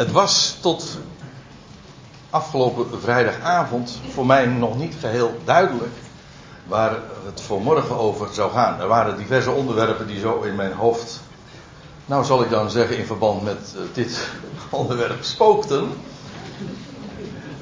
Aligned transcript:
Het 0.00 0.12
was 0.12 0.56
tot 0.60 0.98
afgelopen 2.30 3.00
vrijdagavond 3.00 3.98
voor 4.12 4.26
mij 4.26 4.46
nog 4.46 4.78
niet 4.78 4.94
geheel 5.00 5.40
duidelijk 5.44 5.92
waar 6.66 6.96
het 7.24 7.40
voor 7.40 7.60
morgen 7.62 7.98
over 7.98 8.28
zou 8.32 8.52
gaan. 8.52 8.80
Er 8.80 8.86
waren 8.86 9.16
diverse 9.16 9.50
onderwerpen 9.50 10.06
die 10.06 10.20
zo 10.20 10.40
in 10.40 10.54
mijn 10.54 10.72
hoofd, 10.72 11.20
nou 12.06 12.24
zal 12.24 12.42
ik 12.42 12.50
dan 12.50 12.70
zeggen 12.70 12.98
in 12.98 13.06
verband 13.06 13.42
met 13.42 13.74
uh, 13.76 13.82
dit 13.92 14.28
onderwerp 14.70 15.24
spookten, 15.24 15.92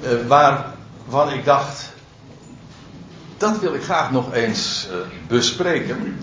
uh, 0.02 0.26
waarvan 0.26 1.32
ik 1.32 1.44
dacht, 1.44 1.92
dat 3.36 3.58
wil 3.58 3.74
ik 3.74 3.82
graag 3.82 4.10
nog 4.10 4.32
eens 4.32 4.88
uh, 4.90 4.96
bespreken. 5.28 6.18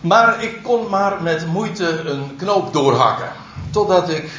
Maar 0.00 0.42
ik 0.42 0.62
kon 0.62 0.88
maar 0.88 1.22
met 1.22 1.46
moeite 1.46 2.00
een 2.00 2.36
knoop 2.36 2.72
doorhakken. 2.72 3.32
Totdat 3.70 4.08
ik 4.08 4.30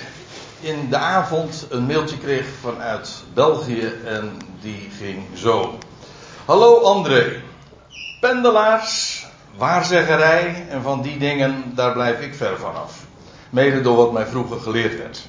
in 0.60 0.90
de 0.90 0.98
avond 0.98 1.68
een 1.70 1.86
mailtje 1.86 2.18
kreeg 2.18 2.46
vanuit 2.62 3.24
België 3.34 3.94
en 4.06 4.38
die 4.62 4.90
ging 4.98 5.24
zo. 5.34 5.78
Hallo 6.46 6.82
André. 6.82 7.42
Pendelaars, 8.20 9.26
waarzeggerij 9.58 10.66
en 10.70 10.82
van 10.82 11.02
die 11.02 11.18
dingen, 11.18 11.72
daar 11.76 11.94
blijf 11.94 12.22
ik 12.22 12.36
ver 12.36 12.58
vanaf. 12.60 13.06
Mede 13.50 13.82
door 13.82 13.96
wat 13.96 14.12
mij 14.12 14.26
vroeger 14.26 14.60
geleerd 14.60 14.98
werd. 14.98 15.22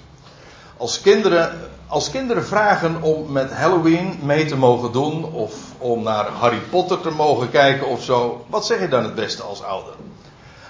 Als 0.77 1.01
kinderen, 1.01 1.71
als 1.87 2.11
kinderen 2.11 2.45
vragen 2.45 3.03
om 3.03 3.33
met 3.33 3.53
Halloween 3.53 4.19
mee 4.23 4.45
te 4.47 4.57
mogen 4.57 4.93
doen 4.93 5.25
of 5.25 5.55
om 5.79 6.03
naar 6.03 6.27
Harry 6.27 6.61
Potter 6.71 7.01
te 7.01 7.11
mogen 7.11 7.51
kijken 7.51 7.87
of 7.87 8.05
zo, 8.05 8.45
wat 8.49 8.67
zeg 8.67 8.81
je 8.81 8.89
dan 8.89 9.05
het 9.05 9.15
beste 9.15 9.43
als 9.43 9.63
ouder? 9.63 9.95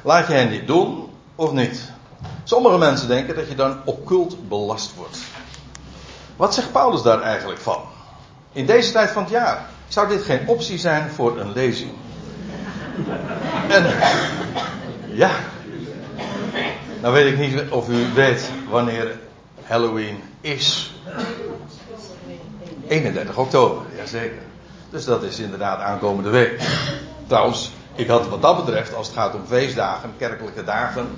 Laat 0.02 0.26
je 0.26 0.32
hen 0.32 0.50
dit 0.50 0.66
doen 0.66 1.08
of 1.34 1.52
niet? 1.52 1.96
Sommige 2.48 2.78
mensen 2.78 3.08
denken 3.08 3.34
dat 3.34 3.48
je 3.48 3.54
dan 3.54 3.80
occult 3.84 4.48
belast 4.48 4.94
wordt. 4.94 5.18
Wat 6.36 6.54
zegt 6.54 6.72
Paulus 6.72 7.02
daar 7.02 7.22
eigenlijk 7.22 7.60
van? 7.60 7.80
In 8.52 8.66
deze 8.66 8.92
tijd 8.92 9.10
van 9.10 9.22
het 9.22 9.30
jaar 9.30 9.66
zou 9.88 10.08
dit 10.08 10.22
geen 10.22 10.48
optie 10.48 10.78
zijn 10.78 11.10
voor 11.10 11.40
een 11.40 11.52
lezing. 11.52 11.90
En 13.68 13.86
ja, 15.06 15.30
nou 17.00 17.14
weet 17.14 17.32
ik 17.32 17.38
niet 17.38 17.70
of 17.70 17.88
u 17.88 18.12
weet 18.14 18.50
wanneer 18.68 19.18
Halloween 19.62 20.22
is. 20.40 20.94
31 22.88 23.36
oktober, 23.36 23.82
jazeker. 23.96 24.42
Dus 24.90 25.04
dat 25.04 25.22
is 25.22 25.38
inderdaad 25.38 25.80
aankomende 25.80 26.30
week. 26.30 26.60
Trouwens, 27.26 27.72
ik 27.94 28.08
had 28.08 28.28
wat 28.28 28.42
dat 28.42 28.64
betreft, 28.64 28.94
als 28.94 29.06
het 29.06 29.16
gaat 29.16 29.34
om 29.34 29.42
feestdagen, 29.46 30.12
kerkelijke 30.18 30.64
dagen, 30.64 31.08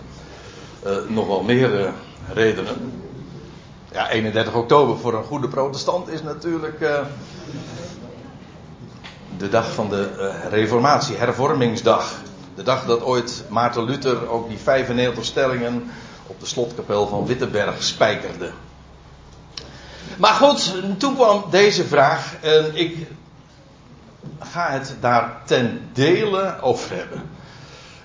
nog 1.09 1.27
wel 1.27 1.43
meer 1.43 1.81
uh, 1.81 1.89
redenen. 2.33 2.93
Ja, 3.93 4.11
31 4.11 4.55
oktober 4.55 4.99
voor 4.99 5.15
een 5.15 5.25
goede 5.25 5.49
protestant 5.49 6.09
is 6.09 6.23
natuurlijk 6.23 6.81
uh, 6.81 6.99
de 9.39 9.49
dag 9.49 9.73
van 9.73 9.89
de 9.89 10.33
reformatie, 10.51 11.17
hervormingsdag. 11.17 12.15
De 12.55 12.63
dag 12.63 12.85
dat 12.85 13.03
ooit 13.03 13.45
Maarten 13.49 13.85
Luther 13.85 14.29
ook 14.29 14.49
die 14.49 14.59
95 14.59 15.25
stellingen 15.25 15.91
op 16.27 16.41
de 16.41 16.47
slotkapel 16.47 17.07
van 17.07 17.27
Wittenberg 17.27 17.83
spijkerde. 17.83 18.51
Maar 20.17 20.35
goed, 20.35 20.75
toen 20.99 21.15
kwam 21.15 21.45
deze 21.51 21.85
vraag 21.85 22.35
en 22.41 22.71
ik 22.73 23.07
ga 24.39 24.71
het 24.71 24.97
daar 25.01 25.43
ten 25.45 25.89
dele 25.93 26.61
over 26.61 26.97
hebben. 26.97 27.23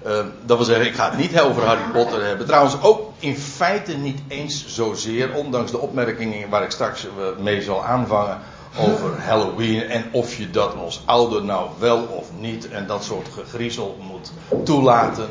Uh, 0.05 0.11
dat 0.45 0.57
wil 0.57 0.65
zeggen, 0.65 0.85
ik 0.85 0.95
ga 0.95 1.09
het 1.09 1.19
niet 1.19 1.39
over 1.39 1.63
Harry 1.63 1.91
Potter 1.93 2.25
hebben. 2.25 2.45
Trouwens, 2.47 2.81
ook 2.81 3.11
in 3.19 3.37
feite 3.37 3.97
niet 3.97 4.19
eens 4.27 4.65
zozeer, 4.67 5.33
ondanks 5.33 5.71
de 5.71 5.79
opmerkingen 5.79 6.49
waar 6.49 6.63
ik 6.63 6.71
straks 6.71 7.07
mee 7.39 7.61
zal 7.61 7.83
aanvangen 7.83 8.39
over 8.77 9.21
Halloween 9.21 9.81
en 9.81 10.05
of 10.11 10.37
je 10.37 10.49
dat 10.49 10.75
als 10.75 11.01
ouder 11.05 11.43
nou 11.43 11.69
wel 11.79 12.03
of 12.03 12.27
niet 12.39 12.69
en 12.69 12.87
dat 12.87 13.03
soort 13.03 13.27
gegriezel 13.33 13.97
moet 14.09 14.31
toelaten. 14.65 15.27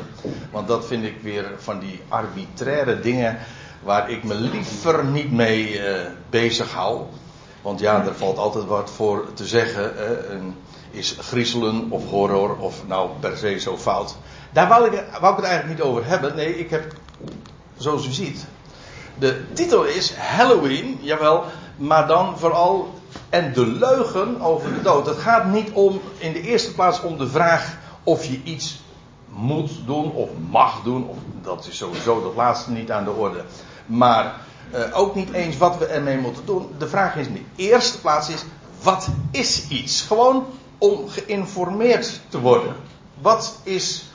Want 0.51 0.67
dat 0.67 0.85
vind 0.85 1.03
ik 1.03 1.15
weer 1.21 1.51
van 1.57 1.79
die 1.79 2.01
arbitraire 2.09 2.99
dingen 2.99 3.37
waar 3.83 4.09
ik 4.09 4.23
me 4.23 4.35
liever 4.35 5.05
niet 5.05 5.31
mee 5.31 5.73
uh, 5.73 5.95
bezig 6.29 6.71
hou. 6.71 7.01
Want 7.61 7.79
ja, 7.79 8.05
er 8.05 8.15
valt 8.15 8.37
altijd 8.37 8.65
wat 8.65 8.89
voor 8.89 9.25
te 9.33 9.45
zeggen. 9.45 9.93
Is 10.91 11.17
griezelen 11.19 11.87
of 11.89 12.09
horror 12.09 12.57
of 12.57 12.87
nou 12.87 13.09
per 13.19 13.37
se 13.37 13.59
zo 13.59 13.77
fout. 13.77 14.15
Daar 14.55 14.67
wou 14.67 14.85
ik, 14.85 14.91
het 14.91 15.43
eigenlijk 15.43 15.67
niet 15.67 15.81
over 15.81 16.05
hebben. 16.05 16.35
Nee, 16.35 16.59
ik 16.59 16.69
heb, 16.69 16.93
zoals 17.77 18.07
u 18.07 18.11
ziet, 18.11 18.45
de 19.17 19.53
titel 19.53 19.83
is 19.83 20.13
Halloween, 20.15 20.97
jawel, 21.01 21.43
maar 21.75 22.07
dan 22.07 22.39
vooral 22.39 22.93
en 23.29 23.53
de 23.53 23.65
leugen 23.65 24.41
over 24.41 24.73
de 24.73 24.81
dood. 24.81 25.05
Het 25.05 25.17
gaat 25.17 25.45
niet 25.45 25.71
om, 25.71 26.01
in 26.17 26.33
de 26.33 26.41
eerste 26.41 26.73
plaats 26.73 27.01
om 27.01 27.17
de 27.17 27.27
vraag 27.27 27.77
of 28.03 28.25
je 28.25 28.41
iets 28.43 28.81
moet 29.29 29.71
doen 29.85 30.11
of 30.11 30.29
mag 30.49 30.83
doen. 30.83 31.07
Of, 31.07 31.17
dat 31.41 31.67
is 31.67 31.77
sowieso 31.77 32.23
dat 32.23 32.35
laatste 32.35 32.71
niet 32.71 32.91
aan 32.91 33.03
de 33.03 33.11
orde. 33.11 33.43
Maar 33.85 34.35
uh, 34.73 34.79
ook 34.93 35.15
niet 35.15 35.31
eens 35.31 35.57
wat 35.57 35.77
we 35.77 35.85
ermee 35.85 36.17
moeten 36.17 36.45
doen. 36.45 36.75
De 36.77 36.87
vraag 36.87 37.15
is 37.15 37.27
in 37.27 37.33
de 37.33 37.63
eerste 37.63 37.99
plaats 37.99 38.29
is, 38.29 38.43
wat 38.81 39.07
is 39.31 39.67
iets? 39.67 40.01
Gewoon 40.01 40.45
om 40.77 41.09
geïnformeerd 41.09 42.19
te 42.29 42.39
worden. 42.39 42.75
Wat 43.21 43.59
is 43.63 44.05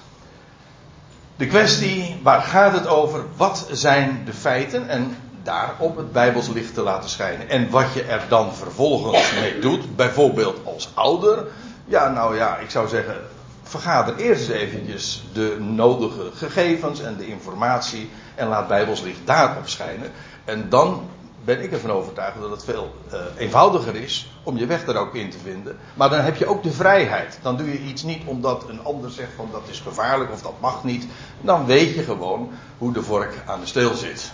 de 1.40 1.46
kwestie? 1.46 2.20
Waar 2.22 2.42
gaat 2.42 2.72
het 2.72 2.86
over? 2.86 3.24
Wat 3.36 3.68
zijn 3.70 4.22
de 4.24 4.32
feiten? 4.32 4.88
En 4.88 5.16
daar 5.42 5.74
op 5.78 5.96
het 5.96 6.12
Bijbels 6.12 6.48
licht 6.48 6.74
te 6.74 6.82
laten 6.82 7.10
schijnen. 7.10 7.48
En 7.48 7.70
wat 7.70 7.92
je 7.92 8.02
er 8.02 8.22
dan 8.28 8.54
vervolgens 8.54 9.32
mee 9.40 9.58
doet, 9.58 9.96
bijvoorbeeld 9.96 10.60
als 10.64 10.90
ouder. 10.94 11.46
Ja, 11.84 12.08
nou 12.08 12.36
ja, 12.36 12.56
ik 12.56 12.70
zou 12.70 12.88
zeggen, 12.88 13.14
vergader 13.62 14.16
eerst 14.16 14.48
eens 14.48 14.60
eventjes 14.60 15.24
de 15.32 15.56
nodige 15.60 16.30
gegevens 16.34 17.00
en 17.00 17.16
de 17.16 17.26
informatie 17.26 18.10
en 18.34 18.48
laat 18.48 18.68
Bijbels 18.68 19.00
licht 19.00 19.20
daarop 19.24 19.68
schijnen. 19.68 20.10
En 20.44 20.68
dan 20.68 21.08
ben 21.44 21.62
ik 21.62 21.72
ervan 21.72 21.90
overtuigd 21.90 22.40
dat 22.40 22.50
het 22.50 22.64
veel 22.64 22.94
uh, 23.12 23.18
eenvoudiger 23.36 23.94
is 23.94 24.32
om 24.42 24.56
je 24.56 24.66
weg 24.66 24.86
er 24.86 24.96
ook 24.96 25.14
in 25.14 25.30
te 25.30 25.38
vinden. 25.38 25.78
Maar 25.94 26.10
dan 26.10 26.20
heb 26.20 26.36
je 26.36 26.46
ook 26.46 26.62
de 26.62 26.72
vrijheid. 26.72 27.38
Dan 27.42 27.56
doe 27.56 27.72
je 27.72 27.78
iets 27.78 28.02
niet 28.02 28.22
omdat 28.24 28.68
een 28.68 28.84
ander 28.84 29.10
zegt 29.10 29.32
van 29.36 29.48
dat 29.52 29.62
is 29.68 29.80
gevaarlijk 29.80 30.32
of 30.32 30.42
dat 30.42 30.60
mag 30.60 30.84
niet. 30.84 31.06
Dan 31.40 31.66
weet 31.66 31.94
je 31.94 32.02
gewoon 32.02 32.50
hoe 32.78 32.92
de 32.92 33.02
vork 33.02 33.34
aan 33.46 33.60
de 33.60 33.66
steel 33.66 33.94
zit. 33.94 34.32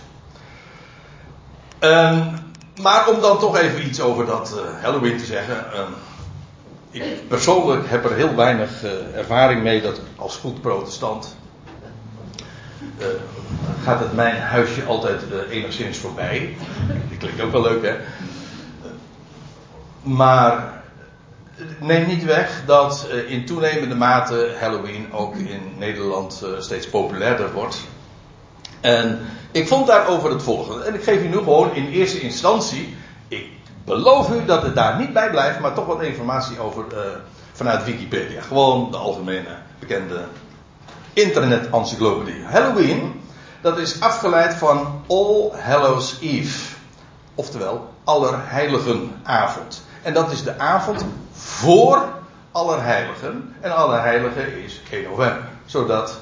Um, 1.79 2.33
maar 2.81 3.09
om 3.09 3.21
dan 3.21 3.39
toch 3.39 3.57
even 3.57 3.85
iets 3.85 4.01
over 4.01 4.25
dat 4.25 4.53
uh, 4.55 4.83
Halloween 4.83 5.17
te 5.17 5.25
zeggen. 5.25 5.79
Um, 5.79 5.93
ik 6.91 7.27
persoonlijk 7.27 7.89
heb 7.89 8.05
er 8.05 8.15
heel 8.15 8.35
weinig 8.35 8.83
uh, 8.83 9.15
ervaring 9.15 9.63
mee 9.63 9.81
dat 9.81 9.99
als 10.15 10.35
goed 10.35 10.61
protestant. 10.61 11.35
Uh, 12.97 13.05
gaat 13.83 13.99
het 13.99 14.13
mijn 14.13 14.41
huisje 14.41 14.83
altijd 14.83 15.21
enigszins 15.49 15.97
voorbij. 15.97 16.55
Dat 17.09 17.17
klinkt 17.17 17.41
ook 17.41 17.51
wel 17.51 17.61
leuk 17.61 17.83
hè. 17.83 17.95
Maar 20.01 20.81
neem 21.79 22.07
niet 22.07 22.23
weg 22.23 22.63
dat 22.65 23.07
in 23.27 23.45
toenemende 23.45 23.95
mate 23.95 24.55
Halloween 24.59 25.13
ook 25.13 25.35
in 25.35 25.61
Nederland 25.77 26.45
steeds 26.59 26.89
populairder 26.89 27.53
wordt. 27.53 27.77
En 28.81 29.19
ik 29.51 29.67
vond 29.67 29.87
daarover 29.87 30.29
het 30.31 30.43
volgende. 30.43 30.83
En 30.83 30.93
ik 30.93 31.03
geef 31.03 31.21
u 31.21 31.27
nu 31.27 31.37
gewoon 31.37 31.75
in 31.75 31.87
eerste 31.87 32.19
instantie. 32.19 32.95
Ik 33.27 33.45
beloof 33.85 34.29
u 34.29 34.45
dat 34.45 34.63
het 34.63 34.75
daar 34.75 34.99
niet 34.99 35.13
bij 35.13 35.29
blijft, 35.29 35.59
maar 35.59 35.73
toch 35.73 35.85
wat 35.85 36.01
informatie 36.01 36.59
over 36.59 36.85
vanuit 37.53 37.85
Wikipedia. 37.85 38.41
Gewoon 38.41 38.91
de 38.91 38.97
algemene 38.97 39.55
bekende 39.79 40.23
internet-encyclopedie. 41.17 42.43
Halloween, 42.43 43.21
dat 43.61 43.77
is 43.77 44.01
afgeleid 44.01 44.53
van 44.53 45.01
All 45.07 45.51
Hallows 45.59 46.17
Eve. 46.21 46.75
Oftewel, 47.35 47.93
Allerheiligenavond. 48.03 49.85
En 50.01 50.13
dat 50.13 50.31
is 50.31 50.43
de 50.43 50.59
avond 50.59 51.05
voor 51.31 52.05
Allerheiligen. 52.51 53.55
En 53.61 53.75
Allerheiligen 53.75 54.63
is 54.63 54.81
1 54.91 55.03
november. 55.03 55.49
Zodat 55.65 56.19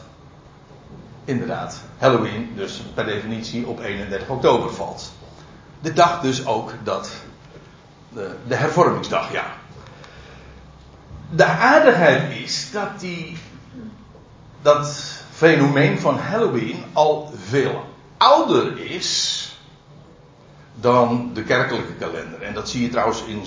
inderdaad 1.25 1.81
Halloween 1.97 2.51
dus 2.55 2.81
per 2.93 3.05
definitie 3.05 3.67
op 3.67 3.79
31 3.79 4.29
oktober 4.29 4.73
valt. 4.73 5.11
De 5.81 5.93
dag 5.93 6.21
dus 6.21 6.45
ook 6.45 6.71
dat 6.83 7.11
de, 8.09 8.35
de 8.47 8.55
hervormingsdag, 8.55 9.31
ja. 9.31 9.45
De 11.29 11.45
aardigheid 11.45 12.37
is 12.37 12.71
dat 12.71 12.99
die 12.99 13.37
dat 14.65 14.87
fenomeen 15.31 15.99
van 15.99 16.17
Halloween 16.17 16.83
al 16.93 17.33
veel 17.47 17.85
ouder 18.17 18.79
is 18.79 19.41
dan 20.75 21.31
de 21.33 21.43
kerkelijke 21.43 21.93
kalender. 21.93 22.41
En 22.41 22.53
dat 22.53 22.69
zie 22.69 22.81
je 22.81 22.89
trouwens 22.89 23.23
in, 23.23 23.43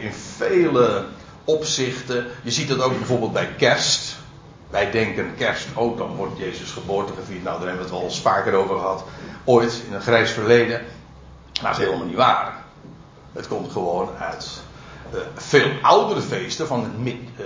in 0.00 0.12
vele 0.12 1.04
opzichten. 1.44 2.26
Je 2.42 2.50
ziet 2.50 2.68
dat 2.68 2.82
ook 2.82 2.96
bijvoorbeeld 2.98 3.32
bij 3.32 3.48
kerst. 3.56 4.16
Wij 4.70 4.90
denken 4.90 5.34
kerst, 5.36 5.66
oh 5.74 5.98
dan 5.98 6.16
wordt 6.16 6.38
Jezus 6.38 6.70
geboorte 6.70 7.12
gevierd. 7.12 7.44
Nou, 7.44 7.58
daar 7.58 7.68
hebben 7.68 7.84
we 7.86 7.90
het 7.90 8.00
wel 8.00 8.08
eens 8.08 8.20
vaker 8.20 8.54
over 8.54 8.76
gehad. 8.76 9.04
Ooit, 9.44 9.82
in 9.86 9.94
een 9.94 10.00
grijs 10.00 10.30
verleden. 10.30 10.84
dat 11.62 11.70
is 11.70 11.76
helemaal 11.76 12.06
niet 12.06 12.16
waar. 12.16 12.64
Het 13.32 13.48
komt 13.48 13.72
gewoon 13.72 14.08
uit 14.18 14.60
uh, 15.14 15.20
veel 15.34 15.70
oudere 15.82 16.20
feesten 16.20 16.66
van 16.66 16.82
het 16.82 16.98
mid, 16.98 17.16
uh, 17.36 17.44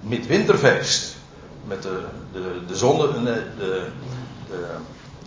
midwinterfeest. 0.00 1.22
Met 1.66 1.82
de, 1.82 2.04
de, 2.32 2.40
de 2.66 2.74
de, 2.74 3.22
de, 3.24 3.86
de, 4.48 4.66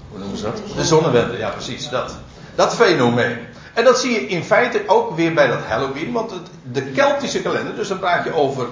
hoe 0.09 0.19
noemen 0.19 0.37
ze 0.37 0.43
dat? 0.43 0.61
De 0.75 0.85
zonnewende, 0.85 1.37
ja 1.37 1.49
precies, 1.49 1.89
dat. 1.89 2.15
Dat 2.55 2.75
fenomeen. 2.75 3.37
En 3.73 3.83
dat 3.83 3.99
zie 3.99 4.11
je 4.11 4.27
in 4.27 4.43
feite 4.43 4.83
ook 4.87 5.15
weer 5.15 5.33
bij 5.33 5.47
dat 5.47 5.59
Halloween, 5.67 6.11
want 6.11 6.33
de 6.71 6.83
Keltische 6.83 7.41
kalender, 7.41 7.75
dus 7.75 7.87
dan 7.87 7.99
praat 7.99 8.23
je 8.23 8.33
over 8.33 8.67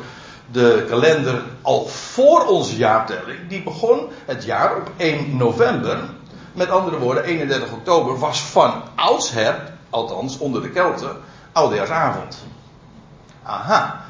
de 0.51 0.85
kalender 0.89 1.41
al 1.61 1.87
voor 1.87 2.45
onze 2.45 2.77
jaartelling, 2.77 3.39
die 3.47 3.63
begon 3.63 4.09
het 4.25 4.43
jaar 4.43 4.75
op 4.75 4.91
1 4.97 5.37
november. 5.37 5.97
Met 6.53 6.69
andere 6.69 6.97
woorden, 6.97 7.23
31 7.23 7.71
oktober 7.71 8.19
was 8.19 8.41
van 8.41 8.83
oudsher, 8.95 9.55
althans 9.89 10.37
onder 10.37 10.61
de 10.61 10.69
Kelten, 10.69 11.17
oudejaarsavond. 11.51 12.37
Aha. 13.43 14.05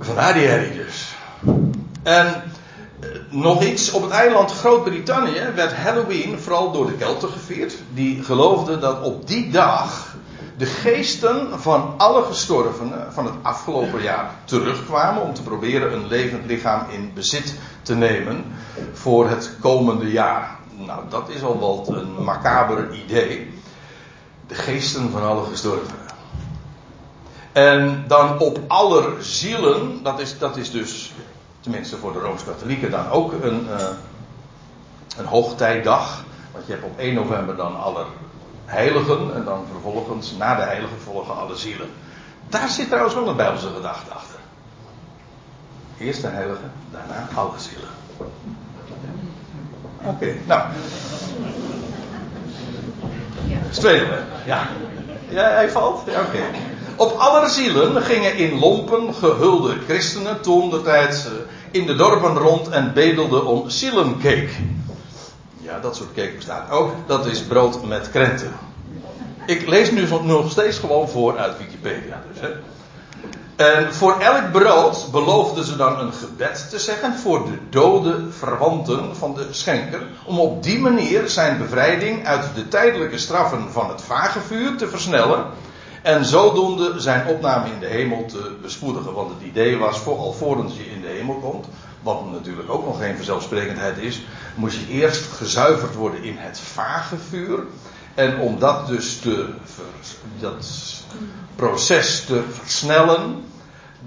Vandaar 0.00 0.32
die 0.32 0.46
herrie. 0.46 0.79
En 2.02 2.26
eh, 3.00 3.08
nog 3.28 3.62
iets, 3.62 3.90
op 3.90 4.02
het 4.02 4.10
eiland 4.10 4.52
Groot-Brittannië 4.52 5.52
werd 5.54 5.72
Halloween 5.72 6.38
vooral 6.38 6.72
door 6.72 6.86
de 6.86 6.92
Kelten 6.92 7.28
gevierd. 7.28 7.74
Die 7.94 8.22
geloofden 8.22 8.80
dat 8.80 9.02
op 9.02 9.26
die 9.26 9.50
dag 9.50 10.14
de 10.56 10.66
geesten 10.66 11.60
van 11.60 11.94
alle 11.96 12.22
gestorvenen 12.22 13.12
van 13.12 13.24
het 13.24 13.34
afgelopen 13.42 14.02
jaar 14.02 14.34
terugkwamen 14.44 15.22
om 15.22 15.34
te 15.34 15.42
proberen 15.42 15.92
een 15.92 16.06
levend 16.06 16.46
lichaam 16.46 16.86
in 16.90 17.10
bezit 17.14 17.54
te 17.82 17.94
nemen 17.94 18.44
voor 18.92 19.28
het 19.28 19.50
komende 19.60 20.10
jaar. 20.10 20.58
Nou, 20.86 21.00
dat 21.08 21.28
is 21.28 21.42
al 21.42 21.58
wel 21.58 21.96
een 21.96 22.24
macaber 22.24 22.94
idee. 22.94 23.52
De 24.46 24.54
geesten 24.54 25.10
van 25.10 25.22
alle 25.22 25.44
gestorvenen. 25.44 26.08
En 27.52 28.04
dan 28.06 28.38
op 28.38 28.60
aller 28.66 29.12
zielen, 29.20 30.02
dat 30.02 30.20
is, 30.20 30.38
dat 30.38 30.56
is 30.56 30.70
dus, 30.70 31.12
tenminste 31.60 31.96
voor 31.96 32.12
de 32.12 32.18
Rooms-Katholieken, 32.18 32.90
dan 32.90 33.08
ook 33.08 33.32
een, 33.32 33.66
uh, 33.70 33.88
een 35.16 35.24
hoogtijdag. 35.24 36.24
Want 36.52 36.66
je 36.66 36.72
hebt 36.72 36.84
op 36.84 36.98
1 36.98 37.14
november 37.14 37.56
dan 37.56 37.80
aller 37.80 38.06
heiligen 38.64 39.34
en 39.34 39.44
dan 39.44 39.64
vervolgens, 39.70 40.36
na 40.36 40.54
de 40.54 40.62
heiligen, 40.62 41.00
volgen 41.00 41.36
alle 41.36 41.56
zielen. 41.56 41.88
Daar 42.48 42.68
zit 42.68 42.86
trouwens 42.86 43.14
wel 43.14 43.28
een 43.28 43.36
Bijbelse 43.36 43.68
gedachte 43.74 44.10
achter. 44.10 44.38
Eerst 45.98 46.22
de 46.22 46.28
heiligen, 46.28 46.72
daarna 46.90 47.28
alle 47.34 47.58
zielen. 47.58 47.88
Oké, 50.04 50.34
nou. 50.46 50.62
Tweede, 53.70 54.22
ja. 54.44 54.68
Ja, 55.28 55.50
hij 55.50 55.70
valt? 55.70 56.02
Ja, 56.06 56.20
oké. 56.20 56.42
Op 57.00 57.12
alle 57.18 57.48
zielen 57.48 58.02
gingen 58.02 58.36
in 58.36 58.58
lompen 58.58 59.14
gehulde 59.14 59.76
christenen 59.86 60.40
toen 60.40 60.70
de 60.70 60.82
tijd 60.82 61.28
in 61.70 61.86
de 61.86 61.94
dorpen 61.94 62.36
rond 62.36 62.68
en 62.68 62.92
bedelden 62.92 63.46
om 63.46 63.68
zielencake. 63.68 64.48
Ja, 65.60 65.78
dat 65.78 65.96
soort 65.96 66.12
cake 66.14 66.32
bestaat 66.36 66.70
ook. 66.70 66.92
Dat 67.06 67.26
is 67.26 67.42
brood 67.42 67.86
met 67.86 68.10
krenten. 68.10 68.52
Ik 69.46 69.66
lees 69.66 69.90
nu 69.90 70.08
nog 70.22 70.50
steeds 70.50 70.78
gewoon 70.78 71.08
voor 71.08 71.38
uit 71.38 71.58
Wikipedia. 71.58 72.22
Dus, 72.32 72.40
hè. 72.40 72.50
En 73.64 73.94
voor 73.94 74.18
elk 74.18 74.52
brood 74.52 75.08
beloofden 75.10 75.64
ze 75.64 75.76
dan 75.76 75.98
een 75.98 76.12
gebed 76.12 76.70
te 76.70 76.78
zeggen 76.78 77.14
voor 77.14 77.44
de 77.44 77.58
dode 77.70 78.30
verwanten 78.30 79.16
van 79.16 79.34
de 79.34 79.46
schenker. 79.50 80.02
Om 80.24 80.38
op 80.38 80.62
die 80.62 80.78
manier 80.78 81.28
zijn 81.28 81.58
bevrijding 81.58 82.26
uit 82.26 82.44
de 82.54 82.68
tijdelijke 82.68 83.18
straffen 83.18 83.72
van 83.72 83.88
het 83.88 84.02
vagevuur 84.02 84.76
te 84.76 84.88
versnellen. 84.88 85.44
En 86.02 86.24
zodoende 86.24 87.00
zijn 87.00 87.26
opname 87.26 87.70
in 87.72 87.80
de 87.80 87.86
hemel 87.86 88.24
te 88.24 88.56
bespoedigen. 88.62 89.12
Want 89.12 89.30
het 89.30 89.42
idee 89.42 89.76
was, 89.76 89.98
voor, 89.98 90.18
alvorens 90.18 90.76
je 90.76 90.90
in 90.90 91.00
de 91.00 91.08
hemel 91.08 91.34
komt, 91.34 91.66
wat 92.02 92.30
natuurlijk 92.30 92.70
ook 92.70 92.84
nog 92.84 92.98
geen 92.98 93.16
vanzelfsprekendheid 93.16 93.98
is, 93.98 94.24
moest 94.54 94.78
je 94.78 94.92
eerst 94.92 95.32
gezuiverd 95.32 95.94
worden 95.94 96.22
in 96.22 96.36
het 96.38 96.60
vage 96.60 97.16
vuur. 97.28 97.58
En 98.14 98.38
om 98.38 98.58
dat 98.58 98.86
dus 98.86 99.18
te, 99.18 99.48
dat 100.40 100.66
proces 101.56 102.24
te 102.24 102.42
versnellen, 102.50 103.44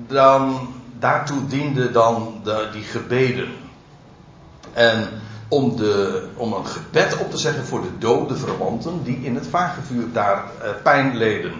dan, 0.07 0.73
daartoe 0.99 1.47
dienden 1.47 1.93
dan 1.93 2.41
de, 2.43 2.69
die 2.71 2.83
gebeden. 2.83 3.51
En 4.73 5.09
om, 5.47 5.75
de, 5.75 6.25
om 6.35 6.53
een 6.53 6.65
gebed 6.65 7.17
op 7.17 7.31
te 7.31 7.37
zeggen 7.37 7.65
voor 7.65 7.81
de 7.81 7.97
dode 7.97 8.35
verwanten 8.35 9.03
die 9.03 9.19
in 9.23 9.35
het 9.35 9.47
vage 9.47 9.81
vuur 9.81 10.11
daar 10.11 10.43
eh, 10.61 10.69
pijn 10.83 11.17
leden. 11.17 11.53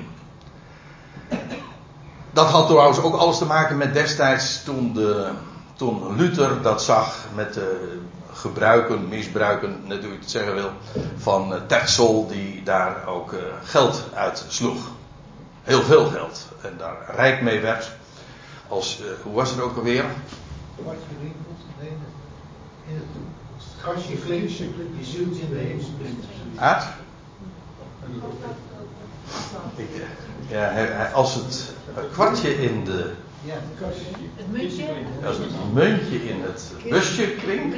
Dat 2.33 2.49
had 2.49 2.67
trouwens 2.67 2.99
ook 2.99 3.15
alles 3.15 3.37
te 3.37 3.45
maken 3.45 3.77
met 3.77 3.93
destijds 3.93 4.63
toen, 4.63 4.93
de, 4.93 5.29
toen 5.75 6.15
Luther 6.15 6.61
dat 6.61 6.83
zag 6.83 7.25
met 7.35 7.53
de 7.53 7.99
gebruiken, 8.31 9.07
misbruiken, 9.07 9.81
net 9.85 10.03
hoe 10.03 10.11
je 10.11 10.19
het 10.19 10.31
zeggen 10.31 10.53
wil, 10.53 10.69
van 11.17 11.53
Terzel 11.67 12.27
die 12.27 12.63
daar 12.63 13.07
ook 13.07 13.35
geld 13.63 14.03
uit 14.13 14.45
sloeg. 14.47 14.91
Heel 15.63 15.81
veel 15.81 16.05
geld. 16.05 16.47
En 16.61 16.73
daar 16.77 17.15
rijk 17.15 17.41
mee 17.41 17.59
werd. 17.59 17.91
Als, 18.67 19.01
uh, 19.01 19.05
hoe 19.23 19.33
was 19.33 19.49
het 19.49 19.61
ook 19.61 19.77
alweer? 19.77 20.05
Wat 20.75 20.95
je 21.09 21.15
winkelt, 21.19 21.59
nee, 21.79 21.91
in 22.87 22.95
het 22.95 23.63
kastje 23.83 24.13
je 24.97 25.05
zult 25.05 25.37
in 25.37 25.49
de 25.49 25.55
hemel 25.55 25.85
Aard? 26.55 26.85
Ik, 29.75 29.89
ja, 30.53 31.09
als 31.13 31.35
het 31.35 31.73
kwartje 32.11 32.61
in 32.63 32.83
de. 32.83 33.11
Ja, 33.45 33.53
Het 34.35 34.51
muntje. 34.51 34.83
Als 35.25 35.37
het 35.37 35.73
muntje 35.73 36.29
in 36.29 36.41
het 36.41 36.71
busje 36.89 37.27
klinkt, 37.27 37.75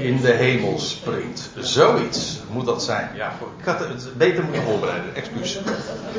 in 0.00 0.20
de 0.20 0.32
hemel 0.32 0.78
springt. 0.78 1.50
Zoiets 1.58 2.38
moet 2.50 2.66
dat 2.66 2.82
zijn. 2.82 3.10
Ja, 3.14 3.32
ik 3.58 3.64
had 3.64 3.78
het 3.78 4.08
beter 4.16 4.44
moeten 4.44 4.62
voorbereiden, 4.62 5.14
excuus. 5.14 5.56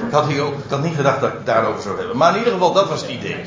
Ik 0.06 0.12
had, 0.12 0.28
hier 0.28 0.42
ook, 0.42 0.58
ik 0.58 0.70
had 0.70 0.84
niet 0.84 0.96
gedacht 0.96 1.22
dat 1.22 1.30
ik 1.30 1.38
het 1.38 1.46
daarover 1.46 1.82
zou 1.82 1.98
hebben. 1.98 2.18
Maar 2.18 2.32
in 2.32 2.38
ieder 2.38 2.54
geval, 2.54 2.74
dat 2.74 2.90
was 2.90 3.02
het 3.02 3.10
idee. 3.10 3.44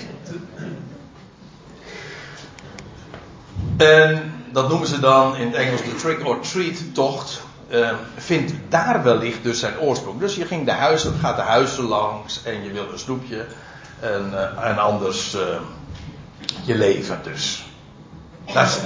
En 3.76 4.32
dat 4.52 4.68
noemen 4.68 4.88
ze 4.88 5.00
dan 5.00 5.36
in 5.36 5.46
het 5.46 5.56
Engels 5.56 5.82
de 5.82 5.94
trick 5.94 6.26
or 6.26 6.40
treat 6.40 6.94
tocht. 6.94 7.40
Uh, 7.70 7.90
vindt 8.16 8.52
daar 8.68 9.02
wellicht 9.02 9.42
dus 9.42 9.60
zijn 9.60 9.78
oorsprong. 9.78 10.20
Dus 10.20 10.34
je 10.34 10.44
ging 10.44 10.64
de 10.64 10.72
huizen, 10.72 11.14
gaat 11.14 11.36
de 11.36 11.42
huizen 11.42 11.84
langs 11.84 12.42
en 12.42 12.64
je 12.64 12.72
wil 12.72 12.88
een 12.92 12.98
snoepje. 12.98 13.46
En, 14.00 14.30
uh, 14.32 14.66
en 14.66 14.78
anders 14.78 15.34
uh, 15.34 15.40
je 16.62 16.74
leven 16.74 17.20
dus. 17.22 17.64
Dat 18.52 18.66
is, 18.66 18.78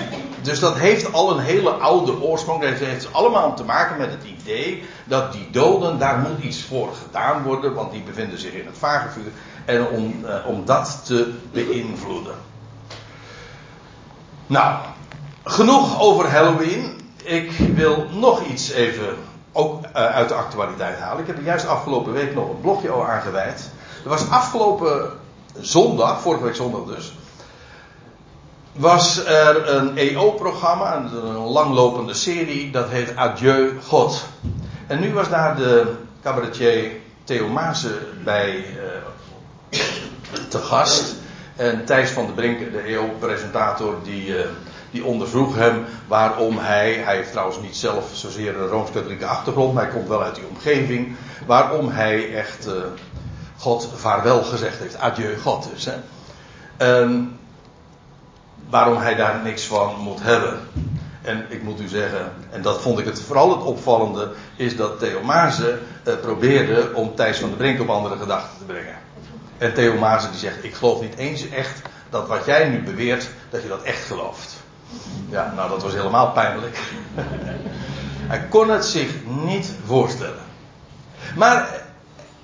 dus 0.43 0.61
dat 0.61 0.77
heeft 0.77 1.13
al 1.13 1.31
een 1.31 1.45
hele 1.45 1.71
oude 1.71 2.21
oorsprong. 2.21 2.63
Dat 2.63 2.79
heeft 2.79 3.13
allemaal 3.13 3.57
te 3.57 3.65
maken 3.65 3.97
met 3.97 4.11
het 4.11 4.25
idee 4.41 4.85
dat 5.05 5.33
die 5.33 5.51
doden, 5.51 5.99
daar 5.99 6.19
moet 6.19 6.45
iets 6.45 6.63
voor 6.63 6.95
gedaan 7.05 7.43
worden, 7.43 7.75
want 7.75 7.93
die 7.93 8.03
bevinden 8.03 8.39
zich 8.39 8.53
in 8.53 8.67
het 8.67 8.79
vagevuur. 8.79 9.31
En 9.65 9.87
om, 9.89 10.25
om 10.47 10.65
dat 10.65 11.01
te 11.05 11.33
beïnvloeden. 11.53 12.35
Nou, 14.47 14.77
genoeg 15.45 16.01
over 16.01 16.31
Halloween 16.31 17.04
ik 17.25 17.51
wil 17.75 18.07
nog 18.11 18.45
iets 18.45 18.71
even 18.71 19.17
ook 19.53 19.85
uh, 19.85 19.91
uit 19.93 20.29
de 20.29 20.35
actualiteit 20.35 20.99
halen. 20.99 21.21
Ik 21.21 21.27
heb 21.27 21.37
er 21.37 21.43
juist 21.43 21.67
afgelopen 21.67 22.13
week 22.13 22.35
nog 22.35 22.49
een 22.49 22.61
blogje 22.61 22.91
al 22.91 23.07
aangeweid. 23.07 23.71
Er 24.03 24.09
was 24.09 24.31
afgelopen 24.31 25.11
zondag, 25.61 26.21
vorige 26.21 26.45
week 26.45 26.55
zondag 26.55 26.85
dus, 26.97 27.13
was 28.73 29.25
er 29.25 29.69
een 29.69 29.97
EO-programma, 29.97 30.97
een 30.97 31.37
langlopende 31.37 32.15
serie, 32.15 32.71
dat 32.71 32.89
heet 32.89 33.17
Adieu 33.17 33.79
God. 33.87 34.25
En 34.87 35.01
nu 35.01 35.13
was 35.13 35.29
daar 35.29 35.57
de 35.57 35.95
cabaretier 36.23 36.91
Theo 37.25 37.49
Maase 37.49 37.99
bij 38.25 38.65
uh, 39.71 39.79
te 40.49 40.59
gast. 40.59 41.15
En 41.57 41.85
Thijs 41.85 42.11
van 42.11 42.25
der 42.27 42.35
Brink, 42.35 42.73
de 42.73 42.81
EO-presentator, 42.81 43.97
die... 44.03 44.27
Uh, 44.27 44.41
die 44.95 45.05
ondervroeg 45.05 45.55
hem 45.55 45.85
waarom 46.07 46.59
hij, 46.59 46.93
hij 46.93 47.17
heeft 47.17 47.31
trouwens 47.31 47.61
niet 47.61 47.77
zelf 47.77 48.11
zozeer 48.13 48.61
een 48.61 48.69
rooms-katholieke 48.69 49.27
achtergrond, 49.27 49.75
maar 49.75 49.83
hij 49.83 49.93
komt 49.93 50.09
wel 50.09 50.23
uit 50.23 50.35
die 50.35 50.47
omgeving, 50.49 51.17
waarom 51.47 51.89
hij 51.89 52.35
echt 52.35 52.67
uh, 52.67 52.73
God 53.57 53.89
vaarwel 53.95 54.43
gezegd 54.43 54.79
heeft. 54.79 54.99
Adieu 54.99 55.37
God 55.37 55.69
dus. 55.73 55.85
Hè. 55.85 55.95
En 56.77 57.39
waarom 58.71 58.97
hij 58.97 59.15
daar 59.15 59.41
niks 59.45 59.65
van 59.65 59.95
moet 59.99 60.23
hebben. 60.23 60.59
En 61.23 61.47
ik 61.49 61.63
moet 61.63 61.81
u 61.81 61.89
zeggen, 61.89 62.33
en 62.51 62.63
dat 62.63 62.81
vond 62.81 62.99
ik 62.99 63.05
het 63.05 63.21
vooral 63.21 63.51
het 63.51 63.63
opvallende, 63.63 64.33
is 64.57 64.77
dat 64.77 64.99
Theo 64.99 65.23
Maase 65.23 65.79
uh, 66.09 66.15
probeerde 66.21 66.91
om 66.95 67.15
Thijs 67.15 67.39
van 67.39 67.49
der 67.49 67.59
Brink 67.59 67.81
op 67.81 67.89
andere 67.89 68.17
gedachten 68.17 68.59
te 68.59 68.65
brengen. 68.65 68.97
En 69.59 69.75
Theo 69.75 69.93
die 70.31 70.39
zegt, 70.39 70.65
ik 70.65 70.75
geloof 70.75 71.01
niet 71.01 71.17
eens 71.17 71.49
echt 71.49 71.83
dat 72.11 72.29
wat 72.29 72.45
jij 72.45 72.69
nu 72.69 72.83
beweert, 72.83 73.29
dat 73.51 73.63
je 73.63 73.69
dat 73.69 73.83
echt 73.83 74.05
gelooft. 74.05 74.64
Ja, 75.29 75.53
nou 75.57 75.69
dat 75.69 75.83
was 75.83 75.93
helemaal 75.93 76.31
pijnlijk. 76.31 76.79
Hij 78.27 78.47
kon 78.49 78.71
het 78.71 78.85
zich 78.85 79.11
niet 79.45 79.73
voorstellen. 79.87 80.43
Maar 81.37 81.69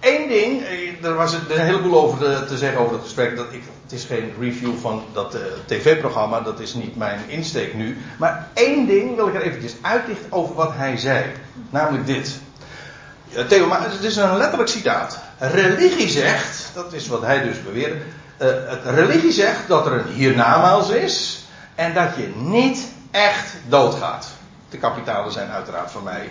één 0.01 0.29
ding, 0.29 0.63
eh, 0.63 1.05
er 1.05 1.15
was 1.15 1.33
een 1.33 1.59
heleboel 1.59 2.03
over 2.03 2.47
te 2.47 2.59
zeggen 2.59 2.81
over 2.81 2.93
het 2.93 3.03
gesprek. 3.03 3.37
Dat 3.37 3.47
ik, 3.51 3.63
het 3.83 3.93
is 3.93 4.05
geen 4.05 4.33
review 4.41 4.77
van 4.81 5.03
dat 5.13 5.35
uh, 5.35 5.41
tv-programma, 5.67 6.41
dat 6.41 6.61
is 6.61 6.75
niet 6.75 6.97
mijn 6.97 7.21
insteek 7.27 7.75
nu. 7.75 7.99
Maar 8.17 8.49
één 8.55 8.87
ding 8.87 9.17
wil 9.17 9.29
ik 9.29 9.35
er 9.35 9.43
eventjes 9.43 9.75
uitlichten 9.81 10.33
over 10.33 10.55
wat 10.55 10.73
hij 10.75 10.97
zei. 10.97 11.25
Namelijk 11.71 12.07
dit. 12.07 12.39
Theo, 13.49 13.67
maar 13.67 13.91
het 13.91 14.03
is 14.03 14.17
een 14.17 14.37
letterlijk 14.37 14.71
citaat. 14.71 15.19
Religie 15.39 16.09
zegt, 16.09 16.71
dat 16.75 16.93
is 16.93 17.09
wat 17.09 17.23
hij 17.23 17.43
dus 17.43 17.63
beweerde. 17.63 17.97
Het 18.67 18.85
religie 18.85 19.33
zegt 19.33 19.69
dat 19.69 19.87
er 19.87 19.93
een 19.93 20.13
hiernamaals 20.13 20.91
is 20.91 21.45
en 21.81 21.95
dat 21.95 22.17
je 22.17 22.33
niet 22.37 22.89
echt 23.11 23.57
doodgaat. 23.69 24.29
De 24.71 24.79
kapitalen 24.79 25.33
zijn 25.33 25.51
uiteraard 25.51 25.91
van 25.91 26.03
mij. 26.03 26.31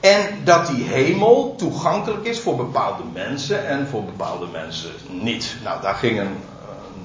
En 0.00 0.20
dat 0.44 0.66
die 0.66 0.84
hemel 0.84 1.54
toegankelijk 1.58 2.24
is 2.24 2.40
voor 2.40 2.56
bepaalde 2.56 3.02
mensen 3.12 3.66
en 3.66 3.86
voor 3.88 4.04
bepaalde 4.04 4.46
mensen 4.46 4.90
niet. 5.08 5.56
Nou, 5.62 5.82
daar 5.82 5.94
ging 5.94 6.20
een, 6.20 6.36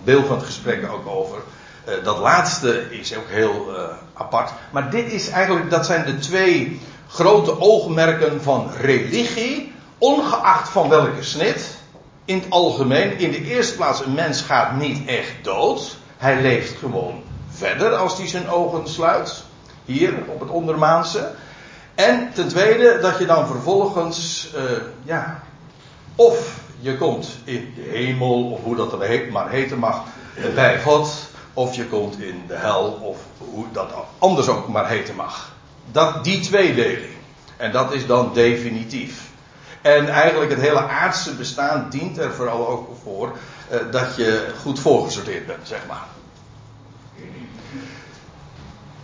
deel 0.04 0.26
van 0.26 0.38
het 0.38 0.46
gesprek 0.46 0.92
ook 0.92 1.08
over. 1.08 1.38
Uh, 1.88 2.04
dat 2.04 2.18
laatste 2.18 3.00
is 3.00 3.18
ook 3.18 3.28
heel 3.28 3.66
uh, 3.70 3.84
apart. 4.14 4.52
Maar 4.72 4.90
dit 4.90 5.12
is 5.12 5.30
eigenlijk, 5.30 5.70
dat 5.70 5.86
zijn 5.86 6.06
de 6.06 6.18
twee 6.18 6.82
grote 7.08 7.60
oogmerken 7.60 8.42
van 8.44 8.72
religie, 8.82 9.74
ongeacht 9.98 10.70
van 10.70 10.90
welke 10.90 11.24
snit. 11.24 11.78
In 12.26 12.40
het 12.40 12.50
algemeen, 12.50 13.18
in 13.18 13.32
de 13.32 13.44
eerste 13.44 13.76
plaats, 13.76 14.06
een 14.06 14.14
mens 14.14 14.42
gaat 14.42 14.76
niet 14.76 15.08
echt 15.08 15.34
dood. 15.42 15.98
Hij 16.20 16.42
leeft 16.42 16.78
gewoon 16.78 17.22
verder 17.50 17.96
als 17.96 18.18
hij 18.18 18.28
zijn 18.28 18.50
ogen 18.50 18.90
sluit. 18.90 19.44
Hier 19.86 20.14
op 20.28 20.40
het 20.40 20.50
ondermaanse. 20.50 21.32
En 21.96 22.32
ten 22.34 22.48
tweede 22.48 23.00
dat 23.02 23.18
je 23.18 23.26
dan 23.26 23.48
vervolgens, 23.48 24.50
uh, 24.56 24.62
ja, 25.04 25.44
of 26.16 26.60
je 26.80 26.98
komt 26.98 27.40
in 27.44 27.74
de 27.76 27.82
hemel, 27.82 28.52
of 28.52 28.64
hoe 28.64 28.76
dat 28.76 29.02
er 29.02 29.32
maar 29.32 29.50
heten 29.50 29.78
mag, 29.78 30.04
bij 30.56 30.82
God, 30.82 31.30
of 31.54 31.76
je 31.76 31.86
komt 31.86 32.22
in 32.22 32.44
de 32.48 32.56
hel, 32.56 33.00
of 33.02 33.18
hoe 33.38 33.66
dat 33.72 33.94
anders 34.18 34.48
ook 34.48 34.68
maar 34.68 34.90
heten 34.90 35.16
mag. 35.16 35.52
Dat, 35.92 36.24
die 36.24 36.40
tweedeling. 36.40 37.14
En 37.58 37.72
dat 37.72 37.94
is 37.94 38.06
dan 38.06 38.32
definitief. 38.34 39.29
En 39.82 40.10
eigenlijk 40.10 40.52
het 40.52 40.60
hele 40.60 40.88
aardse 40.88 41.36
bestaan 41.36 41.88
dient 41.90 42.18
er 42.18 42.34
vooral 42.34 42.68
ook 42.68 42.90
voor 43.04 43.32
uh, 43.72 43.78
dat 43.92 44.16
je 44.16 44.54
goed 44.62 44.80
voorgesorteerd 44.80 45.48
bent, 45.48 45.68
zeg 45.68 45.80
maar. 45.88 46.06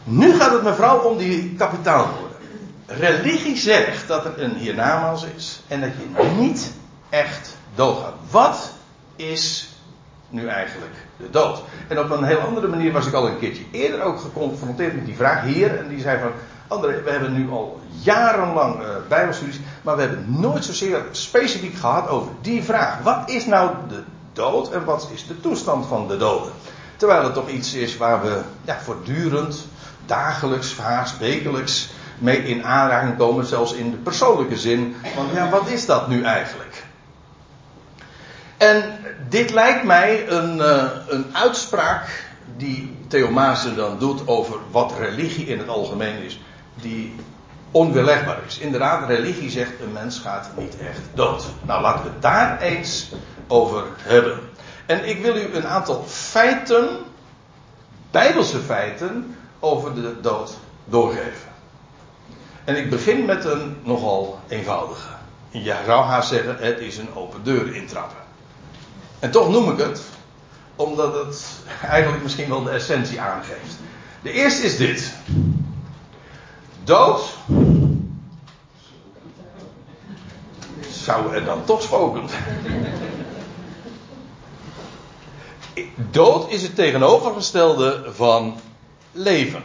Nu 0.03 0.35
gaat 0.35 0.51
het 0.51 0.63
mevrouw 0.63 0.99
om 0.99 1.17
die 1.17 1.55
kapitaalwoorden. 1.55 2.37
Religie 2.85 3.57
zegt 3.57 4.07
dat 4.07 4.25
er 4.25 4.41
een 4.41 4.55
hiernamaals 4.55 5.25
is 5.35 5.61
en 5.67 5.81
dat 5.81 5.89
je 5.89 6.23
niet 6.37 6.73
echt 7.09 7.57
doodgaat. 7.75 8.13
Wat 8.31 8.71
is 9.15 9.69
nu 10.29 10.47
eigenlijk 10.47 10.93
de 11.17 11.29
dood? 11.29 11.61
En 11.87 11.99
op 11.99 12.09
een 12.09 12.23
heel 12.23 12.39
andere 12.39 12.67
manier 12.67 12.91
was 12.91 13.07
ik 13.07 13.13
al 13.13 13.27
een 13.27 13.39
keertje 13.39 13.63
eerder 13.71 14.01
ook 14.01 14.19
geconfronteerd 14.19 14.95
met 14.95 15.05
die 15.05 15.15
vraag 15.15 15.43
hier. 15.43 15.77
En 15.77 15.87
die 15.87 16.01
zei 16.01 16.19
van, 16.19 16.31
We 16.67 17.01
hebben 17.05 17.33
nu 17.33 17.49
al 17.51 17.79
jarenlang 18.01 18.81
uh, 18.81 18.87
bijbelstudies, 19.07 19.59
maar 19.81 19.95
we 19.95 20.01
hebben 20.01 20.25
nooit 20.27 20.65
zozeer 20.65 21.03
specifiek 21.11 21.75
gehad 21.75 22.09
over 22.09 22.31
die 22.41 22.63
vraag. 22.63 23.01
Wat 23.01 23.29
is 23.29 23.45
nou 23.45 23.71
de 23.87 24.03
dood 24.33 24.71
en 24.71 24.85
wat 24.85 25.09
is 25.13 25.27
de 25.27 25.41
toestand 25.41 25.85
van 25.85 26.07
de 26.07 26.17
doden? 26.17 26.51
Terwijl 26.95 27.23
het 27.23 27.33
toch 27.33 27.49
iets 27.49 27.73
is 27.73 27.97
waar 27.97 28.21
we 28.21 28.41
ja, 28.65 28.79
voortdurend, 28.79 29.67
dagelijks, 30.05 30.77
haast 30.77 31.17
wekelijks 31.17 31.89
mee 32.17 32.37
in 32.37 32.65
aanraking 32.65 33.17
komen, 33.17 33.45
zelfs 33.45 33.73
in 33.73 33.91
de 33.91 33.97
persoonlijke 33.97 34.57
zin. 34.57 34.95
Want 35.15 35.31
ja, 35.33 35.49
wat 35.49 35.67
is 35.67 35.85
dat 35.85 36.07
nu 36.07 36.23
eigenlijk? 36.23 36.83
En 38.57 38.99
dit 39.29 39.51
lijkt 39.51 39.83
mij 39.83 40.29
een, 40.29 40.57
uh, 40.57 40.83
een 41.07 41.25
uitspraak 41.33 42.23
die 42.57 42.97
Theo 43.07 43.33
dan 43.75 43.99
doet 43.99 44.27
over 44.27 44.57
wat 44.71 44.93
religie 44.99 45.45
in 45.45 45.57
het 45.57 45.67
algemeen 45.67 46.23
is, 46.23 46.39
die 46.85 47.15
onweerlegbaar 47.71 48.37
is. 48.47 48.57
Inderdaad, 48.57 49.07
religie 49.07 49.49
zegt 49.49 49.71
een 49.81 49.91
mens 49.91 50.19
gaat 50.19 50.49
niet 50.57 50.77
echt 50.77 51.01
dood. 51.13 51.45
Nou, 51.61 51.81
laten 51.81 52.03
we 52.03 52.09
het 52.09 52.21
daar 52.21 52.61
eens 52.61 53.11
over 53.47 53.83
hebben. 53.97 54.39
En 54.85 55.09
ik 55.09 55.21
wil 55.21 55.35
u 55.35 55.53
een 55.53 55.67
aantal 55.67 56.03
feiten, 56.07 56.87
bijbelse 58.11 58.59
feiten, 58.59 59.35
over 59.59 59.95
de 59.95 60.21
dood 60.21 60.57
doorgeven. 60.85 61.49
En 62.63 62.77
ik 62.77 62.89
begin 62.89 63.25
met 63.25 63.45
een 63.45 63.77
nogal 63.83 64.39
eenvoudige. 64.47 65.07
Je 65.49 65.75
zou 65.85 66.03
haast 66.03 66.29
zeggen, 66.29 66.57
het 66.59 66.79
is 66.79 66.97
een 66.97 67.15
open 67.15 67.43
deur 67.43 67.75
intrappen. 67.75 68.17
En 69.19 69.31
toch 69.31 69.49
noem 69.49 69.71
ik 69.71 69.77
het, 69.77 70.01
omdat 70.75 71.25
het 71.25 71.45
eigenlijk 71.81 72.23
misschien 72.23 72.49
wel 72.49 72.63
de 72.63 72.69
essentie 72.69 73.21
aangeeft. 73.21 73.75
De 74.21 74.31
eerste 74.31 74.63
is 74.63 74.77
dit. 74.77 75.13
Dood. 76.85 77.21
Zou 80.89 81.35
er 81.35 81.45
dan 81.45 81.63
toch 81.63 81.81
spoken? 81.81 82.23
Dood 85.95 86.51
is 86.51 86.61
het 86.61 86.75
tegenovergestelde 86.75 88.03
van 88.13 88.59
leven. 89.11 89.63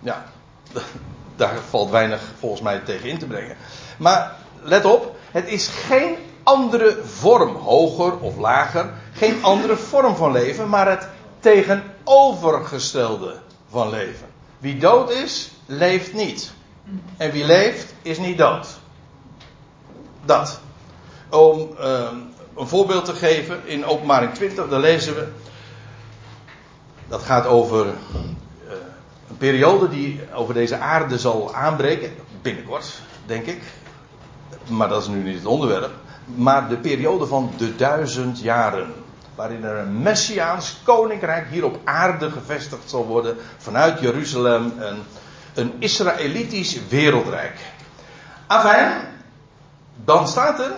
Ja, 0.00 0.24
daar 1.36 1.58
valt 1.68 1.90
weinig 1.90 2.22
volgens 2.38 2.60
mij 2.60 2.78
tegen 2.78 3.08
in 3.08 3.18
te 3.18 3.26
brengen. 3.26 3.56
Maar 3.98 4.36
let 4.62 4.84
op, 4.84 5.16
het 5.30 5.48
is 5.48 5.68
geen 5.68 6.16
andere 6.42 7.00
vorm, 7.04 7.56
hoger 7.56 8.18
of 8.18 8.36
lager, 8.36 8.92
geen 9.12 9.44
andere 9.44 9.76
vorm 9.76 10.16
van 10.16 10.32
leven, 10.32 10.68
maar 10.68 10.88
het 10.88 11.08
tegenovergestelde 11.40 13.38
van 13.70 13.90
leven. 13.90 14.26
Wie 14.58 14.78
dood 14.78 15.10
is, 15.10 15.50
leeft 15.68 16.12
niet. 16.12 16.52
En 17.16 17.30
wie 17.30 17.44
leeft, 17.44 17.94
is 18.02 18.18
niet 18.18 18.38
dood. 18.38 18.68
Dat. 20.24 20.60
Om 21.30 21.68
uh, 21.80 22.08
een 22.56 22.68
voorbeeld 22.68 23.04
te 23.04 23.14
geven, 23.14 23.66
in 23.66 23.84
openbaring 23.84 24.34
20, 24.34 24.68
daar 24.68 24.80
lezen 24.80 25.14
we. 25.14 25.28
Dat 27.08 27.22
gaat 27.22 27.46
over 27.46 27.86
uh, 27.86 27.92
een 29.28 29.36
periode 29.36 29.88
die 29.88 30.20
over 30.34 30.54
deze 30.54 30.78
aarde 30.78 31.18
zal 31.18 31.54
aanbreken. 31.54 32.12
Binnenkort, 32.42 33.00
denk 33.26 33.46
ik. 33.46 33.62
Maar 34.68 34.88
dat 34.88 35.02
is 35.02 35.08
nu 35.08 35.22
niet 35.22 35.34
het 35.34 35.46
onderwerp. 35.46 35.90
Maar 36.24 36.68
de 36.68 36.76
periode 36.76 37.26
van 37.26 37.52
de 37.56 37.76
duizend 37.76 38.40
jaren. 38.40 38.92
Waarin 39.34 39.64
er 39.64 39.76
een 39.76 40.02
messiaans 40.02 40.80
koninkrijk 40.84 41.46
hier 41.50 41.64
op 41.64 41.78
aarde 41.84 42.30
gevestigd 42.30 42.90
zal 42.90 43.06
worden. 43.06 43.36
Vanuit 43.56 44.00
Jeruzalem. 44.00 44.72
Een, 44.78 45.02
een 45.58 45.74
Israëlitisch 45.78 46.78
wereldrijk. 46.88 47.56
Afijn, 48.46 48.92
dan 50.04 50.28
staat 50.28 50.60
er 50.60 50.72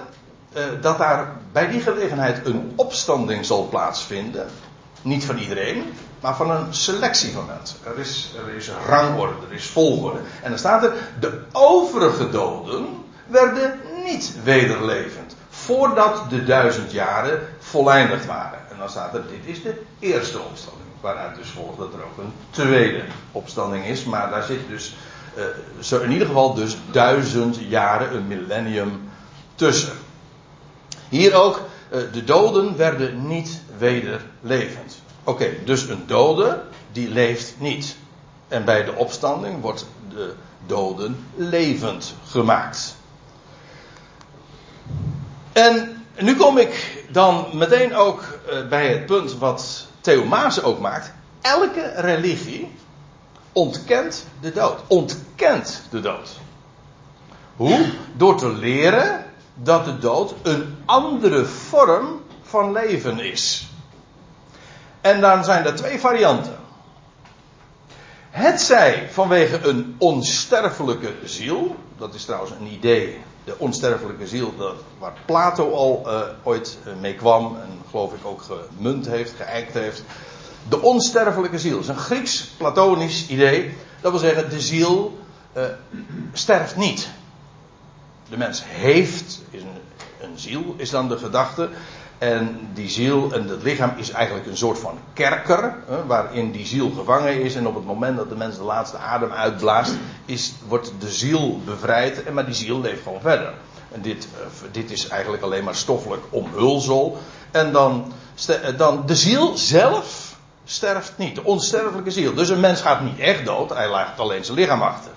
uh, 0.56 0.62
dat 0.80 0.98
daar 0.98 1.36
bij 1.52 1.68
die 1.68 1.80
gelegenheid 1.80 2.46
een 2.46 2.72
opstanding 2.76 3.44
zal 3.44 3.68
plaatsvinden. 3.68 4.48
Niet 5.02 5.24
van 5.24 5.38
iedereen, 5.38 5.84
maar 6.20 6.36
van 6.36 6.50
een 6.50 6.74
selectie 6.74 7.32
van 7.32 7.46
mensen. 7.46 7.78
Er 7.84 7.98
is, 7.98 8.34
er 8.46 8.54
is 8.54 8.70
rangorde, 8.86 9.46
er 9.48 9.54
is 9.54 9.66
volgorde. 9.66 10.18
En 10.42 10.50
dan 10.50 10.58
staat 10.58 10.82
er, 10.82 10.92
de 11.20 11.40
overige 11.52 12.30
doden 12.30 12.86
werden 13.26 13.80
niet 14.04 14.34
wederlevend. 14.42 15.36
Voordat 15.48 16.30
de 16.30 16.44
duizend 16.44 16.92
jaren 16.92 17.48
voleindigd 17.58 18.26
waren. 18.26 18.58
En 18.70 18.78
dan 18.78 18.88
staat 18.88 19.14
er, 19.14 19.22
dit 19.26 19.56
is 19.56 19.62
de 19.62 19.82
eerste 19.98 20.38
opstanding. 20.40 20.89
Waaruit 21.00 21.36
dus 21.36 21.48
volgt 21.48 21.78
dat 21.78 21.92
er 21.92 22.04
ook 22.04 22.18
een 22.18 22.32
tweede 22.50 23.02
opstanding 23.32 23.84
is. 23.84 24.04
Maar 24.04 24.30
daar 24.30 24.42
zit 24.42 24.68
dus, 24.68 24.94
uh, 25.36 25.44
zo 25.80 26.00
in 26.00 26.10
ieder 26.10 26.26
geval 26.26 26.54
dus 26.54 26.76
duizend 26.90 27.56
jaren, 27.56 28.14
een 28.14 28.26
millennium 28.26 29.10
tussen. 29.54 29.92
Hier 31.08 31.34
ook, 31.34 31.60
uh, 31.92 31.98
de 32.12 32.24
doden 32.24 32.76
werden 32.76 33.26
niet 33.26 33.60
wederlevend. 33.78 35.02
Oké, 35.24 35.50
dus 35.64 35.88
een 35.88 36.02
dode, 36.06 36.62
die 36.92 37.08
leeft 37.08 37.54
niet. 37.58 37.96
En 38.48 38.64
bij 38.64 38.84
de 38.84 38.94
opstanding 38.94 39.60
wordt 39.60 39.86
de 40.08 40.34
doden 40.66 41.26
levend 41.36 42.14
gemaakt. 42.26 42.96
En 45.52 46.04
nu 46.18 46.36
kom 46.36 46.58
ik 46.58 47.04
dan 47.10 47.46
meteen 47.52 47.94
ook 47.94 48.24
uh, 48.52 48.68
bij 48.68 48.88
het 48.88 49.06
punt 49.06 49.38
wat 49.38 49.86
Theo 50.00 50.24
Maas 50.24 50.62
ook 50.62 50.80
maakt. 50.80 51.12
Elke 51.40 51.92
religie 51.96 52.72
ontkent 53.52 54.26
de 54.40 54.52
dood. 54.52 54.80
Ontkent 54.86 55.82
de 55.90 56.00
dood. 56.00 56.38
Hoe? 57.56 57.86
Door 58.16 58.36
te 58.36 58.52
leren 58.52 59.24
dat 59.54 59.84
de 59.84 59.98
dood 59.98 60.34
een 60.42 60.76
andere 60.84 61.44
vorm 61.44 62.22
van 62.42 62.72
leven 62.72 63.18
is. 63.18 63.68
En 65.00 65.20
dan 65.20 65.44
zijn 65.44 65.64
er 65.64 65.74
twee 65.74 65.98
varianten. 65.98 66.59
Het 68.30 68.60
zij 68.60 69.08
vanwege 69.10 69.68
een 69.68 69.94
onsterfelijke 69.98 71.12
ziel. 71.24 71.76
Dat 71.98 72.14
is 72.14 72.24
trouwens 72.24 72.52
een 72.60 72.66
idee. 72.66 73.18
De 73.44 73.54
onsterfelijke 73.58 74.26
ziel, 74.26 74.56
dat, 74.56 74.74
waar 74.98 75.12
Plato 75.24 75.72
al 75.72 76.02
uh, 76.06 76.20
ooit 76.42 76.78
uh, 76.86 76.92
mee 77.00 77.14
kwam. 77.14 77.56
En 77.56 77.82
geloof 77.90 78.12
ik 78.12 78.26
ook 78.26 78.42
gemunt 78.42 79.06
heeft, 79.06 79.32
geëikt 79.36 79.74
heeft. 79.74 80.02
De 80.68 80.80
onsterfelijke 80.80 81.58
ziel. 81.58 81.78
Is 81.78 81.88
een 81.88 81.96
Grieks-Platonisch 81.96 83.28
idee. 83.28 83.74
Dat 84.00 84.10
wil 84.10 84.20
zeggen, 84.20 84.50
de 84.50 84.60
ziel 84.60 85.18
uh, 85.56 85.64
sterft 86.32 86.76
niet. 86.76 87.08
De 88.28 88.36
mens 88.36 88.62
heeft, 88.64 89.40
is 89.50 89.62
een, 89.62 89.80
een 90.20 90.38
ziel, 90.38 90.74
is 90.76 90.90
dan 90.90 91.08
de 91.08 91.18
gedachte. 91.18 91.68
En 92.20 92.68
die 92.74 92.90
ziel 92.90 93.32
en 93.32 93.48
het 93.48 93.62
lichaam 93.62 93.92
is 93.96 94.10
eigenlijk 94.10 94.46
een 94.46 94.56
soort 94.56 94.78
van 94.78 94.98
kerker, 95.12 95.74
hè, 95.86 96.06
waarin 96.06 96.50
die 96.50 96.66
ziel 96.66 96.90
gevangen 96.90 97.42
is. 97.42 97.54
En 97.54 97.66
op 97.66 97.74
het 97.74 97.84
moment 97.84 98.16
dat 98.16 98.28
de 98.28 98.36
mens 98.36 98.56
de 98.56 98.62
laatste 98.62 98.96
adem 98.96 99.32
uitblaast, 99.32 99.94
is, 100.24 100.52
wordt 100.68 100.92
de 100.98 101.10
ziel 101.10 101.60
bevrijd. 101.64 102.22
En 102.22 102.34
maar 102.34 102.44
die 102.44 102.54
ziel 102.54 102.80
leeft 102.80 103.02
gewoon 103.02 103.20
verder. 103.20 103.52
En 103.92 104.02
dit, 104.02 104.28
uh, 104.34 104.72
dit 104.72 104.90
is 104.90 105.08
eigenlijk 105.08 105.42
alleen 105.42 105.64
maar 105.64 105.74
stoffelijk 105.74 106.22
omhulsel. 106.30 107.18
En 107.50 107.72
dan, 107.72 108.12
dan 108.76 109.06
de 109.06 109.16
ziel 109.16 109.56
zelf 109.56 110.36
sterft 110.64 111.12
niet. 111.16 111.34
De 111.34 111.44
onsterfelijke 111.44 112.10
ziel. 112.10 112.34
Dus 112.34 112.48
een 112.48 112.60
mens 112.60 112.80
gaat 112.80 113.00
niet 113.00 113.18
echt 113.18 113.44
dood, 113.44 113.70
hij 113.70 113.88
laat 113.88 114.20
alleen 114.20 114.44
zijn 114.44 114.58
lichaam 114.58 114.82
achter. 114.82 115.12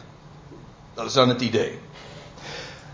Dat 0.93 1.05
is 1.05 1.13
dan 1.13 1.29
het 1.29 1.41
idee. 1.41 1.79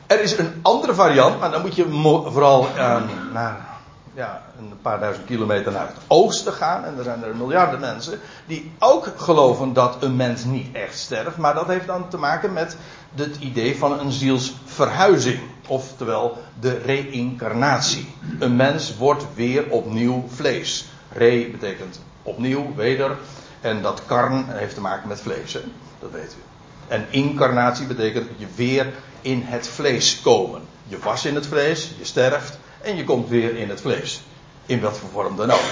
Er 0.07 0.21
is 0.21 0.37
een 0.37 0.59
andere 0.61 0.93
variant, 0.93 1.39
maar 1.39 1.51
dan 1.51 1.61
moet 1.61 1.75
je 1.75 1.85
vooral 2.25 2.67
uh, 2.75 2.97
naar 3.33 3.68
ja, 4.13 4.41
een 4.59 4.73
paar 4.81 4.99
duizend 4.99 5.25
kilometer 5.25 5.71
naar 5.71 5.87
het 5.87 5.97
oosten 6.07 6.53
gaan. 6.53 6.85
En 6.85 6.97
er 6.97 7.03
zijn 7.03 7.23
er 7.23 7.35
miljarden 7.35 7.79
mensen 7.79 8.19
die 8.45 8.71
ook 8.79 9.13
geloven 9.17 9.73
dat 9.73 10.03
een 10.03 10.15
mens 10.15 10.43
niet 10.43 10.75
echt 10.75 10.97
sterft. 10.97 11.37
Maar 11.37 11.53
dat 11.53 11.67
heeft 11.67 11.87
dan 11.87 12.09
te 12.09 12.17
maken 12.17 12.53
met 12.53 12.77
het 13.15 13.35
idee 13.39 13.77
van 13.77 13.99
een 13.99 14.11
zielsverhuizing. 14.11 15.39
Oftewel 15.67 16.37
de 16.59 16.77
reïncarnatie. 16.77 18.13
Een 18.39 18.55
mens 18.55 18.97
wordt 18.97 19.25
weer 19.33 19.69
opnieuw 19.69 20.25
vlees. 20.27 20.85
Re 21.11 21.49
betekent 21.51 21.99
opnieuw, 22.23 22.75
weder. 22.75 23.17
En 23.61 23.81
dat 23.81 24.01
karn 24.05 24.45
heeft 24.47 24.75
te 24.75 24.81
maken 24.81 25.07
met 25.07 25.21
vlees. 25.21 25.53
Hè? 25.53 25.61
Dat 25.99 26.11
weet 26.11 26.35
u. 26.37 26.41
En 26.87 27.05
incarnatie 27.09 27.87
betekent 27.87 28.27
je 28.37 28.47
weer 28.55 28.93
in 29.21 29.41
het 29.45 29.67
vlees 29.67 30.21
komen. 30.21 30.61
Je 30.87 30.97
was 30.99 31.25
in 31.25 31.35
het 31.35 31.47
vlees, 31.47 31.91
je 31.97 32.05
sterft 32.05 32.59
en 32.81 32.95
je 32.95 33.03
komt 33.03 33.29
weer 33.29 33.55
in 33.55 33.69
het 33.69 33.81
vlees. 33.81 34.21
In 34.65 34.81
wat 34.81 34.98
voor 34.98 35.09
vorm 35.09 35.36
dan 35.36 35.51
ook. 35.51 35.65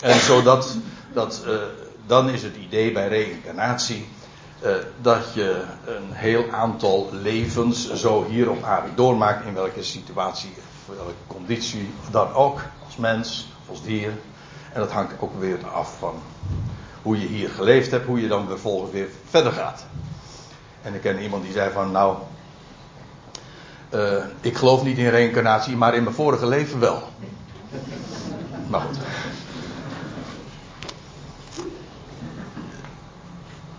En 0.00 0.20
zodat, 0.20 0.76
dat, 1.12 1.42
uh, 1.46 1.54
dan 2.06 2.28
is 2.28 2.42
het 2.42 2.56
idee 2.56 2.92
bij 2.92 3.08
reïncarnatie 3.08 4.08
uh, 4.64 4.70
dat 5.00 5.34
je 5.34 5.64
een 5.86 6.12
heel 6.12 6.50
aantal 6.50 7.08
levens 7.12 7.94
zo 7.94 8.26
hier 8.28 8.50
op 8.50 8.62
aarde 8.62 8.94
doormaakt, 8.94 9.46
in 9.46 9.54
welke 9.54 9.82
situatie, 9.82 10.54
welke 10.86 11.12
conditie 11.26 11.90
dan 12.10 12.32
ook, 12.32 12.60
als 12.84 12.96
mens, 12.96 13.48
als 13.68 13.82
dier. 13.82 14.12
En 14.72 14.80
dat 14.80 14.90
hangt 14.90 15.12
ook 15.18 15.40
weer 15.40 15.66
af 15.66 15.98
van 15.98 16.22
hoe 17.02 17.20
je 17.20 17.26
hier 17.26 17.48
geleefd 17.48 17.90
hebt, 17.90 18.06
hoe 18.06 18.20
je 18.20 18.28
dan 18.28 18.46
vervolgens 18.46 18.92
weer 18.92 19.08
verder 19.28 19.52
gaat. 19.52 19.84
En 20.82 20.94
ik 20.94 21.00
ken 21.00 21.22
iemand 21.22 21.42
die 21.42 21.52
zei 21.52 21.72
van, 21.72 21.90
nou, 21.90 22.16
uh, 23.94 24.24
ik 24.40 24.56
geloof 24.56 24.82
niet 24.82 24.98
in 24.98 25.08
reïncarnatie, 25.08 25.76
maar 25.76 25.94
in 25.94 26.02
mijn 26.02 26.14
vorige 26.14 26.46
leven 26.46 26.80
wel. 26.80 27.02
Maar 28.66 28.80
goed. 28.80 28.96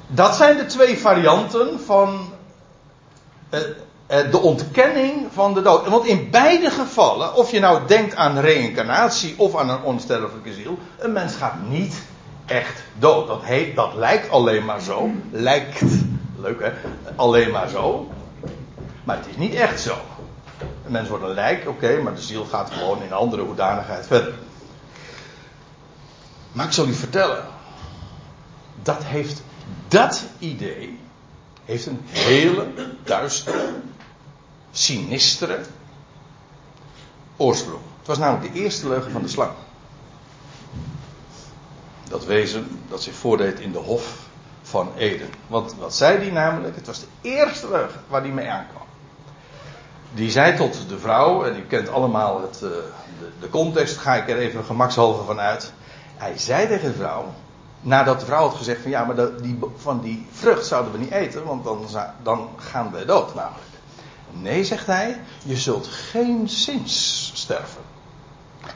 Dat 0.07 0.35
zijn 0.35 0.57
de 0.57 0.65
twee 0.65 0.97
varianten 0.97 1.79
van 1.79 2.29
uh, 3.53 3.59
uh, 3.59 4.31
de 4.31 4.39
ontkenning 4.39 5.27
van 5.31 5.53
de 5.53 5.61
dood. 5.61 5.87
Want 5.87 6.05
in 6.05 6.29
beide 6.31 6.69
gevallen, 6.69 7.35
of 7.35 7.51
je 7.51 7.59
nou 7.59 7.87
denkt 7.87 8.15
aan 8.15 8.39
reïncarnatie 8.39 9.35
of 9.37 9.55
aan 9.55 9.69
een 9.69 9.83
onsterfelijke 9.83 10.53
ziel, 10.53 10.77
een 10.97 11.13
mens 11.13 11.35
gaat 11.35 11.55
niet 11.67 12.01
echt 12.45 12.83
dood. 12.99 13.27
Dat, 13.27 13.41
heet, 13.43 13.75
dat 13.75 13.93
lijkt 13.95 14.29
alleen 14.29 14.65
maar 14.65 14.81
zo. 14.81 15.09
Lijkt, 15.31 15.81
leuk 16.35 16.61
hè, 16.61 16.71
alleen 17.15 17.51
maar 17.51 17.69
zo. 17.69 18.07
Maar 19.09 19.17
het 19.17 19.27
is 19.27 19.37
niet 19.37 19.53
echt 19.53 19.81
zo. 19.81 19.97
Een 20.85 20.91
mens 20.91 21.09
wordt 21.09 21.23
een 21.23 21.33
lijk, 21.33 21.67
oké, 21.67 22.01
maar 22.01 22.15
de 22.15 22.21
ziel 22.21 22.45
gaat 22.45 22.71
gewoon 22.71 23.03
in 23.03 23.13
andere 23.13 23.41
hoedanigheid 23.41 24.07
verder. 24.07 24.33
Maar 26.51 26.65
ik 26.65 26.71
zal 26.71 26.87
u 26.87 26.93
vertellen. 26.93 27.45
Dat 28.83 29.03
heeft, 29.03 29.41
dat 29.87 30.25
idee 30.39 30.99
heeft 31.65 31.85
een 31.85 31.99
hele 32.05 32.67
duistere, 33.03 33.73
sinistere 34.71 35.59
oorsprong. 37.37 37.81
Het 37.97 38.07
was 38.07 38.17
namelijk 38.17 38.53
de 38.53 38.59
eerste 38.59 38.87
leugen 38.87 39.11
van 39.11 39.21
de 39.21 39.27
slang. 39.27 39.51
Dat 42.09 42.25
wezen 42.25 42.81
dat 42.89 43.03
zich 43.03 43.15
voordeed 43.15 43.59
in 43.59 43.71
de 43.71 43.77
hof 43.77 44.27
van 44.61 44.91
Eden. 44.97 45.29
Want 45.47 45.75
wat 45.75 45.95
zei 45.95 46.19
die 46.19 46.31
namelijk? 46.31 46.75
Het 46.75 46.87
was 46.87 46.99
de 46.99 47.07
eerste 47.21 47.69
leugen 47.69 48.01
waar 48.07 48.23
die 48.23 48.31
mee 48.31 48.49
aankwam. 48.49 48.87
Die 50.13 50.31
zei 50.31 50.55
tot 50.55 50.89
de 50.89 50.99
vrouw, 50.99 51.43
en 51.43 51.55
u 51.55 51.61
kent 51.61 51.89
allemaal 51.89 52.41
het, 52.41 52.55
uh, 52.55 52.69
de, 52.69 53.29
de, 53.39 53.49
context, 53.49 53.97
ga 53.97 54.15
ik 54.15 54.29
er 54.29 54.37
even 54.37 54.63
gemakshalve 54.63 55.23
van 55.23 55.39
uit. 55.39 55.73
Hij 56.15 56.37
zei 56.37 56.67
tegen 56.67 56.87
de 56.87 56.97
vrouw, 56.97 57.33
nadat 57.81 58.19
de 58.19 58.25
vrouw 58.25 58.47
had 58.47 58.57
gezegd 58.57 58.81
van 58.81 58.91
ja, 58.91 59.03
maar 59.03 59.15
die, 59.41 59.59
van 59.75 60.01
die 60.01 60.27
vrucht 60.31 60.65
zouden 60.65 60.91
we 60.91 60.97
niet 60.97 61.11
eten, 61.11 61.43
want 61.43 61.63
dan, 61.63 61.85
dan 62.23 62.49
gaan 62.57 62.91
we 62.91 63.05
dood 63.05 63.35
namelijk. 63.35 63.67
Nee, 64.31 64.63
zegt 64.63 64.85
hij, 64.85 65.21
je 65.43 65.57
zult 65.57 65.87
geen 65.87 66.49
zins 66.49 67.31
sterven. 67.33 67.81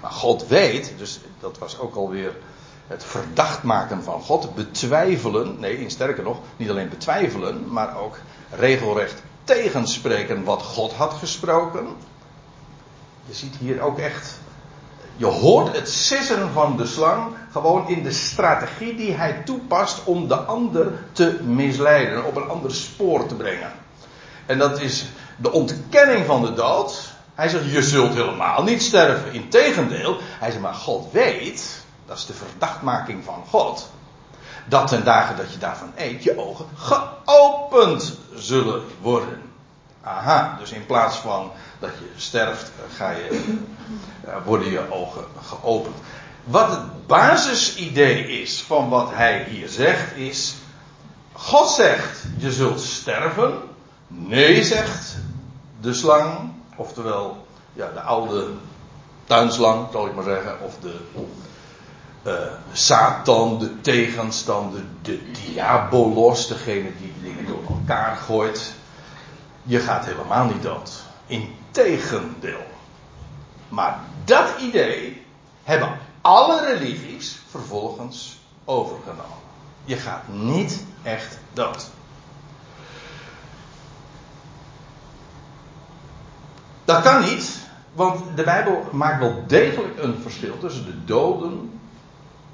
Maar 0.02 0.12
God 0.12 0.48
weet, 0.48 0.94
dus 0.98 1.20
dat 1.40 1.58
was 1.58 1.80
ook 1.80 1.96
alweer 1.96 2.36
het 2.88 3.04
verdacht 3.04 3.64
maken 3.64 4.04
van 4.04 4.22
God, 4.22 4.56
betwijfelen, 4.56 5.60
nee, 5.60 5.90
sterker 5.90 6.24
nog, 6.24 6.38
niet 6.58 6.70
alleen 6.70 6.90
betwijfelen, 6.90 7.72
maar 7.72 7.98
ook 7.98 8.18
regelrecht 8.52 9.22
tegenspreken 9.44 10.44
wat 10.44 10.62
God 10.62 10.94
had 10.94 11.14
gesproken. 11.14 11.88
Je 13.26 13.34
ziet 13.34 13.56
hier 13.60 13.82
ook 13.82 14.00
echt, 14.00 14.40
je 15.16 15.26
hoort 15.26 15.76
het 15.76 15.90
sissen 15.90 16.52
van 16.52 16.78
de 16.78 16.86
slang 16.86 17.36
gewoon 17.52 17.88
in 17.88 18.04
de 18.04 18.12
strategie 18.12 18.96
die 18.96 19.12
hij 19.12 19.42
toepast 19.46 20.04
om 20.04 20.28
de 20.28 20.36
ander 20.36 20.92
te 21.12 21.40
misleiden, 21.44 22.26
op 22.26 22.36
een 22.36 22.50
ander 22.50 22.76
spoor 22.76 23.26
te 23.26 23.36
brengen. 23.36 23.72
En 24.46 24.58
dat 24.58 24.82
is 24.82 25.06
de 25.38 25.52
ontkenning 25.52 26.26
van 26.26 26.42
de 26.42 26.54
dood. 26.54 27.12
Hij 27.36 27.50
zegt, 27.50 27.72
je 27.72 27.82
zult 27.82 28.14
helemaal 28.14 28.64
niet 28.64 28.82
sterven. 28.82 29.34
Integendeel, 29.34 30.18
hij 30.22 30.50
zegt, 30.50 30.62
maar 30.62 30.74
God 30.74 31.12
weet, 31.12 31.84
dat 32.06 32.18
is 32.18 32.26
de 32.26 32.34
verdachtmaking 32.34 33.24
van 33.24 33.44
God, 33.50 33.90
dat 34.66 34.88
ten 34.88 35.04
dagen 35.04 35.36
dat 35.36 35.54
je 35.54 35.58
daarvan 35.58 35.92
eet, 35.96 36.24
je 36.24 36.38
ogen 36.38 36.66
geopend 36.76 38.18
zullen 38.36 38.84
worden. 39.02 39.42
Aha, 40.04 40.56
dus 40.60 40.72
in 40.72 40.86
plaats 40.86 41.18
van 41.18 41.52
dat 41.80 41.90
je 42.00 42.12
sterft, 42.16 42.72
ga 42.96 43.10
je, 43.10 43.56
worden 44.46 44.72
je 44.72 44.92
ogen 44.92 45.26
geopend. 45.42 45.96
Wat 46.44 46.70
het 46.70 47.08
basisidee 47.08 48.42
is 48.42 48.62
van 48.62 48.90
wat 48.90 49.10
hij 49.14 49.44
hier 49.50 49.70
zegt 49.70 50.16
is, 50.16 50.56
God 51.34 51.70
zegt, 51.70 52.24
je 52.38 52.52
zult 52.52 52.82
sterven. 52.82 53.54
Nee, 54.08 54.64
zegt 54.64 55.16
de 55.82 55.94
slang, 55.94 56.52
oftewel 56.76 57.48
ja, 57.74 57.92
de 57.94 58.02
oude 58.02 58.48
tuinslang, 59.26 59.88
zal 59.92 60.06
ik 60.06 60.16
maar 60.16 60.24
zeggen, 60.24 60.62
of 60.62 60.78
de 60.82 61.00
uh, 62.24 62.34
Satan, 62.72 63.60
de 63.60 63.82
tegenstander, 63.82 64.82
de 65.02 65.32
diabolos, 65.32 66.48
degene 66.48 66.92
die 66.98 67.14
dingen 67.22 67.46
door 67.46 67.64
elkaar 67.70 68.16
gooit. 68.16 68.74
Je 69.64 69.80
gaat 69.80 70.06
helemaal 70.06 70.46
niet 70.46 70.62
dood. 70.62 71.04
Integendeel. 71.26 72.66
Maar 73.70 74.00
dat 74.26 74.50
idee 74.60 75.26
hebben 75.64 75.98
alle 76.22 76.66
religies 76.66 77.40
vervolgens 77.50 78.40
overgenomen. 78.66 79.42
Je 79.86 79.96
gaat 79.96 80.28
niet 80.28 80.86
echt 81.04 81.40
dood. 81.54 81.90
Dat 86.86 87.02
kan 87.02 87.22
niet, 87.22 87.60
want 87.94 88.22
de 88.36 88.44
Bijbel 88.44 88.88
maakt 88.92 89.20
wel 89.20 89.44
degelijk 89.48 90.00
een 90.00 90.22
verschil 90.22 90.58
tussen 90.60 90.86
de 90.86 91.06
doden 91.06 91.80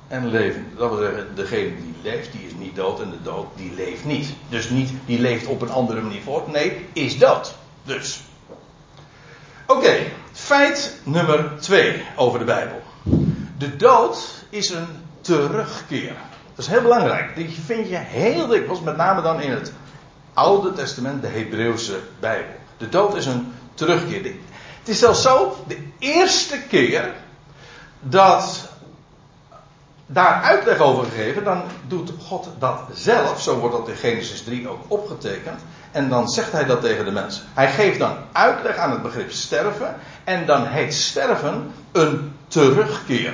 en 0.10 0.28
leven. 0.28 0.68
Dat 0.78 0.90
wil 0.90 1.00
zeggen, 1.00 1.36
degene 1.36 1.76
die 1.76 1.96
leeft, 2.02 2.32
die 2.32 2.46
is 2.46 2.54
niet 2.54 2.76
dood 2.76 3.02
en 3.02 3.10
de 3.10 3.22
dood, 3.24 3.46
die 3.56 3.74
leeft 3.74 4.06
niet. 4.06 4.30
Dus 4.50 4.70
niet, 4.70 4.92
die 5.06 5.20
leeft 5.20 5.46
op 5.46 5.62
een 5.62 5.70
andere 5.70 6.02
manier 6.02 6.22
voort. 6.22 6.48
Nee, 6.48 6.86
is 6.94 7.18
dood. 7.18 7.56
Dus. 7.84 8.22
Oké, 9.68 9.96
feit 10.32 11.00
nummer 11.04 11.52
twee 11.60 12.04
over 12.16 12.40
de 12.40 12.46
Bijbel. 12.46 12.82
De 13.58 13.76
dood 13.76 14.44
is 14.50 14.70
een 14.70 14.88
terugkeer. 15.22 16.16
Dat 16.56 16.66
is 16.66 16.68
heel 16.68 16.82
belangrijk. 16.82 17.36
Die 17.36 17.50
vind 17.66 17.90
je 17.90 17.98
heel 17.98 18.48
dikwijls, 18.48 18.82
met 18.82 18.98
name 18.98 19.22
dan 19.22 19.42
in 19.42 19.52
het 19.52 19.74
Oude 20.34 20.74
Testament, 20.74 21.22
de 21.22 21.28
Hebreeuwse 21.28 22.00
Bijbel. 22.20 22.54
De 22.78 22.90
dood 22.90 23.16
is 23.16 23.26
een 23.26 23.54
terugkeer. 23.74 24.24
Het 24.80 24.90
is 24.90 25.00
zelfs 25.00 25.22
zo, 25.22 25.64
de 25.68 25.88
eerste 26.00 26.62
keer 26.70 27.14
dat 28.00 28.69
daar 30.12 30.42
uitleg 30.42 30.80
over 30.80 31.06
gegeven, 31.06 31.44
dan 31.44 31.64
doet 31.88 32.12
God 32.28 32.48
dat 32.60 32.80
zelf. 32.94 33.42
Zo 33.42 33.60
wordt 33.60 33.78
dat 33.78 33.88
in 33.88 33.96
Genesis 33.96 34.44
3 34.44 34.70
ook 34.70 34.82
opgetekend. 34.88 35.62
En 35.92 36.10
dan 36.10 36.30
zegt 36.30 36.52
hij 36.52 36.66
dat 36.66 36.82
tegen 36.82 37.06
de 37.06 37.12
mensen. 37.12 37.44
Hij 37.54 37.72
geeft 37.72 38.00
dan 38.00 38.16
uitleg 38.32 38.78
aan 38.78 38.92
het 38.92 39.02
begrip 39.02 39.32
sterven. 39.32 39.96
En 40.24 40.46
dan 40.46 40.66
heet 40.66 40.94
sterven 40.94 41.72
een 41.92 42.36
terugkeer. 42.48 43.34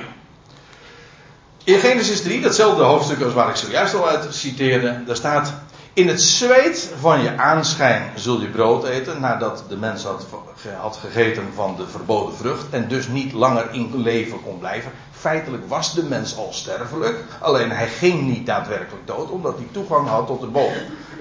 In 1.64 1.78
Genesis 1.78 2.22
3, 2.22 2.40
datzelfde 2.40 2.82
hoofdstuk 2.82 3.22
als 3.22 3.32
waar 3.32 3.48
ik 3.48 3.56
zojuist 3.56 3.94
al 3.94 4.08
uit 4.08 4.34
citeerde, 4.34 5.04
daar 5.06 5.16
staat: 5.16 5.52
In 5.96 6.08
het 6.08 6.22
zweet 6.22 6.92
van 7.00 7.22
je 7.22 7.36
aanschijn 7.36 8.10
zul 8.14 8.40
je 8.40 8.48
brood 8.48 8.84
eten, 8.84 9.20
nadat 9.20 9.64
de 9.68 9.76
mens 9.76 10.04
had, 10.04 10.96
gegeten 10.96 11.52
van 11.54 11.76
de 11.76 11.86
verboden 11.86 12.34
vrucht 12.34 12.70
en 12.70 12.88
dus 12.88 13.08
niet 13.08 13.32
langer 13.32 13.72
in 13.72 13.96
leven 13.96 14.42
kon 14.42 14.58
blijven. 14.58 14.92
Feitelijk 15.10 15.68
was 15.68 15.94
de 15.94 16.02
mens 16.02 16.36
al 16.36 16.48
sterfelijk, 16.52 17.24
alleen 17.40 17.70
hij 17.70 17.88
ging 17.88 18.22
niet 18.22 18.46
daadwerkelijk 18.46 19.06
dood, 19.06 19.30
omdat 19.30 19.56
hij 19.56 19.66
toegang 19.70 20.08
had 20.08 20.26
tot 20.26 20.40
de 20.40 20.46
boom. 20.46 20.72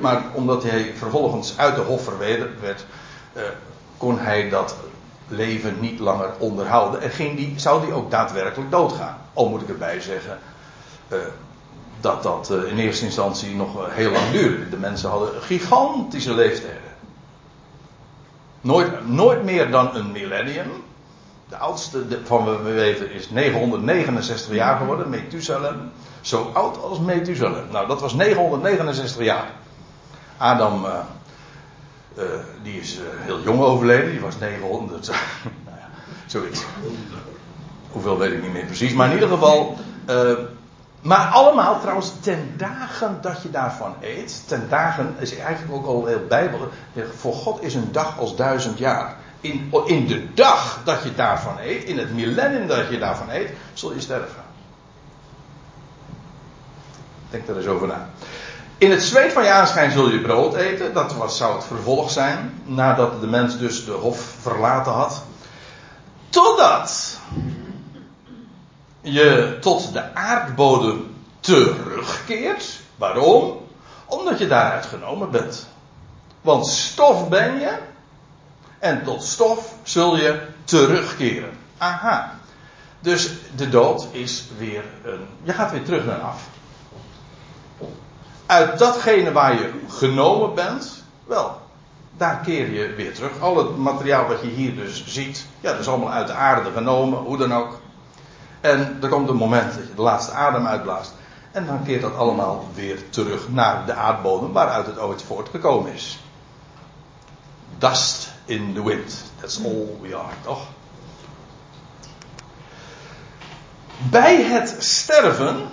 Maar 0.01 0.23
omdat 0.33 0.63
hij 0.63 0.93
vervolgens 0.97 1.57
uit 1.57 1.75
de 1.75 1.81
hof 1.81 2.03
verwijderd 2.03 2.59
werd, 2.61 2.85
eh, 3.33 3.43
kon 3.97 4.19
hij 4.19 4.49
dat 4.49 4.75
leven 5.27 5.77
niet 5.79 5.99
langer 5.99 6.29
onderhouden. 6.37 7.01
En 7.01 7.09
ging 7.09 7.37
die, 7.37 7.53
zou 7.55 7.85
die 7.85 7.93
ook 7.93 8.11
daadwerkelijk 8.11 8.71
doodgaan. 8.71 9.17
Al 9.33 9.49
moet 9.49 9.61
ik 9.61 9.69
erbij 9.69 10.01
zeggen 10.01 10.39
uh, 11.09 11.17
dat 12.05 12.23
dat 12.23 12.49
uh, 12.51 12.71
in 12.71 12.77
eerste 12.77 13.05
instantie 13.05 13.55
nog 13.55 13.95
heel 13.95 14.11
lang 14.11 14.31
duurde. 14.31 14.69
De 14.69 14.77
mensen 14.77 15.09
hadden 15.09 15.41
gigantische 15.41 16.33
leeftijden. 16.33 16.81
Nooit, 18.61 19.07
nooit 19.07 19.43
meer 19.43 19.71
dan 19.71 19.95
een 19.95 20.11
millennium. 20.11 20.67
De 21.49 21.57
oudste 21.57 22.05
van 22.23 22.63
we 22.63 22.71
weten 22.71 23.11
is 23.11 23.29
969 23.29 24.53
jaar 24.53 24.77
geworden, 24.77 25.09
Methusalem. 25.09 25.91
Zo 26.21 26.51
oud 26.53 26.77
als 26.81 26.99
Methusalem. 26.99 27.65
Nou, 27.71 27.87
dat 27.87 28.01
was 28.01 28.13
969 28.13 29.23
jaar. 29.23 29.51
Adam, 30.37 30.85
uh, 30.85 32.23
die 32.63 32.79
is 32.79 32.99
heel 33.19 33.41
jong 33.41 33.59
overleden, 33.59 34.11
die 34.11 34.19
was 34.19 34.39
900. 34.39 35.07
nou 35.65 35.77
ja, 35.79 35.89
zoiets. 36.25 36.63
Hoeveel 37.91 38.17
weet 38.17 38.31
ik 38.31 38.41
niet 38.41 38.53
meer 38.53 38.65
precies, 38.65 38.93
maar 38.93 39.07
in 39.07 39.13
ieder 39.13 39.29
geval. 39.29 39.77
Maar 41.05 41.27
allemaal 41.27 41.79
trouwens 41.79 42.11
ten 42.21 42.53
dagen 42.57 43.17
dat 43.21 43.41
je 43.41 43.51
daarvan 43.51 43.95
eet. 44.01 44.47
Ten 44.47 44.69
dagen 44.69 45.15
is 45.19 45.37
eigenlijk 45.37 45.73
ook 45.73 45.85
al 45.85 46.05
heel 46.05 46.25
bijbel. 46.27 46.69
Voor 47.17 47.33
God 47.33 47.61
is 47.61 47.73
een 47.73 47.91
dag 47.91 48.19
als 48.19 48.35
duizend 48.35 48.77
jaar. 48.77 49.15
In, 49.41 49.71
in 49.85 50.07
de 50.07 50.33
dag 50.33 50.81
dat 50.83 51.03
je 51.03 51.15
daarvan 51.15 51.57
eet, 51.59 51.83
in 51.83 51.97
het 51.97 52.13
millennium 52.13 52.67
dat 52.67 52.89
je 52.89 52.99
daarvan 52.99 53.29
eet, 53.29 53.49
zul 53.73 53.93
je 53.93 54.01
sterven. 54.01 54.43
Denk 57.29 57.47
er 57.47 57.57
eens 57.57 57.67
over 57.67 57.87
na. 57.87 58.09
In 58.77 58.91
het 58.91 59.03
zweet 59.03 59.33
van 59.33 59.43
je 59.43 59.51
aanschijn 59.51 59.91
zul 59.91 60.09
je 60.09 60.21
brood 60.21 60.55
eten. 60.55 60.93
Dat 60.93 61.13
was, 61.13 61.37
zou 61.37 61.55
het 61.55 61.63
vervolg 61.63 62.11
zijn. 62.11 62.61
Nadat 62.63 63.21
de 63.21 63.27
mens 63.27 63.57
dus 63.57 63.85
de 63.85 63.91
hof 63.91 64.35
verlaten 64.41 64.91
had. 64.91 65.23
Totdat 66.29 67.19
je 69.05 69.57
tot 69.61 69.93
de 69.93 70.15
aardbodem 70.15 71.15
terugkeert. 71.39 72.79
Waarom? 72.95 73.57
Omdat 74.05 74.39
je 74.39 74.47
daaruit 74.47 74.85
genomen 74.85 75.31
bent. 75.31 75.67
Want 76.41 76.67
stof 76.67 77.29
ben 77.29 77.59
je. 77.59 77.77
En 78.79 79.03
tot 79.03 79.23
stof 79.23 79.73
zul 79.83 80.17
je 80.17 80.41
terugkeren. 80.63 81.51
Aha. 81.77 82.39
Dus 82.99 83.29
de 83.55 83.69
dood 83.69 84.07
is 84.11 84.43
weer 84.57 84.83
een. 85.03 85.27
Je 85.43 85.53
gaat 85.53 85.71
weer 85.71 85.83
terug 85.83 86.05
naar 86.05 86.19
af 86.19 86.47
uit 88.45 88.79
datgene 88.79 89.31
waar 89.31 89.53
je 89.53 89.71
genomen 89.89 90.53
bent, 90.53 91.03
wel, 91.25 91.61
daar 92.17 92.39
keer 92.39 92.71
je 92.71 92.93
weer 92.93 93.13
terug. 93.13 93.39
Al 93.39 93.57
het 93.57 93.77
materiaal 93.77 94.27
wat 94.27 94.41
je 94.41 94.47
hier 94.47 94.75
dus 94.75 95.05
ziet, 95.05 95.45
ja, 95.59 95.71
dat 95.71 95.79
is 95.79 95.87
allemaal 95.87 96.11
uit 96.11 96.27
de 96.27 96.33
aarde 96.33 96.71
genomen, 96.71 97.19
hoe 97.19 97.37
dan 97.37 97.53
ook. 97.53 97.79
En 98.65 98.97
er 99.01 99.09
komt 99.09 99.29
een 99.29 99.35
moment 99.35 99.73
dat 99.73 99.87
je 99.87 99.95
de 99.95 100.01
laatste 100.01 100.31
adem 100.31 100.65
uitblaast. 100.65 101.13
En 101.51 101.65
dan 101.65 101.83
keert 101.83 102.01
dat 102.01 102.15
allemaal 102.15 102.67
weer 102.73 103.09
terug 103.09 103.49
naar 103.49 103.85
de 103.85 103.93
aardbodem 103.93 104.51
waaruit 104.51 104.85
het 104.85 104.99
ooit 104.99 105.23
voortgekomen 105.23 105.93
is. 105.93 106.19
Dust 107.77 108.31
in 108.45 108.73
the 108.73 108.83
wind. 108.83 109.23
That's 109.39 109.63
all 109.63 109.87
we 110.01 110.15
are, 110.15 110.33
toch? 110.43 110.61
Bij 114.09 114.43
het 114.43 114.75
sterven. 114.79 115.69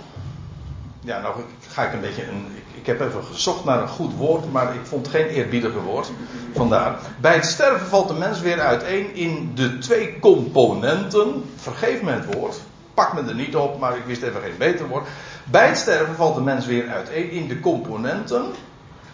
Ja, 0.99 1.21
nou 1.21 1.35
ga 1.69 1.83
ik 1.83 1.93
een 1.93 2.01
beetje 2.01 2.27
een, 2.27 2.45
ik 2.73 2.85
heb 2.85 3.01
even 3.01 3.23
gezocht 3.23 3.65
naar 3.65 3.81
een 3.81 3.87
goed 3.87 4.13
woord, 4.13 4.51
maar 4.51 4.75
ik 4.75 4.85
vond 4.85 5.07
geen 5.07 5.27
eerbiedige 5.27 5.79
woord. 5.79 6.11
Vandaar. 6.53 6.99
Bij 7.21 7.35
het 7.35 7.45
sterven 7.45 7.87
valt 7.87 8.07
de 8.07 8.13
mens 8.13 8.39
weer 8.39 8.59
uiteen 8.59 9.15
in 9.15 9.51
de 9.55 9.77
twee 9.77 10.19
componenten. 10.19 11.49
Vergeef 11.55 12.01
me 12.01 12.11
het 12.11 12.35
woord. 12.35 12.61
Pak 12.93 13.13
me 13.13 13.29
er 13.29 13.35
niet 13.35 13.55
op, 13.55 13.79
maar 13.79 13.97
ik 13.97 14.05
wist 14.05 14.21
even 14.21 14.41
geen 14.41 14.57
beter 14.57 14.87
woord. 14.87 15.07
Bij 15.43 15.67
het 15.67 15.77
sterven 15.77 16.15
valt 16.15 16.35
de 16.35 16.41
mens 16.41 16.65
weer 16.65 16.89
uiteen 16.89 17.29
in 17.29 17.47
de 17.47 17.59
componenten 17.59 18.53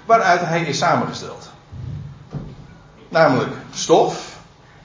waaruit 0.05 0.41
hij 0.41 0.61
is 0.61 0.77
samengesteld. 0.77 1.49
Namelijk 3.09 3.51
stof 3.71 4.37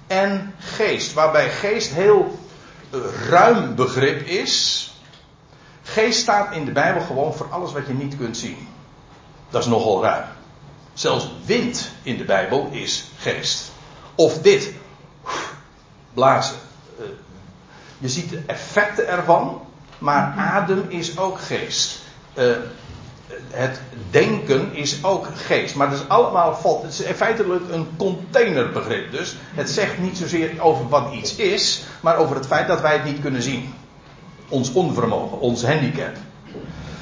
en 0.06 0.54
geest. 0.58 1.12
Waarbij 1.12 1.50
geest 1.50 1.92
heel 1.92 2.38
ruim 3.28 3.74
begrip 3.74 4.26
is. 4.26 4.88
Geest 5.82 6.20
staat 6.20 6.54
in 6.54 6.64
de 6.64 6.72
Bijbel 6.72 7.02
gewoon 7.02 7.34
voor 7.34 7.48
alles 7.50 7.72
wat 7.72 7.86
je 7.86 7.92
niet 7.92 8.16
kunt 8.16 8.36
zien. 8.36 8.68
Dat 9.50 9.62
is 9.62 9.68
nogal 9.68 10.02
ruim. 10.02 10.24
Zelfs 10.92 11.30
wind 11.44 11.90
in 12.02 12.16
de 12.16 12.24
Bijbel 12.24 12.68
is 12.70 13.10
geest. 13.18 13.72
Of 14.14 14.38
dit. 14.38 14.72
Blazen. 16.14 16.56
Eh, 17.94 18.02
je 18.02 18.08
ziet 18.08 18.30
de 18.30 18.42
effecten 18.46 19.08
ervan. 19.08 19.60
Maar 19.98 20.34
adem 20.36 20.84
is 20.88 21.18
ook 21.18 21.40
geest. 21.40 21.98
Uh, 22.34 22.44
het 23.50 23.80
denken 24.10 24.74
is 24.74 25.04
ook 25.04 25.28
geest. 25.34 25.74
Maar 25.74 25.90
het 25.90 26.00
is 26.00 26.08
allemaal 26.08 26.54
valt. 26.54 26.82
Het 26.82 26.92
is 26.92 27.16
feitelijk 27.16 27.62
een 27.70 27.88
containerbegrip. 27.96 29.12
Dus 29.12 29.36
het 29.54 29.70
zegt 29.70 29.98
niet 29.98 30.16
zozeer 30.16 30.60
over 30.60 30.88
wat 30.88 31.12
iets 31.12 31.34
is. 31.34 31.82
Maar 32.00 32.16
over 32.16 32.36
het 32.36 32.46
feit 32.46 32.68
dat 32.68 32.80
wij 32.80 32.92
het 32.92 33.04
niet 33.04 33.20
kunnen 33.20 33.42
zien. 33.42 33.74
Ons 34.48 34.72
onvermogen, 34.72 35.40
ons 35.40 35.64
handicap. 35.64 36.16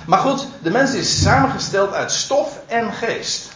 Maar 0.07 0.19
goed, 0.19 0.47
de 0.63 0.71
mens 0.71 0.95
is 0.95 1.23
samengesteld 1.23 1.93
uit 1.93 2.13
stof 2.13 2.61
en 2.67 2.93
geest. 2.93 3.52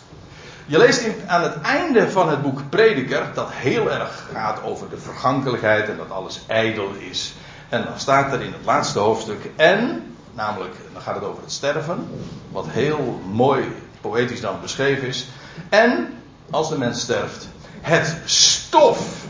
Je 0.68 0.79
leest 0.79 1.07
aan 1.26 1.42
het 1.42 1.61
einde 1.61 2.11
van 2.11 2.29
het 2.29 2.42
boek 2.42 2.61
Prediker 2.68 3.26
dat 3.35 3.48
heel 3.50 3.90
erg 3.90 4.29
gaat 4.33 4.62
over 4.62 4.88
de 4.88 4.98
vergankelijkheid 4.98 5.88
en 5.88 5.96
dat 5.96 6.11
alles 6.11 6.40
ijdel 6.46 6.90
is. 6.98 7.35
En 7.68 7.85
dan 7.85 7.98
staat 7.98 8.33
er 8.33 8.40
in 8.40 8.52
het 8.52 8.64
laatste 8.64 8.98
hoofdstuk 8.98 9.50
en, 9.57 10.02
namelijk, 10.33 10.74
dan 10.92 11.02
gaat 11.02 11.14
het 11.14 11.24
over 11.24 11.42
het 11.42 11.52
sterven, 11.52 12.09
wat 12.50 12.66
heel 12.68 13.20
mooi 13.33 13.64
poëtisch 14.00 14.40
dan 14.40 14.61
beschreven 14.61 15.09
is. 15.09 15.26
En, 15.68 16.18
als 16.50 16.68
de 16.68 16.79
mens 16.79 17.00
sterft, 17.00 17.48
het 17.81 18.16
stof 18.24 19.24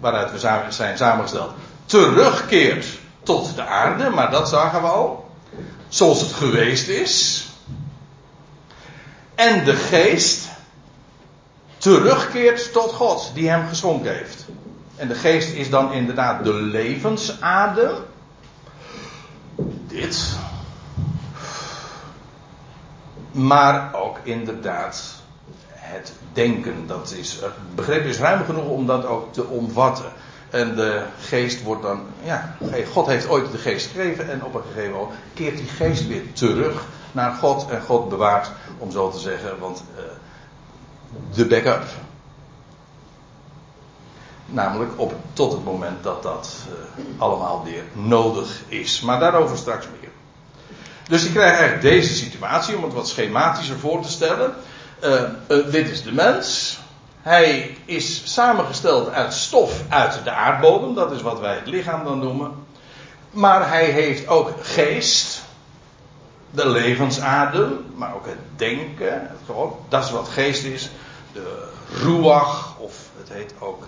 waaruit 0.00 0.32
we 0.32 0.38
zijn 0.68 0.98
samengesteld 0.98 1.50
terugkeert 1.84 2.86
tot 3.22 3.54
de 3.56 3.64
aarde, 3.64 4.10
maar 4.10 4.30
dat 4.30 4.48
zagen 4.48 4.80
we 4.80 4.86
al 4.88 5.30
zoals 5.88 6.20
het 6.20 6.32
geweest 6.32 6.88
is. 6.88 7.44
En 9.40 9.64
de 9.64 9.76
geest 9.76 10.48
terugkeert 11.78 12.72
tot 12.72 12.92
God 12.92 13.30
die 13.34 13.48
hem 13.48 13.68
geschonken 13.68 14.12
heeft. 14.12 14.46
En 14.96 15.08
de 15.08 15.14
geest 15.14 15.52
is 15.54 15.70
dan 15.70 15.92
inderdaad 15.92 16.44
de 16.44 16.52
levensadem. 16.52 17.94
Dit. 19.86 20.36
Maar 23.30 23.94
ook 23.94 24.18
inderdaad 24.22 25.14
het 25.68 26.12
denken. 26.32 26.86
Dat 26.86 27.14
is, 27.16 27.32
het 27.32 27.74
begrip 27.74 28.04
is 28.04 28.18
ruim 28.18 28.44
genoeg 28.44 28.68
om 28.68 28.86
dat 28.86 29.06
ook 29.06 29.32
te 29.32 29.46
omvatten. 29.46 30.12
En 30.50 30.74
de 30.74 31.02
geest 31.20 31.62
wordt 31.62 31.82
dan, 31.82 32.06
ja, 32.22 32.56
God 32.92 33.06
heeft 33.06 33.28
ooit 33.28 33.52
de 33.52 33.58
geest 33.58 33.90
gegeven 33.90 34.30
en 34.30 34.44
op 34.44 34.54
een 34.54 34.62
gegeven 34.72 34.92
moment 34.92 35.18
keert 35.34 35.56
die 35.56 35.68
geest 35.68 36.06
weer 36.06 36.32
terug 36.32 36.84
naar 37.12 37.32
God 37.32 37.66
en 37.70 37.82
God 37.82 38.08
bewaart, 38.08 38.50
om 38.78 38.90
zo 38.90 39.10
te 39.10 39.18
zeggen, 39.18 39.58
want 39.58 39.82
uh, 39.96 40.02
de 41.34 41.46
backup. 41.46 41.84
Namelijk 44.46 44.90
op, 44.96 45.14
tot 45.32 45.52
het 45.52 45.64
moment 45.64 46.02
dat 46.02 46.22
dat 46.22 46.56
uh, 46.68 47.04
allemaal 47.20 47.64
weer 47.64 47.84
nodig 47.92 48.62
is. 48.68 49.00
Maar 49.00 49.20
daarover 49.20 49.56
straks 49.56 49.86
meer. 50.00 50.10
Dus 51.08 51.22
je 51.22 51.32
krijgt 51.32 51.58
eigenlijk 51.58 51.82
deze 51.82 52.14
situatie, 52.14 52.76
om 52.76 52.82
het 52.82 52.92
wat 52.92 53.08
schematischer 53.08 53.78
voor 53.78 54.02
te 54.02 54.10
stellen. 54.10 54.54
Uh, 55.02 55.22
dit 55.48 55.90
is 55.90 56.02
de 56.02 56.12
mens. 56.12 56.78
Hij 57.22 57.76
is 57.84 58.32
samengesteld 58.34 59.10
uit 59.10 59.32
stof 59.32 59.82
uit 59.88 60.20
de 60.24 60.30
aardbodem. 60.30 60.94
Dat 60.94 61.12
is 61.12 61.22
wat 61.22 61.40
wij 61.40 61.54
het 61.54 61.66
lichaam 61.66 62.04
dan 62.04 62.18
noemen. 62.18 62.52
Maar 63.30 63.68
hij 63.68 63.84
heeft 63.84 64.28
ook 64.28 64.52
geest. 64.62 65.39
De 66.50 66.68
levensadem. 66.68 67.84
Maar 67.94 68.14
ook 68.14 68.26
het 68.26 68.38
denken. 68.56 69.12
Het 69.12 69.56
dat 69.88 70.04
is 70.04 70.10
wat 70.10 70.28
geest 70.28 70.64
is. 70.64 70.90
De 71.32 71.68
ruach. 72.02 72.74
Of 72.78 72.94
het 73.18 73.28
heet 73.28 73.54
ook 73.58 73.86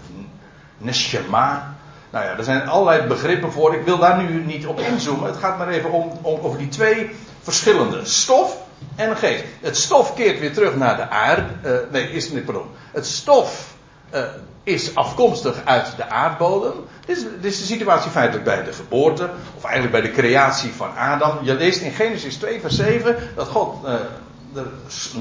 neshama. 0.78 1.76
Nou 2.10 2.24
ja, 2.24 2.36
er 2.36 2.44
zijn 2.44 2.68
allerlei 2.68 3.06
begrippen 3.06 3.52
voor. 3.52 3.74
Ik 3.74 3.84
wil 3.84 3.98
daar 3.98 4.22
nu 4.22 4.44
niet 4.44 4.66
op 4.66 4.78
inzoomen. 4.78 5.26
Het 5.26 5.36
gaat 5.36 5.58
maar 5.58 5.68
even 5.68 5.90
om, 5.90 6.12
om 6.22 6.40
over 6.40 6.58
die 6.58 6.68
twee 6.68 7.10
verschillende. 7.42 8.04
Stof 8.04 8.56
en 8.96 9.16
geest. 9.16 9.44
Het 9.60 9.76
stof 9.76 10.14
keert 10.14 10.40
weer 10.40 10.52
terug 10.52 10.76
naar 10.76 10.96
de 10.96 11.08
aarde. 11.08 11.46
Uh, 11.64 11.72
nee, 11.90 12.12
is 12.12 12.30
niet, 12.30 12.44
pardon. 12.44 12.66
Het 12.92 13.06
stof 13.06 13.74
uh, 14.14 14.22
is 14.62 14.94
afkomstig 14.94 15.60
uit 15.64 15.96
de 15.96 16.08
aardbodem. 16.08 16.72
Dit 17.06 17.16
is, 17.16 17.22
dit 17.22 17.52
is, 17.52 17.58
de 17.58 17.64
situatie 17.64 18.10
feitelijk 18.10 18.44
bij 18.44 18.64
de 18.64 18.72
geboorte, 18.72 19.30
of 19.56 19.64
eigenlijk 19.64 19.92
bij 19.92 20.10
de 20.10 20.16
creatie 20.16 20.72
van 20.72 20.96
Adam. 20.96 21.38
Je 21.42 21.54
leest 21.54 21.80
in 21.80 21.92
Genesis 21.92 22.36
2, 22.36 22.60
vers 22.60 22.76
7 22.76 23.16
dat 23.34 23.48
God 23.48 23.76
uh, 23.84 23.94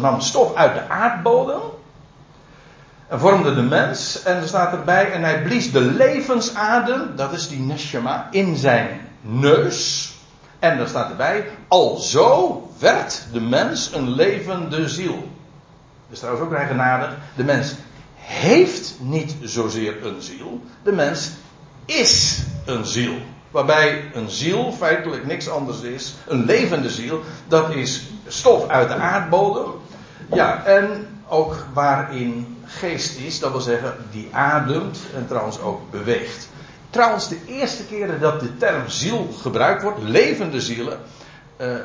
nam 0.02 0.22
stof 0.22 0.56
uit 0.56 0.74
de 0.74 0.90
aardbodem. 0.90 1.62
En 3.08 3.20
vormde 3.20 3.56
de 3.56 3.62
mens. 3.62 4.24
En 4.24 4.36
er 4.36 4.48
staat 4.48 4.74
erbij, 4.74 5.12
en 5.12 5.24
hij 5.24 5.42
blies 5.42 5.72
de 5.72 5.82
levensadem, 5.82 7.16
dat 7.16 7.34
is 7.34 7.48
die 7.48 7.60
neshama, 7.60 8.28
in 8.32 8.56
zijn 8.56 9.10
neus. 9.22 10.12
En 10.60 10.80
er 10.80 10.88
staat 10.88 11.10
erbij, 11.10 11.50
alzo 11.68 12.70
werd 12.80 13.26
de 13.34 13.42
mens 13.42 13.94
een 13.94 14.10
levende 14.10 14.90
ziel. 14.90 15.16
Dat 15.16 16.12
is 16.12 16.20
trouwens 16.20 16.46
ook 16.46 16.54
eigenaardig. 16.54 17.18
De 17.36 17.44
mens 17.44 17.76
heeft 18.32 18.96
niet 19.00 19.36
zozeer 19.42 20.06
een 20.06 20.22
ziel. 20.22 20.62
De 20.84 20.92
mens 20.92 21.32
is 21.86 22.44
een 22.66 22.86
ziel. 22.86 23.14
Waarbij 23.52 24.12
een 24.14 24.30
ziel 24.30 24.72
feitelijk 24.72 25.26
niks 25.26 25.50
anders 25.50 25.82
is. 25.82 26.16
Een 26.28 26.46
levende 26.46 26.90
ziel. 26.90 27.22
Dat 27.48 27.74
is 27.76 28.04
stof 28.28 28.68
uit 28.68 28.88
de 28.88 28.96
aardbodem. 28.96 29.72
Ja, 30.34 30.66
en 30.66 31.08
ook 31.28 31.66
waarin 31.74 32.58
geest 32.66 33.18
is. 33.20 33.40
Dat 33.40 33.52
wil 33.52 33.62
zeggen, 33.62 33.96
die 34.12 34.30
ademt 34.32 35.00
en 35.16 35.28
trouwens 35.28 35.60
ook 35.60 35.92
beweegt. 35.92 36.50
Trouwens, 36.90 37.28
de 37.28 37.40
eerste 37.48 37.86
keren 37.86 38.20
dat 38.20 38.40
de 38.40 38.58
term 38.58 38.90
ziel 38.90 39.30
gebruikt 39.42 39.84
wordt, 39.84 40.02
levende 40.02 40.62
zielen. 40.62 41.00
Uh, 41.62 41.76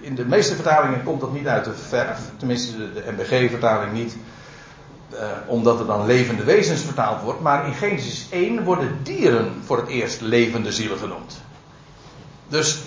in 0.00 0.14
de 0.14 0.24
meeste 0.24 0.54
vertalingen 0.54 1.02
komt 1.04 1.20
dat 1.20 1.32
niet 1.32 1.46
uit 1.46 1.64
de 1.64 1.74
verf. 1.74 2.18
Tenminste, 2.36 2.76
de, 2.76 2.92
de 2.92 3.12
MBG-vertaling 3.12 3.92
niet. 3.92 4.16
Uh, 5.14 5.20
omdat 5.46 5.80
er 5.80 5.86
dan 5.86 6.06
levende 6.06 6.44
wezens 6.44 6.80
vertaald 6.80 7.22
wordt. 7.22 7.40
Maar 7.40 7.66
in 7.66 7.74
Genesis 7.74 8.26
1 8.30 8.64
worden 8.64 8.98
dieren 9.02 9.52
voor 9.64 9.76
het 9.76 9.88
eerst 9.88 10.20
levende 10.20 10.72
zielen 10.72 10.98
genoemd. 10.98 11.40
Dus 12.48 12.78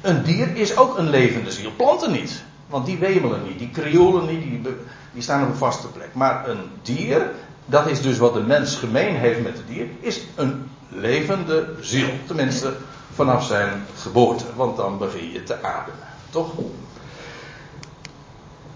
een 0.00 0.22
dier 0.22 0.56
is 0.56 0.76
ook 0.76 0.98
een 0.98 1.10
levende 1.10 1.52
ziel. 1.52 1.70
Planten 1.76 2.12
niet. 2.12 2.42
Want 2.66 2.86
die 2.86 2.98
wemelen 2.98 3.42
niet, 3.42 3.58
die 3.58 3.70
krioelen 3.70 4.26
niet, 4.26 4.42
die, 4.42 4.76
die 5.12 5.22
staan 5.22 5.42
op 5.42 5.48
een 5.48 5.56
vaste 5.56 5.86
plek. 5.86 6.08
Maar 6.12 6.48
een 6.48 6.70
dier, 6.82 7.30
dat 7.66 7.86
is 7.86 8.02
dus 8.02 8.18
wat 8.18 8.34
de 8.34 8.40
mens 8.40 8.76
gemeen 8.76 9.14
heeft 9.14 9.42
met 9.42 9.56
het 9.56 9.66
dier, 9.66 9.86
is 10.00 10.20
een 10.34 10.70
levende 10.88 11.74
ziel. 11.80 12.08
Tenminste, 12.26 12.76
vanaf 13.14 13.44
zijn 13.44 13.86
geboorte. 13.96 14.44
Want 14.56 14.76
dan 14.76 14.98
begin 14.98 15.32
je 15.32 15.42
te 15.42 15.62
ademen. 15.62 16.00
Toch? 16.30 16.52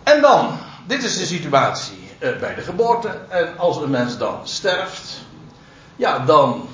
En 0.03 0.21
dan, 0.21 0.49
dit 0.87 1.03
is 1.03 1.19
de 1.19 1.27
situatie 1.27 2.08
uh, 2.19 2.39
bij 2.39 2.55
de 2.55 2.61
geboorte. 2.61 3.19
En 3.29 3.59
als 3.59 3.77
een 3.77 3.91
mens 3.91 4.19
dan 4.19 4.41
sterft, 4.43 5.21
ja, 5.97 6.19
dan 6.19 6.69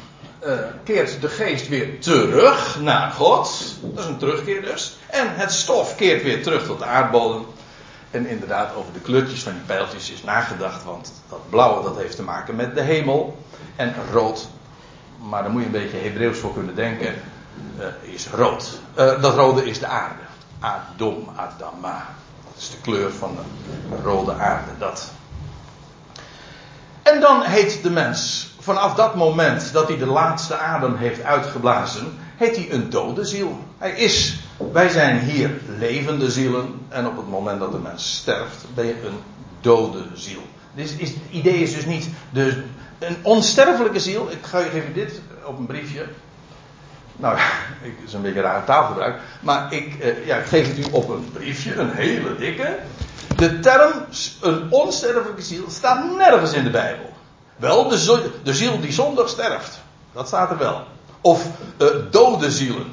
uh, 0.46 0.52
keert 0.84 1.20
de 1.20 1.28
geest 1.28 1.68
weer 1.68 2.00
terug 2.00 2.80
naar 2.80 3.10
God. 3.10 3.74
Dat 3.80 4.04
is 4.04 4.10
een 4.10 4.18
terugkeer 4.18 4.62
dus. 4.62 4.98
En 5.06 5.34
het 5.34 5.52
stof 5.52 5.96
keert 5.96 6.22
weer 6.22 6.42
terug 6.42 6.66
tot 6.66 6.78
de 6.78 6.84
aardbodem. 6.84 7.46
En 8.10 8.26
inderdaad, 8.26 8.74
over 8.74 8.92
de 8.92 9.00
kleurtjes 9.00 9.42
van 9.42 9.52
die 9.52 9.62
pijltjes 9.62 10.10
is 10.10 10.22
nagedacht, 10.22 10.84
want 10.84 11.12
dat 11.28 11.50
blauwe 11.50 11.82
dat 11.82 11.96
heeft 11.96 12.16
te 12.16 12.22
maken 12.22 12.56
met 12.56 12.74
de 12.74 12.80
hemel. 12.80 13.38
En 13.76 13.94
rood, 14.12 14.48
maar 15.18 15.42
daar 15.42 15.50
moet 15.50 15.60
je 15.60 15.66
een 15.66 15.72
beetje 15.72 15.96
Hebreeuws 15.96 16.38
voor 16.38 16.52
kunnen 16.52 16.74
denken, 16.74 17.14
uh, 17.78 18.12
is 18.12 18.28
rood. 18.28 18.80
Dat 18.94 19.34
rode 19.34 19.64
is 19.64 19.78
de 19.78 19.86
aarde. 19.86 20.22
Adom, 20.60 21.28
Adama. 21.36 22.06
Dat 22.44 22.62
is 22.62 22.70
de 22.70 22.76
kleur 22.82 23.12
van 23.12 23.36
de 23.36 23.96
rode 24.02 24.32
aarde, 24.32 24.70
dat. 24.78 25.12
En 27.14 27.20
dan 27.20 27.42
heet 27.42 27.82
de 27.82 27.90
mens, 27.90 28.48
vanaf 28.58 28.94
dat 28.94 29.14
moment 29.14 29.72
dat 29.72 29.88
hij 29.88 29.98
de 29.98 30.06
laatste 30.06 30.56
adem 30.56 30.96
heeft 30.96 31.22
uitgeblazen, 31.22 32.18
heet 32.36 32.56
hij 32.56 32.72
een 32.72 32.90
dode 32.90 33.24
ziel. 33.24 33.58
Hij 33.78 33.90
is, 33.90 34.38
wij 34.72 34.88
zijn 34.88 35.18
hier 35.18 35.50
levende 35.78 36.30
zielen 36.30 36.80
en 36.88 37.06
op 37.06 37.16
het 37.16 37.28
moment 37.28 37.60
dat 37.60 37.72
de 37.72 37.78
mens 37.78 38.16
sterft, 38.16 38.64
ben 38.74 38.86
je 38.86 39.06
een 39.06 39.18
dode 39.60 40.02
ziel. 40.14 40.42
Dus 40.74 40.96
is, 40.96 41.08
het 41.08 41.18
idee 41.30 41.58
is 41.58 41.74
dus 41.74 41.84
niet 41.84 42.08
de, 42.30 42.62
een 42.98 43.16
onsterfelijke 43.22 44.00
ziel. 44.00 44.30
Ik 44.30 44.44
geef 44.46 44.72
je 44.72 44.92
dit 44.94 45.20
op 45.44 45.58
een 45.58 45.66
briefje. 45.66 46.06
Nou, 47.16 47.38
ik 47.82 47.94
is 48.04 48.12
een 48.12 48.22
beetje 48.22 48.40
raar 48.40 48.64
taalgebruik. 48.64 49.20
Maar 49.40 49.72
ik, 49.72 49.94
eh, 49.94 50.26
ja, 50.26 50.36
ik 50.36 50.46
geef 50.46 50.68
het 50.68 50.86
u 50.86 50.90
op 50.90 51.08
een 51.08 51.30
briefje, 51.32 51.74
een 51.74 51.90
hele 51.90 52.36
dikke. 52.36 52.78
De 53.36 53.60
term 53.60 53.92
een 54.40 54.72
onsterfelijke 54.72 55.42
ziel 55.42 55.64
staat 55.70 56.16
nergens 56.16 56.52
in 56.52 56.64
de 56.64 56.70
Bijbel. 56.70 57.12
Wel 57.56 57.88
de, 57.88 57.98
ziel, 57.98 58.18
de 58.42 58.54
ziel 58.54 58.80
die 58.80 58.92
zondag 58.92 59.28
sterft. 59.28 59.80
Dat 60.12 60.26
staat 60.26 60.50
er 60.50 60.58
wel. 60.58 60.82
Of 61.20 61.46
uh, 61.78 61.88
dode 62.10 62.50
zielen. 62.50 62.86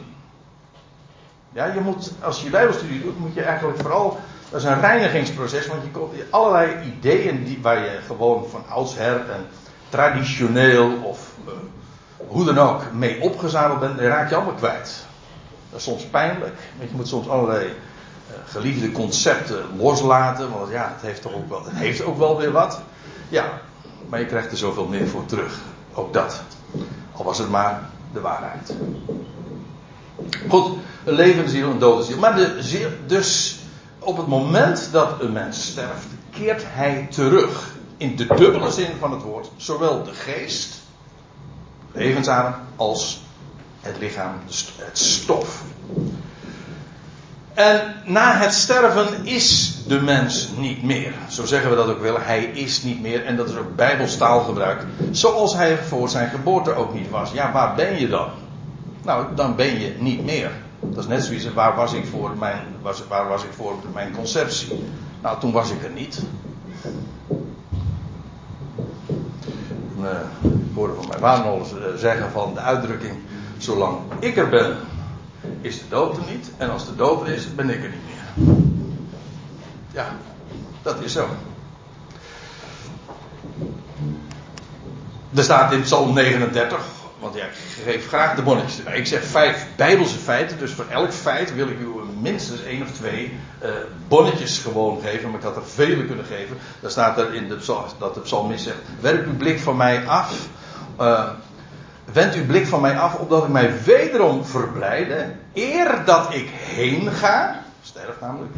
Ja, 1.54 1.66
je 1.66 1.80
moet, 1.80 2.12
als 2.22 2.42
je 2.42 2.50
Bijbelstudie 2.50 3.02
doet, 3.02 3.20
moet 3.20 3.34
je 3.34 3.42
eigenlijk 3.42 3.80
vooral. 3.80 4.20
Dat 4.50 4.62
is 4.62 4.68
een 4.68 4.82
reinigingsproces, 4.82 5.68
want 5.68 5.84
je 5.84 5.92
komt 5.92 6.14
allerlei 6.30 6.76
ideeën 6.98 7.44
die, 7.44 7.60
waar 7.62 7.80
je 7.80 8.00
gewoon 8.06 8.50
van 8.50 8.64
oudsher 8.70 9.30
en 9.30 9.48
traditioneel 9.90 10.92
of 11.04 11.34
uh, 11.48 11.54
hoe 12.28 12.46
dan 12.46 12.58
ook 12.58 12.92
mee 12.92 13.22
opgezadeld 13.22 13.80
bent, 13.80 13.98
dan 13.98 14.06
raak 14.06 14.30
je 14.30 14.36
allemaal 14.36 14.54
kwijt. 14.54 15.06
Dat 15.70 15.80
is 15.80 15.86
soms 15.86 16.04
pijnlijk, 16.04 16.56
want 16.78 16.90
je 16.90 16.96
moet 16.96 17.08
soms 17.08 17.30
allerlei 17.30 17.74
geliefde 18.52 18.92
concepten 18.92 19.66
loslaten, 19.78 20.52
want 20.52 20.72
ja, 20.72 20.92
het 20.94 21.02
heeft 21.02 21.22
toch 21.22 21.34
ook 21.34 21.50
wel, 21.50 21.64
het 21.64 21.74
heeft 21.76 22.04
ook 22.04 22.18
wel 22.18 22.38
weer 22.38 22.52
wat. 22.52 22.82
Ja, 23.30 23.62
maar 24.10 24.20
je 24.20 24.26
krijgt 24.26 24.52
er 24.52 24.58
zoveel 24.58 24.86
meer 24.86 25.08
voor 25.08 25.26
terug. 25.26 25.60
Ook 25.94 26.14
dat. 26.14 26.42
Al 27.12 27.24
was 27.24 27.38
het 27.38 27.50
maar 27.50 27.90
de 28.14 28.22
waarheid. 28.22 28.74
Goed, 30.50 30.78
een 31.04 31.14
levende 31.14 31.50
ziel, 31.50 31.70
een 31.70 31.80
dode 31.80 32.04
ziel. 32.04 32.18
Maar 32.18 32.36
de 32.36 32.98
dus 33.06 33.60
op 34.00 34.18
het 34.18 34.28
moment 34.28 34.90
dat 34.92 35.22
een 35.22 35.32
mens 35.32 35.66
sterft, 35.66 36.08
keert 36.30 36.64
hij 36.66 37.08
terug. 37.12 37.70
In 37.98 38.16
de 38.16 38.26
dubbele 38.26 38.72
zin 38.72 38.92
van 39.00 39.12
het 39.12 39.22
woord. 39.22 39.52
Zowel 39.56 40.04
de 40.04 40.14
geest, 40.14 40.76
levensadem, 41.92 42.54
als 42.76 43.22
het 43.82 43.98
lichaam, 44.00 44.34
het 44.78 44.98
stof. 44.98 45.64
En 47.54 47.94
na 48.06 48.38
het 48.38 48.54
sterven 48.54 49.26
is 49.26 49.78
de 49.88 50.02
mens 50.02 50.50
niet 50.58 50.84
meer. 50.84 51.14
Zo 51.30 51.46
zeggen 51.46 51.70
we 51.70 51.76
dat 51.76 51.88
ook 51.88 52.02
wel. 52.02 52.20
Hij 52.20 52.44
is 52.44 52.84
niet 52.84 53.02
meer. 53.02 53.26
En 53.26 53.36
dat 53.36 53.50
is 53.50 53.56
ook 53.56 53.76
bijbelstaalgebruik. 53.76 54.86
Zoals 55.12 55.54
hij 55.56 55.78
voor 55.78 56.10
zijn 56.10 56.30
geboorte 56.30 56.74
ook 56.74 56.94
niet 56.94 57.10
was. 57.10 57.32
Ja, 57.32 57.52
waar 57.52 57.76
ben 57.76 58.00
je 58.00 58.08
dan? 58.08 58.28
Nou, 59.04 59.26
dan 59.36 59.56
ben 59.56 59.80
je 59.80 59.96
niet 60.00 60.26
meer. 60.26 60.52
Dat 60.80 61.04
is 61.04 61.10
net 61.10 61.24
zoiets, 61.24 61.54
waar 61.54 61.76
was 61.76 61.94
ik 61.94 62.06
voor 62.06 62.38
mijn, 62.38 62.62
was, 62.82 63.04
waar 63.08 63.28
was 63.28 63.44
ik 63.44 63.52
voor 63.56 63.74
mijn 63.94 64.12
conceptie? 64.12 64.84
Nou, 65.22 65.40
toen 65.40 65.52
was 65.52 65.72
ik 65.72 65.84
er 65.84 65.90
niet. 65.90 66.22
Uh, 70.00 70.10
ik 70.42 70.74
hoorde 70.74 70.94
van 70.94 71.08
mijn 71.08 71.20
vader 71.20 71.46
nog 71.46 71.68
zeggen 71.96 72.32
van 72.32 72.54
de 72.54 72.60
uitdrukking, 72.60 73.14
zolang 73.58 73.98
ik 74.20 74.38
er 74.38 74.50
ben, 74.50 74.76
is 75.62 75.80
de 75.80 75.88
dood 75.90 76.18
er 76.18 76.24
niet. 76.30 76.52
En 76.58 76.70
als 76.70 76.86
de 76.86 76.96
dood 76.96 77.28
er 77.28 77.34
is, 77.34 77.56
ben 77.56 77.70
ik 77.70 77.84
er 77.84 77.90
niet 77.90 78.06
meer. 78.06 78.56
Ja, 79.92 80.16
dat 80.82 81.02
is 81.04 81.12
zo. 81.12 81.28
Er 85.36 85.44
staat 85.44 85.72
in 85.72 85.82
Psalm 85.82 86.14
39, 86.14 86.86
want 87.20 87.36
ja, 87.36 87.46
ik 87.46 87.52
geef 87.84 88.08
graag 88.08 88.36
de 88.36 88.42
bonnetjes 88.42 88.78
erbij. 88.78 88.98
Ik 88.98 89.06
zeg 89.06 89.24
vijf 89.24 89.68
bijbelse 89.76 90.18
feiten, 90.18 90.60
dus 90.60 90.72
voor 90.72 90.86
elk 90.90 91.14
feit 91.14 91.56
wil 91.56 91.68
ik 91.68 91.80
u 91.80 91.88
minstens 92.22 92.64
één 92.64 92.82
of 92.82 92.92
twee 92.92 93.38
uh, 93.64 93.70
bonnetjes 94.08 94.58
gewoon 94.58 95.02
geven. 95.02 95.30
Maar 95.30 95.40
ik 95.40 95.46
had 95.46 95.56
er 95.56 95.66
vele 95.66 96.06
kunnen 96.06 96.26
geven. 96.26 96.58
Daar 96.80 96.92
staat 96.92 97.18
er 97.18 97.34
in 97.34 97.48
de 97.50 97.56
psalm, 97.56 97.84
dat 98.00 98.14
de 98.14 98.20
psalmist 98.20 98.64
zegt, 98.64 98.78
werp 99.00 99.26
uw 99.26 99.38
blik 99.38 99.60
van 99.60 99.78
mij 99.78 100.08
af. 100.08 100.48
Uh, 101.00 101.30
Wend 102.14 102.34
uw 102.34 102.46
blik 102.46 102.68
van 102.68 102.82
mij 102.82 102.98
af, 102.98 103.16
opdat 103.16 103.44
ik 103.44 103.50
mij 103.50 103.84
wederom 103.84 104.46
verblijde, 104.46 105.36
eer 105.54 106.06
dat 106.06 106.34
ik 106.34 106.50
heen 106.50 107.12
ga. 107.12 107.64
Sterf 107.82 108.20
namelijk, 108.22 108.54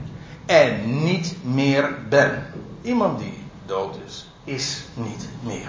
en 0.46 1.04
niet 1.04 1.36
meer 1.42 1.96
ben. 2.10 2.46
Iemand 2.82 3.20
die 3.20 3.44
dood 3.66 3.98
is, 4.06 4.28
is 4.44 4.84
niet 4.94 5.30
meer. 5.40 5.68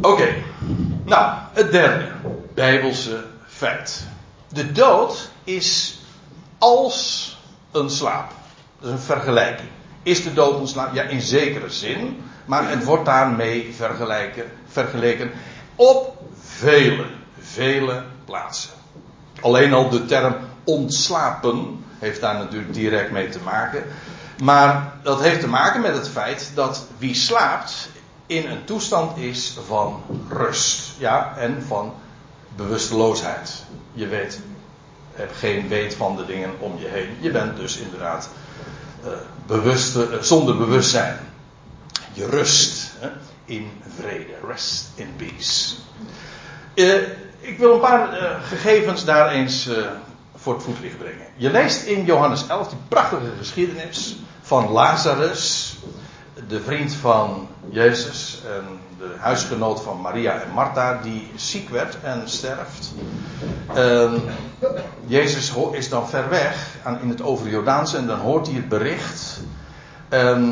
Oké, 0.00 0.34
nou, 1.04 1.34
het 1.52 1.72
derde 1.72 2.08
bijbelse 2.54 3.24
feit. 3.46 4.06
De 4.48 4.72
dood 4.72 5.30
is 5.44 6.00
als 6.58 7.38
een 7.70 7.90
slaap. 7.90 8.30
Dat 8.78 8.88
is 8.88 8.96
een 8.96 9.04
vergelijking. 9.04 9.68
Is 10.02 10.22
de 10.22 10.32
dood 10.32 10.60
een 10.60 10.68
slaap? 10.68 10.94
Ja, 10.94 11.02
in 11.02 11.20
zekere 11.20 11.70
zin. 11.70 12.22
Maar 12.44 12.68
het 12.68 12.84
wordt 12.84 13.04
daarmee 13.04 13.74
vergelijken, 13.76 14.44
vergeleken 14.68 15.30
op 15.76 16.22
vele, 16.40 17.04
vele 17.38 18.02
plaatsen. 18.24 18.70
Alleen 19.40 19.72
al 19.72 19.88
de 19.88 20.04
term 20.04 20.34
ontslapen 20.64 21.84
heeft 21.98 22.20
daar 22.20 22.34
natuurlijk 22.34 22.74
direct 22.74 23.10
mee 23.10 23.28
te 23.28 23.40
maken. 23.44 23.84
Maar 24.42 24.92
dat 25.02 25.20
heeft 25.20 25.40
te 25.40 25.48
maken 25.48 25.80
met 25.80 25.96
het 25.96 26.08
feit 26.08 26.50
dat 26.54 26.86
wie 26.98 27.14
slaapt 27.14 27.88
in 28.26 28.50
een 28.50 28.64
toestand 28.64 29.16
is 29.16 29.58
van 29.66 30.02
rust. 30.28 30.98
Ja, 30.98 31.34
en 31.36 31.64
van 31.66 31.94
bewusteloosheid. 32.56 33.64
Je 33.92 34.06
weet, 34.06 34.40
hebt 35.12 35.36
geen 35.36 35.68
weet 35.68 35.94
van 35.94 36.16
de 36.16 36.24
dingen 36.24 36.50
om 36.58 36.78
je 36.78 36.88
heen. 36.88 37.16
Je 37.20 37.30
bent 37.30 37.56
dus 37.56 37.76
inderdaad 37.76 38.28
bewust, 39.46 39.96
uh, 39.96 40.02
zonder 40.20 40.56
bewustzijn. 40.56 41.18
Je 42.12 42.26
rust 42.26 42.92
hè, 42.98 43.08
in 43.44 43.70
vrede. 43.96 44.32
Rest 44.46 44.90
in 44.94 45.08
peace. 45.16 45.74
Uh, 46.74 46.94
ik 47.40 47.58
wil 47.58 47.74
een 47.74 47.80
paar 47.80 48.08
gegevens 48.42 49.04
daar 49.04 49.30
eens 49.30 49.68
voor 50.42 50.54
het 50.54 50.62
voetlicht 50.62 50.98
brengen. 50.98 51.26
Je 51.36 51.50
leest 51.50 51.84
in 51.84 52.04
Johannes 52.04 52.46
11 52.46 52.68
die 52.68 52.78
prachtige 52.88 53.30
geschiedenis 53.38 54.16
van 54.42 54.70
Lazarus, 54.70 55.76
de 56.48 56.60
vriend 56.60 56.94
van 56.94 57.48
Jezus 57.70 58.42
en 58.56 58.64
de 58.98 59.14
huisgenoot 59.18 59.82
van 59.82 60.00
Maria 60.00 60.40
en 60.40 60.50
Martha, 60.54 61.00
die 61.02 61.30
ziek 61.36 61.68
werd 61.68 61.96
en 62.02 62.22
sterft. 62.24 62.92
Uh, 63.76 64.12
Jezus 65.06 65.52
is 65.72 65.88
dan 65.88 66.08
ver 66.08 66.28
weg 66.28 66.76
in 67.02 67.08
het 67.08 67.22
Overjodaanse 67.22 67.96
en 67.96 68.06
dan 68.06 68.18
hoort 68.18 68.46
hij 68.46 68.56
het 68.56 68.68
bericht. 68.68 69.40
Uh, 70.10 70.48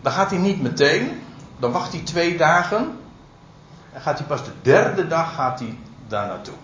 dan 0.00 0.12
gaat 0.12 0.30
hij 0.30 0.38
niet 0.38 0.62
meteen, 0.62 1.22
dan 1.58 1.72
wacht 1.72 1.92
hij 1.92 2.00
twee 2.00 2.36
dagen. 2.36 2.98
En 3.92 4.00
gaat 4.00 4.18
hij 4.18 4.26
pas 4.26 4.44
de 4.44 4.50
derde 4.62 5.06
dag 5.06 5.34
gaat 5.34 5.58
hij 5.58 5.78
daar 6.08 6.26
naartoe. 6.26 6.54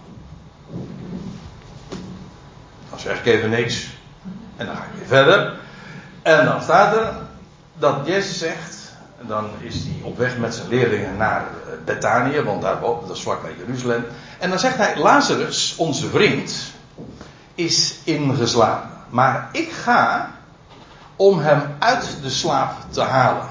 Dan 2.90 2.98
zeg 2.98 3.18
ik 3.18 3.26
even 3.26 3.50
niks. 3.50 3.88
En 4.56 4.66
dan 4.66 4.76
ga 4.76 4.82
ik 4.82 4.98
weer 4.98 5.06
verder. 5.06 5.54
En 6.22 6.44
dan 6.44 6.62
staat 6.62 6.96
er 6.96 7.12
dat 7.78 8.06
Jezus 8.06 8.38
zegt, 8.38 8.92
en 9.20 9.26
dan 9.26 9.50
is 9.58 9.74
hij 9.74 10.00
op 10.02 10.18
weg 10.18 10.38
met 10.38 10.54
zijn 10.54 10.68
leerlingen 10.68 11.16
naar 11.16 11.40
eh, 11.40 11.72
Bethanië, 11.84 12.40
want 12.40 12.62
daar, 12.62 12.80
dat 12.80 13.10
is 13.10 13.22
vlakbij 13.22 13.54
Jeruzalem. 13.58 14.04
En 14.38 14.50
dan 14.50 14.58
zegt 14.58 14.76
hij, 14.76 14.96
Lazarus, 14.96 15.74
onze 15.76 16.08
vriend, 16.08 16.72
is 17.54 17.98
ingeslapen. 18.04 18.90
Maar 19.08 19.48
ik 19.52 19.72
ga 19.72 20.30
om 21.16 21.38
hem 21.38 21.62
uit 21.78 22.18
de 22.22 22.30
slaap 22.30 22.72
te 22.90 23.02
halen. 23.02 23.48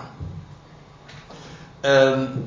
En 1.79 2.45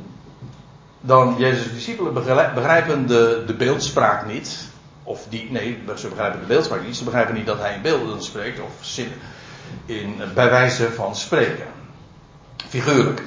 dan 1.00 1.34
Jezus' 1.38 1.72
discipelen 1.72 2.14
begrijpen 2.54 3.06
de, 3.06 3.42
de 3.46 3.54
beeldspraak 3.54 4.26
niet. 4.26 4.68
Of 5.02 5.26
die, 5.28 5.50
nee, 5.50 5.82
ze 5.96 6.08
begrijpen 6.08 6.40
de 6.40 6.46
beeldspraak 6.46 6.84
niet. 6.84 6.96
Ze 6.96 7.04
begrijpen 7.04 7.34
niet 7.34 7.46
dat 7.46 7.58
hij 7.58 7.74
in 7.74 7.82
beelden 7.82 8.22
spreekt 8.22 8.60
of 8.60 8.98
in, 9.86 10.20
bij 10.34 10.50
wijze 10.50 10.92
van 10.92 11.16
spreken. 11.16 11.66
Figuurlijk. 12.68 13.22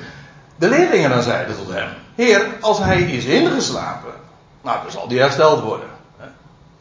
De 0.56 0.69
leerlingen 0.69 1.10
dan 1.10 1.23
zeiden 1.23 1.56
tot 1.56 1.73
hem: 1.73 1.89
Heer, 2.15 2.47
als 2.62 2.80
hij 2.80 3.02
is 3.02 3.25
ingeslapen, 3.25 4.13
nou 4.62 4.82
dan 4.82 4.91
zal 4.91 5.08
hij 5.08 5.17
hersteld 5.17 5.62
worden. 5.62 5.89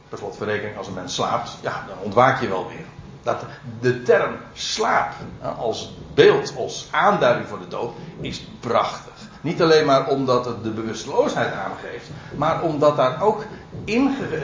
Per 0.08 0.18
slotverrekening, 0.18 0.76
als 0.76 0.86
een 0.86 0.94
mens 0.94 1.14
slaapt, 1.14 1.56
ja, 1.60 1.84
dan 1.88 1.96
ontwaak 2.02 2.40
je 2.40 2.48
wel 2.48 2.68
weer. 2.68 2.84
Dat 3.28 3.44
de 3.80 4.02
term 4.02 4.36
slaap 4.52 5.12
als 5.58 5.94
beeld, 6.14 6.52
als 6.56 6.88
aanduiding 6.90 7.48
voor 7.48 7.58
de 7.58 7.68
dood, 7.68 7.92
is 8.20 8.46
prachtig. 8.60 9.12
Niet 9.40 9.62
alleen 9.62 9.86
maar 9.86 10.06
omdat 10.06 10.44
het 10.44 10.62
de 10.62 10.70
bewusteloosheid 10.70 11.52
aangeeft, 11.52 12.10
maar 12.36 12.62
omdat 12.62 12.96
daar 12.96 13.22
ook 13.22 13.44
in, 13.84 14.16
eh, 14.32 14.40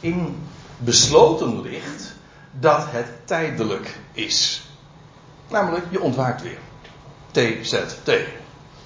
in 0.00 0.46
besloten 0.78 1.62
ligt 1.62 2.14
dat 2.50 2.86
het 2.88 3.06
tijdelijk 3.24 3.98
is. 4.12 4.66
Namelijk, 5.48 5.84
je 5.88 6.00
ontwaakt 6.00 6.42
weer. 6.42 6.58
TZT. 7.30 8.10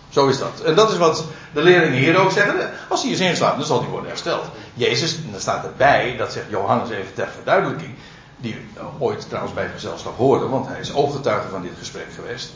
Zo 0.08 0.26
is 0.26 0.38
dat. 0.38 0.60
En 0.60 0.74
dat 0.74 0.90
is 0.90 0.96
wat 0.96 1.24
de 1.52 1.62
leerlingen 1.62 1.98
hier 1.98 2.18
ook 2.18 2.30
zeggen. 2.30 2.70
Als 2.88 3.02
hij 3.02 3.12
is 3.12 3.20
inslaat, 3.20 3.56
dan 3.56 3.66
zal 3.66 3.80
hij 3.80 3.88
worden 3.88 4.08
hersteld. 4.08 4.44
Jezus, 4.74 5.16
en 5.32 5.40
staat 5.40 5.64
erbij, 5.64 6.16
dat 6.16 6.32
zegt 6.32 6.46
Johannes 6.50 6.90
even 6.90 7.14
ter 7.14 7.28
verduidelijking. 7.28 7.94
Die 8.40 8.66
ooit 8.98 9.28
trouwens 9.28 9.54
bij 9.54 9.68
gezelschap 9.68 10.16
hoorde, 10.16 10.46
want 10.46 10.66
hij 10.66 10.80
is 10.80 10.94
ooggetuige 10.94 11.48
van 11.48 11.62
dit 11.62 11.72
gesprek 11.78 12.12
geweest. 12.14 12.52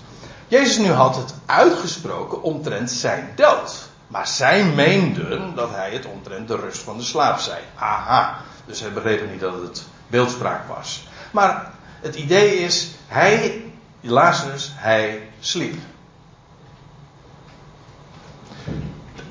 Jezus 0.48 0.78
nu 0.78 0.90
had 0.90 1.16
het 1.16 1.34
uitgesproken 1.46 2.42
omtrent 2.42 2.90
zijn 2.90 3.32
dood. 3.36 3.92
Maar 4.06 4.26
zij 4.26 4.64
meenden 4.64 5.54
dat 5.54 5.70
hij 5.70 5.90
het 5.90 6.06
omtrent 6.06 6.48
de 6.48 6.56
rust 6.56 6.82
van 6.82 6.96
de 6.96 7.02
slaap 7.02 7.38
zei. 7.38 7.58
Aha. 7.74 8.40
Dus 8.66 8.80
hij 8.80 8.92
begrepen 8.92 9.30
niet 9.30 9.40
dat 9.40 9.62
het 9.62 9.82
beeldspraak 10.06 10.68
was. 10.68 11.06
Maar 11.30 11.70
het 12.00 12.14
idee 12.14 12.56
is, 12.56 12.90
hij, 13.06 13.64
Lazarus, 14.00 14.72
hij 14.74 15.28
sliep. 15.40 15.74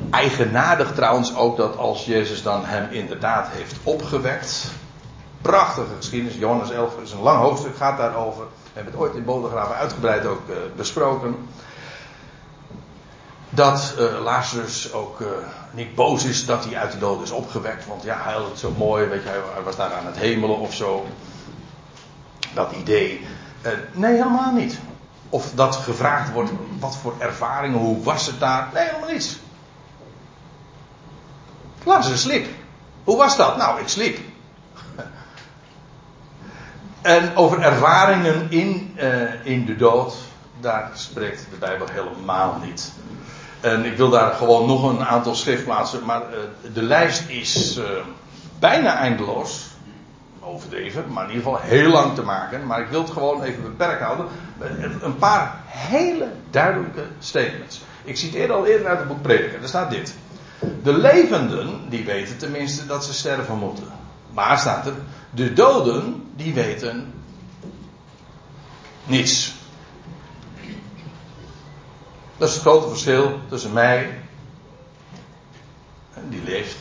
Eigenaardig 0.10 0.94
trouwens 0.94 1.36
ook 1.36 1.58
dat 1.58 1.78
als 1.78 2.06
Jezus 2.06 2.44
dan 2.44 2.66
hem 2.66 2.92
inderdaad 2.92 3.48
heeft 3.52 3.76
opgewekt. 3.84 4.72
Prachtige 5.44 5.96
geschiedenis, 5.98 6.38
Johannes 6.38 6.72
11 6.72 6.94
is 7.02 7.12
een 7.12 7.22
lang 7.22 7.40
hoofdstuk, 7.40 7.76
gaat 7.76 7.98
daarover. 7.98 8.44
We 8.44 8.70
hebben 8.74 8.94
het 8.94 9.02
ooit 9.02 9.16
in 9.16 9.26
Bodegraven 9.26 9.76
uitgebreid 9.76 10.26
ook 10.26 10.50
uh, 10.50 10.56
besproken. 10.76 11.36
Dat 13.50 13.96
uh, 14.00 14.22
Lazarus 14.24 14.94
ook 14.94 15.20
uh, 15.20 15.28
niet 15.72 15.96
boos 15.96 16.24
is 16.24 16.46
dat 16.46 16.66
hij 16.66 16.78
uit 16.78 16.92
de 16.92 16.98
dood 16.98 17.22
is 17.22 17.32
opgewekt. 17.32 17.88
Want 17.88 18.04
ja, 18.04 18.18
hij 18.22 18.34
had 18.34 18.46
het 18.50 18.60
zo 18.60 18.74
mooi, 18.78 19.06
weet 19.06 19.24
je, 19.24 19.30
hij 19.30 19.64
was 19.64 19.76
daar 19.76 19.94
aan 19.94 20.06
het 20.06 20.18
hemelen 20.18 20.58
of 20.58 20.74
zo. 20.74 21.06
Dat 22.54 22.72
idee. 22.72 23.26
nee, 23.92 24.12
helemaal 24.12 24.54
niet. 24.54 24.80
Of 25.30 25.52
dat 25.56 25.76
gevraagd 25.76 26.32
wordt, 26.32 26.52
wat 26.80 26.98
voor 26.98 27.14
ervaringen, 27.18 27.80
hoe 27.80 28.04
was 28.04 28.26
het 28.26 28.40
daar? 28.40 28.70
Nee, 28.74 28.84
helemaal 28.84 29.10
niets. 29.10 29.40
Lazarus 31.84 32.22
sliep. 32.22 32.48
Hoe 33.04 33.18
was 33.18 33.38
dat? 33.38 33.58
Nou, 33.58 33.80
ik 33.80 33.88
sliep. 33.88 34.33
En 37.04 37.36
over 37.36 37.62
ervaringen 37.62 38.52
in, 38.52 38.96
uh, 38.98 39.46
in 39.46 39.66
de 39.66 39.76
dood, 39.76 40.16
daar 40.60 40.92
spreekt 40.94 41.48
de 41.50 41.58
Bijbel 41.58 41.88
helemaal 41.92 42.58
niet. 42.66 42.92
En 43.60 43.86
ik 43.86 43.98
wil 43.98 44.10
daar 44.10 44.34
gewoon 44.34 44.68
nog 44.68 44.84
een 44.84 45.06
aantal 45.06 45.36
schriftplaatsen, 45.36 46.06
maar 46.06 46.22
uh, 46.22 46.74
de 46.74 46.82
lijst 46.82 47.30
is 47.30 47.78
uh, 47.78 47.84
bijna 48.60 48.98
eindeloos. 48.98 49.72
Overdreven, 50.40 51.04
maar 51.14 51.24
in 51.24 51.36
ieder 51.36 51.44
geval 51.44 51.62
heel 51.62 51.90
lang 51.90 52.16
te 52.16 52.24
maken. 52.24 52.66
Maar 52.66 52.82
ik 52.82 52.88
wil 52.88 53.02
het 53.02 53.12
gewoon 53.12 53.44
even 53.44 53.64
beperkt 53.64 54.02
houden. 54.02 54.26
Een 55.02 55.16
paar 55.16 55.62
hele 55.66 56.28
duidelijke 56.50 57.04
statements. 57.20 57.82
Ik 58.04 58.18
citeerde 58.18 58.54
al 58.54 58.66
eerder 58.66 58.88
uit 58.88 59.00
het 59.00 59.08
boek 59.08 59.22
Prediker. 59.22 59.60
Daar 59.60 59.68
staat 59.68 59.92
dit. 59.92 60.16
De 60.84 60.98
levenden, 60.98 61.90
die 61.90 62.06
weten 62.06 62.38
tenminste 62.38 62.86
dat 62.86 63.06
ze 63.06 63.14
sterven 63.14 63.58
moeten. 63.58 63.88
Maar 64.34 64.60
staat 64.60 64.86
er, 64.86 64.94
de 65.30 65.54
doden, 65.54 66.32
die 66.36 66.54
weten 66.54 67.14
niets. 69.06 69.54
Dat 72.38 72.48
is 72.48 72.54
het 72.54 72.64
grote 72.64 72.88
verschil 72.88 73.40
tussen 73.50 73.74
mij, 73.74 74.20
die 76.30 76.44
leeft, 76.44 76.76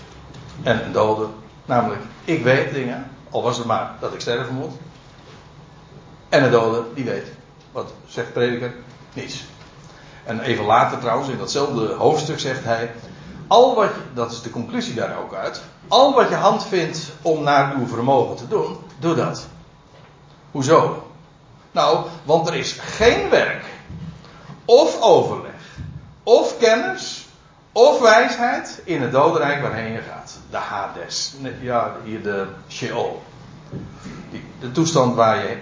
en 0.62 0.84
een 0.84 0.92
dode. 0.92 1.26
Namelijk, 1.64 2.02
ik 2.24 2.42
weet 2.42 2.74
dingen, 2.74 3.10
al 3.30 3.42
was 3.42 3.56
het 3.56 3.66
maar 3.66 3.96
dat 4.00 4.14
ik 4.14 4.20
sterven 4.20 4.54
moet. 4.54 4.72
En 6.28 6.44
een 6.44 6.50
dode, 6.50 6.84
die 6.94 7.04
weet. 7.04 7.26
Wat 7.72 7.92
zegt 8.06 8.32
prediker? 8.32 8.74
Niets. 9.12 9.44
En 10.24 10.40
even 10.40 10.64
later 10.64 10.98
trouwens, 10.98 11.28
in 11.28 11.38
datzelfde 11.38 11.92
hoofdstuk 11.92 12.40
zegt 12.40 12.64
hij. 12.64 12.90
Al 13.46 13.74
wat 13.74 13.90
dat 14.14 14.32
is 14.32 14.42
de 14.42 14.50
conclusie 14.50 14.94
daar 14.94 15.18
ook 15.18 15.34
uit. 15.34 15.62
Al 15.88 16.14
wat 16.14 16.28
je 16.28 16.34
hand 16.34 16.66
vindt 16.66 17.12
om 17.22 17.42
naar 17.42 17.74
uw 17.74 17.86
vermogen 17.86 18.36
te 18.36 18.48
doen, 18.48 18.76
doe 18.98 19.14
dat. 19.14 19.46
Hoezo? 20.50 21.06
Nou, 21.70 22.06
want 22.24 22.48
er 22.48 22.54
is 22.54 22.72
geen 22.72 23.30
werk, 23.30 23.64
of 24.64 25.00
overleg, 25.00 25.78
of 26.22 26.58
kennis, 26.58 27.22
Of 27.72 28.00
wijsheid 28.00 28.82
in 28.84 29.02
het 29.02 29.12
dodenrijk 29.12 29.62
waarheen 29.62 29.92
je 29.92 30.00
gaat. 30.00 30.38
De 30.50 30.56
Hades. 30.56 31.34
Ja, 31.60 31.96
hier 32.04 32.22
de 32.22 32.46
Sheol. 32.68 33.22
De 34.60 34.72
toestand 34.72 35.14
waar 35.14 35.36
je, 35.36 35.56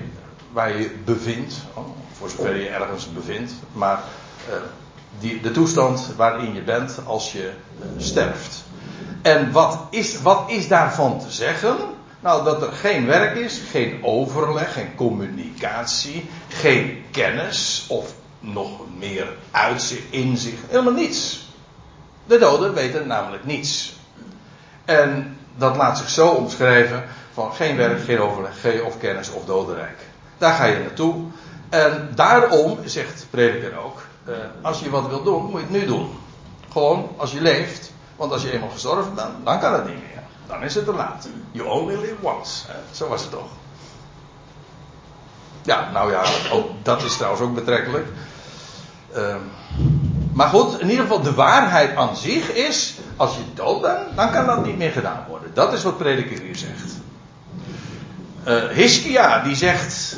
waar 0.53 0.79
je 0.79 0.91
bevindt. 1.05 1.55
Oh, 1.75 1.85
voor 2.13 2.31
zover 2.31 2.57
je 2.57 2.69
ergens 2.69 3.13
bevindt. 3.13 3.53
Maar 3.73 4.03
uh, 4.49 4.55
die, 5.19 5.41
de 5.41 5.51
toestand 5.51 6.13
waarin 6.17 6.55
je 6.55 6.63
bent 6.63 6.99
als 7.07 7.33
je 7.33 7.53
uh, 7.79 7.87
sterft. 7.97 8.65
En 9.23 9.53
wat 9.53 9.87
is, 9.91 10.23
wat 10.23 10.43
is 10.47 10.69
daarvan 10.69 11.21
te 11.21 11.31
zeggen? 11.31 11.77
Nou, 12.21 12.45
dat 12.45 12.63
er 12.63 12.73
geen 12.73 13.07
werk 13.07 13.37
is, 13.37 13.61
geen 13.71 14.05
overleg, 14.05 14.73
geen 14.73 14.95
communicatie, 14.95 16.31
geen 16.49 17.05
kennis 17.11 17.85
of 17.89 18.13
nog 18.41 18.71
meer 18.99 19.29
uitzicht, 19.51 20.03
inzicht, 20.11 20.63
helemaal 20.69 20.93
niets. 20.93 21.49
De 22.27 22.39
doden 22.39 22.75
weten 22.75 23.07
namelijk 23.07 23.45
niets. 23.45 23.93
En 24.85 25.37
dat 25.57 25.77
laat 25.77 25.99
zich 25.99 26.11
zo 26.11 26.29
omschrijven 26.29 27.05
van 27.33 27.53
geen 27.53 27.77
werk, 27.77 28.03
geen 28.03 28.21
overleg, 28.21 28.61
geen 28.61 28.85
of 28.85 28.99
kennis 28.99 29.31
of 29.31 29.45
dodenrijk. 29.45 29.99
Daar 30.39 30.55
ga 30.55 30.65
je 30.65 30.79
naartoe. 30.79 31.15
En 31.69 32.11
daarom, 32.15 32.79
zegt 32.85 33.27
prediker 33.31 33.79
ook, 33.85 34.03
eh, 34.25 34.35
als 34.63 34.81
je 34.81 34.91
wat 34.91 35.09
wilt 35.09 35.25
doen, 35.25 35.43
moet 35.43 35.61
je 35.61 35.67
het 35.67 35.71
nu 35.71 35.87
doen. 35.87 36.11
Gewoon 36.73 37.09
als 37.17 37.33
je 37.33 37.41
leeft. 37.41 37.90
Want 38.21 38.33
als 38.33 38.43
je 38.43 38.53
eenmaal 38.53 38.69
gestorven 38.69 39.15
bent, 39.15 39.45
dan 39.45 39.61
kan 39.61 39.73
het 39.73 39.87
niet 39.87 39.95
meer. 39.95 40.23
Dan 40.47 40.63
is 40.63 40.75
het 40.75 40.85
te 40.85 40.93
laat. 40.93 41.29
You 41.53 41.69
only 41.69 41.95
live 41.95 42.15
once. 42.21 42.65
Zo 42.91 43.09
was 43.09 43.21
het 43.21 43.31
toch. 43.31 43.49
Ja, 45.63 45.91
nou 45.91 46.11
ja, 46.11 46.25
dat 46.83 47.03
is 47.03 47.17
trouwens 47.17 47.43
ook 47.43 47.55
betrekkelijk. 47.55 48.07
Uh, 49.17 49.35
maar 50.33 50.49
goed, 50.49 50.81
in 50.81 50.91
ieder 50.91 51.05
geval 51.05 51.23
de 51.23 51.35
waarheid 51.35 51.97
aan 51.97 52.17
zich 52.17 52.53
is, 52.53 52.95
als 53.17 53.37
je 53.37 53.43
dood 53.55 53.81
bent, 53.81 54.17
dan 54.17 54.31
kan 54.31 54.47
dat 54.47 54.65
niet 54.65 54.79
meer 54.79 54.93
gedaan 54.93 55.25
worden. 55.29 55.51
Dat 55.55 55.73
is 55.73 55.83
wat 55.83 55.99
prediker 55.99 56.41
hier 56.41 56.57
zegt. 56.57 56.93
Uh, 58.47 58.77
Hiskia 58.77 59.43
die 59.43 59.57
zegt, 59.57 60.17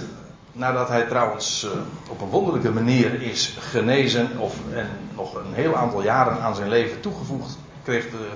nadat 0.53 0.89
hij 0.89 1.03
trouwens 1.03 1.65
uh, 1.65 1.71
op 2.09 2.21
een 2.21 2.29
wonderlijke 2.29 2.71
manier 2.71 3.23
is 3.23 3.57
genezen 3.61 4.39
of 4.39 4.55
en 4.75 4.89
nog 5.15 5.35
een 5.35 5.55
heel 5.55 5.77
aantal 5.77 6.03
jaren 6.03 6.41
aan 6.41 6.55
zijn 6.55 6.69
leven 6.69 7.01
toegevoegd 7.01 7.57
kreeg, 7.85 8.11
de, 8.11 8.29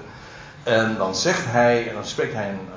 en 0.63 0.95
dan 0.99 1.15
zegt 1.15 1.45
hij, 1.45 1.89
en 1.89 1.95
dan 1.95 2.05
spreekt 2.05 2.35
hij 2.35 2.49
een, 2.49 2.69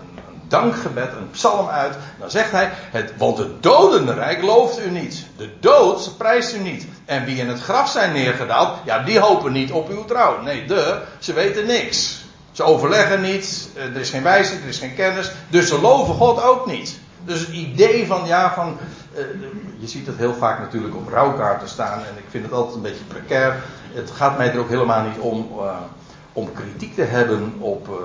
dankgebed, 0.48 1.12
een 1.12 1.30
psalm 1.32 1.68
uit, 1.68 1.96
dan 2.20 2.32
zegt 2.32 2.52
hij, 2.52 2.70
het, 2.74 3.14
want 3.18 3.38
het 3.38 3.64
dodenrijk 3.64 4.42
looft 4.42 4.80
u 4.80 4.90
niet, 4.90 5.26
de 5.38 5.50
dood 5.60 6.18
prijst 6.18 6.56
u 6.56 6.60
niet, 6.60 6.86
en 7.06 7.26
wie 7.26 7.38
in 7.38 7.48
het 7.48 7.62
graf 7.62 7.90
zijn 7.90 8.14
neergedaald, 8.14 8.78
ja 8.86 9.00
die 9.00 9.20
hopen 9.20 9.52
niet 9.52 9.72
op 9.72 9.90
uw 9.90 10.06
trouw, 10.06 10.42
nee 10.42 10.66
de, 10.66 11.02
ze 11.20 11.34
weten 11.34 11.66
niks. 11.66 12.28
Ze 12.52 12.64
overleggen 12.64 13.22
niet, 13.22 13.70
er 13.76 13.96
is 13.96 14.10
geen 14.10 14.24
wijsheid, 14.24 14.62
er 14.62 14.68
is 14.68 14.78
geen 14.78 14.96
kennis, 14.96 15.32
dus 15.50 15.68
ze 15.68 15.82
loven 15.82 16.14
God 16.14 16.44
ook 16.44 16.66
niet. 16.66 17.00
Dus 17.26 17.40
het 17.40 17.50
idee 17.50 18.08
van, 18.08 18.26
ja, 18.26 18.54
van. 18.54 18.78
Uh, 19.14 19.20
je 19.78 19.88
ziet 19.88 20.08
het 20.08 20.18
heel 20.18 20.34
vaak 20.34 20.60
natuurlijk 20.60 20.96
op 20.96 21.10
rouwkaarten 21.10 21.70
staan. 21.70 22.00
En 22.00 22.18
ik 22.18 22.24
vind 22.30 22.44
het 22.44 22.54
altijd 22.54 22.76
een 22.76 22.82
beetje 22.82 23.04
precair. 23.04 23.64
Het 23.94 24.12
gaat 24.12 24.38
mij 24.38 24.52
er 24.52 24.60
ook 24.60 24.70
helemaal 24.70 25.04
niet 25.04 25.20
om. 25.20 25.50
Uh, 25.58 25.78
om 26.40 26.54
kritiek 26.54 26.96
te 26.96 27.04
hebben 27.04 27.54
op. 27.60 27.88
Uh, 27.88 27.96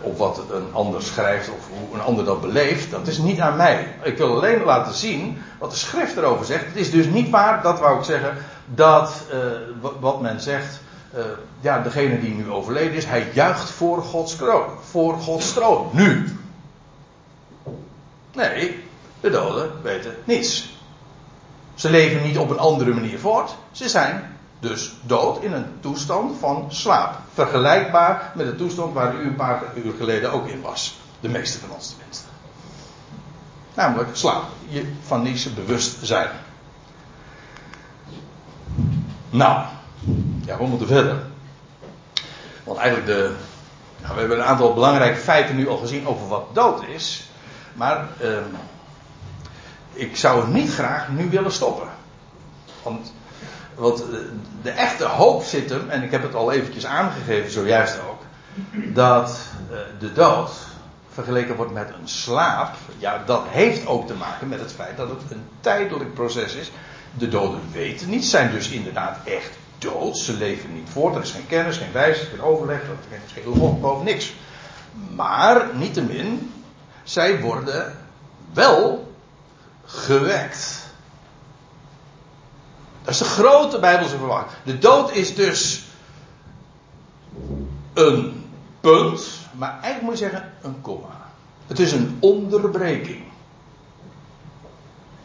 op 0.00 0.18
wat 0.18 0.40
een 0.52 0.68
ander 0.72 1.02
schrijft 1.02 1.48
of 1.48 1.68
hoe 1.68 1.94
een 1.94 2.04
ander 2.04 2.24
dat 2.24 2.40
beleeft. 2.40 2.90
Dat 2.90 3.06
is 3.06 3.18
niet 3.18 3.40
aan 3.40 3.56
mij. 3.56 3.94
Ik 4.02 4.16
wil 4.16 4.36
alleen 4.36 4.64
laten 4.64 4.94
zien 4.94 5.42
wat 5.58 5.70
de 5.70 5.76
schrift 5.76 6.16
erover 6.16 6.46
zegt. 6.46 6.64
Het 6.64 6.76
is 6.76 6.90
dus 6.90 7.06
niet 7.06 7.30
waar, 7.30 7.62
dat 7.62 7.78
wou 7.78 7.98
ik 7.98 8.04
zeggen, 8.04 8.36
dat 8.66 9.22
wat 10.00 10.20
men 10.20 10.40
zegt. 10.40 10.80
ja, 11.60 11.82
degene 11.82 12.20
die 12.20 12.34
nu 12.34 12.50
overleden 12.50 12.92
is, 12.92 13.04
hij 13.04 13.26
juicht 13.32 13.70
voor 13.70 14.02
Gods 14.02 14.36
kroon. 14.36 14.66
Voor 14.90 15.18
Gods 15.18 15.52
troon. 15.52 15.88
Nu. 15.92 16.36
Nee, 18.34 18.84
de 19.20 19.30
doden 19.30 19.70
weten 19.82 20.14
niets. 20.24 20.78
Ze 21.74 21.90
leven 21.90 22.22
niet 22.22 22.38
op 22.38 22.50
een 22.50 22.58
andere 22.58 22.94
manier 22.94 23.18
voort. 23.18 23.54
Ze 23.70 23.88
zijn 23.88 24.37
dus 24.60 24.92
dood 25.02 25.42
in 25.42 25.52
een 25.52 25.66
toestand 25.80 26.38
van 26.38 26.66
slaap. 26.68 27.18
Vergelijkbaar 27.32 28.32
met 28.34 28.46
de 28.46 28.56
toestand 28.56 28.94
waar 28.94 29.14
u 29.14 29.26
een 29.26 29.34
paar 29.34 29.62
uur 29.74 29.92
geleden 29.98 30.32
ook 30.32 30.46
in 30.46 30.60
was. 30.60 30.98
De 31.20 31.28
meeste 31.28 31.58
van 31.58 31.70
ons 31.70 31.88
tenminste. 31.88 32.24
Namelijk 33.74 34.08
slaap. 34.12 34.44
Je 34.68 34.92
van 35.06 35.22
niets 35.22 35.54
bewust 35.54 36.06
zijn. 36.06 36.30
Nou, 39.30 39.64
ja, 40.44 40.56
we 40.56 40.66
moeten 40.66 40.86
verder. 40.86 41.22
Want 42.64 42.78
eigenlijk 42.78 43.06
de. 43.08 43.34
Nou, 44.02 44.14
we 44.14 44.20
hebben 44.20 44.38
een 44.38 44.44
aantal 44.44 44.74
belangrijke 44.74 45.20
feiten 45.20 45.56
nu 45.56 45.68
al 45.68 45.76
gezien 45.76 46.06
over 46.06 46.28
wat 46.28 46.54
dood 46.54 46.82
is. 46.82 47.28
Maar 47.74 48.08
uh, 48.22 48.38
ik 49.92 50.16
zou 50.16 50.40
het 50.40 50.52
niet 50.52 50.72
graag 50.72 51.08
nu 51.08 51.30
willen 51.30 51.52
stoppen. 51.52 51.88
Want, 52.82 53.12
want 53.78 54.04
de 54.62 54.70
echte 54.70 55.04
hoop 55.04 55.42
zit 55.42 55.70
hem, 55.70 55.90
en 55.90 56.02
ik 56.02 56.10
heb 56.10 56.22
het 56.22 56.34
al 56.34 56.52
eventjes 56.52 56.86
aangegeven 56.86 57.50
zojuist 57.50 57.98
ook, 58.10 58.22
dat 58.94 59.38
uh, 59.70 59.78
de 59.98 60.12
dood 60.12 60.50
vergeleken 61.12 61.56
wordt 61.56 61.72
met 61.72 61.88
een 61.88 62.08
slaap, 62.08 62.74
ja, 62.98 63.22
dat 63.26 63.44
heeft 63.48 63.86
ook 63.86 64.06
te 64.06 64.14
maken 64.14 64.48
met 64.48 64.60
het 64.60 64.72
feit 64.72 64.96
dat 64.96 65.08
het 65.08 65.30
een 65.30 65.44
tijdelijk 65.60 66.14
proces 66.14 66.54
is. 66.54 66.70
De 67.18 67.28
doden 67.28 67.60
weten 67.72 68.08
niet, 68.10 68.24
zijn 68.24 68.50
dus 68.50 68.68
inderdaad 68.68 69.18
echt 69.24 69.50
dood. 69.78 70.18
Ze 70.18 70.32
leven 70.32 70.74
niet 70.74 70.88
voort, 70.88 71.14
er 71.14 71.22
is 71.22 71.30
geen 71.30 71.46
kennis, 71.46 71.76
geen 71.76 71.92
wijsheid, 71.92 72.28
geen 72.28 72.42
overleg, 72.42 72.82
er 72.82 73.20
is 73.26 73.32
geen 73.32 73.80
boven 73.80 74.04
niks. 74.04 74.34
Maar, 75.14 75.66
niettemin, 75.74 76.52
zij 77.02 77.40
worden 77.40 77.96
wel 78.52 79.12
gewekt. 79.84 80.77
Dat 83.08 83.20
is 83.20 83.26
de 83.26 83.34
grote 83.34 83.78
Bijbelse 83.78 84.16
verwachting. 84.16 84.62
De 84.64 84.78
dood 84.78 85.12
is 85.12 85.34
dus 85.34 85.82
een 87.92 88.44
punt, 88.80 89.28
maar 89.52 89.70
eigenlijk 89.70 90.02
moet 90.02 90.18
je 90.18 90.24
zeggen 90.24 90.52
een 90.62 90.80
komma. 90.80 91.30
Het 91.66 91.78
is 91.78 91.92
een 91.92 92.16
onderbreking. 92.20 93.22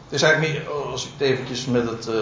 Het 0.04 0.12
is 0.12 0.22
eigenlijk 0.22 0.52
niet, 0.52 0.68
als 0.68 1.04
ik 1.04 1.10
het 1.12 1.20
eventjes 1.20 1.64
met 1.64 1.88
het, 1.88 2.08
uh, 2.08 2.14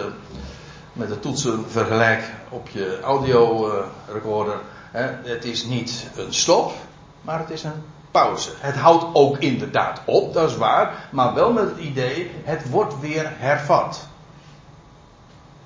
met 0.93 1.09
het 1.09 1.23
toetsen 1.23 1.65
vergelijk 1.69 2.31
op 2.49 2.69
je 2.69 3.01
audio 3.03 3.69
uh, 3.69 3.85
recorder. 4.13 4.59
Hè, 4.91 5.31
het 5.31 5.45
is 5.45 5.65
niet 5.65 6.11
een 6.17 6.35
stop, 6.35 6.73
maar 7.21 7.39
het 7.39 7.51
is 7.51 7.63
een 7.63 7.83
pauze. 8.11 8.51
Het 8.59 8.77
houdt 8.77 9.05
ook 9.13 9.39
inderdaad 9.39 10.01
op, 10.05 10.35
dat 10.35 10.51
is 10.51 10.57
waar, 10.57 11.09
maar 11.11 11.35
wel 11.35 11.53
met 11.53 11.65
het 11.65 11.79
idee, 11.79 12.31
het 12.45 12.71
wordt 12.71 13.01
weer 13.01 13.33
hervat. 13.37 14.11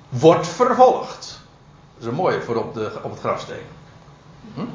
Wordt 0.09 0.47
vervolgd. 0.47 1.39
Dat 1.93 2.01
is 2.01 2.05
een 2.05 2.13
mooie 2.13 2.41
voor 2.41 2.55
op, 2.55 2.73
de, 2.73 2.99
op 3.01 3.11
het 3.11 3.19
grafsteen. 3.19 3.65
Hm? 4.53 4.65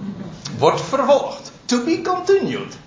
Wordt 0.59 0.81
vervolgd. 0.81 1.53
To 1.65 1.85
be 1.85 2.01
continued. 2.03 2.79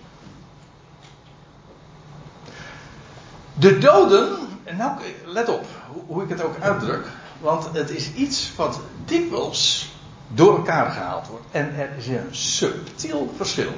De 3.54 3.78
doden, 3.78 4.38
en 4.64 4.78
nou 4.78 5.00
let 5.26 5.50
op 5.50 5.66
hoe 6.08 6.24
ik 6.24 6.30
het 6.30 6.44
ook 6.44 6.60
uitdruk, 6.60 7.06
want 7.40 7.70
het 7.74 7.90
is 7.90 8.14
iets 8.14 8.52
wat 8.56 8.80
dikwijls 9.06 9.94
door 10.28 10.56
elkaar 10.56 10.92
gehaald 10.92 11.28
wordt. 11.28 11.46
En 11.52 11.76
er 11.76 11.90
is 11.98 12.08
een 12.08 12.36
subtiel 12.36 13.34
verschil. 13.36 13.72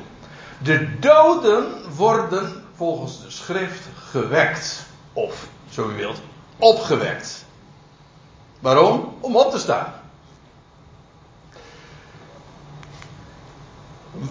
De 0.64 1.00
doden 1.00 1.96
worden 1.96 2.64
volgens 2.76 3.22
de 3.22 3.30
schrift 3.32 3.82
gewekt. 3.96 4.86
Of, 5.14 5.48
zo 5.70 5.90
u 5.90 5.94
wilt, 5.94 6.22
opgewekt. 6.58 7.46
Waarom? 8.60 9.14
Om 9.20 9.36
op 9.36 9.52
te 9.52 9.60
staan. 9.60 9.94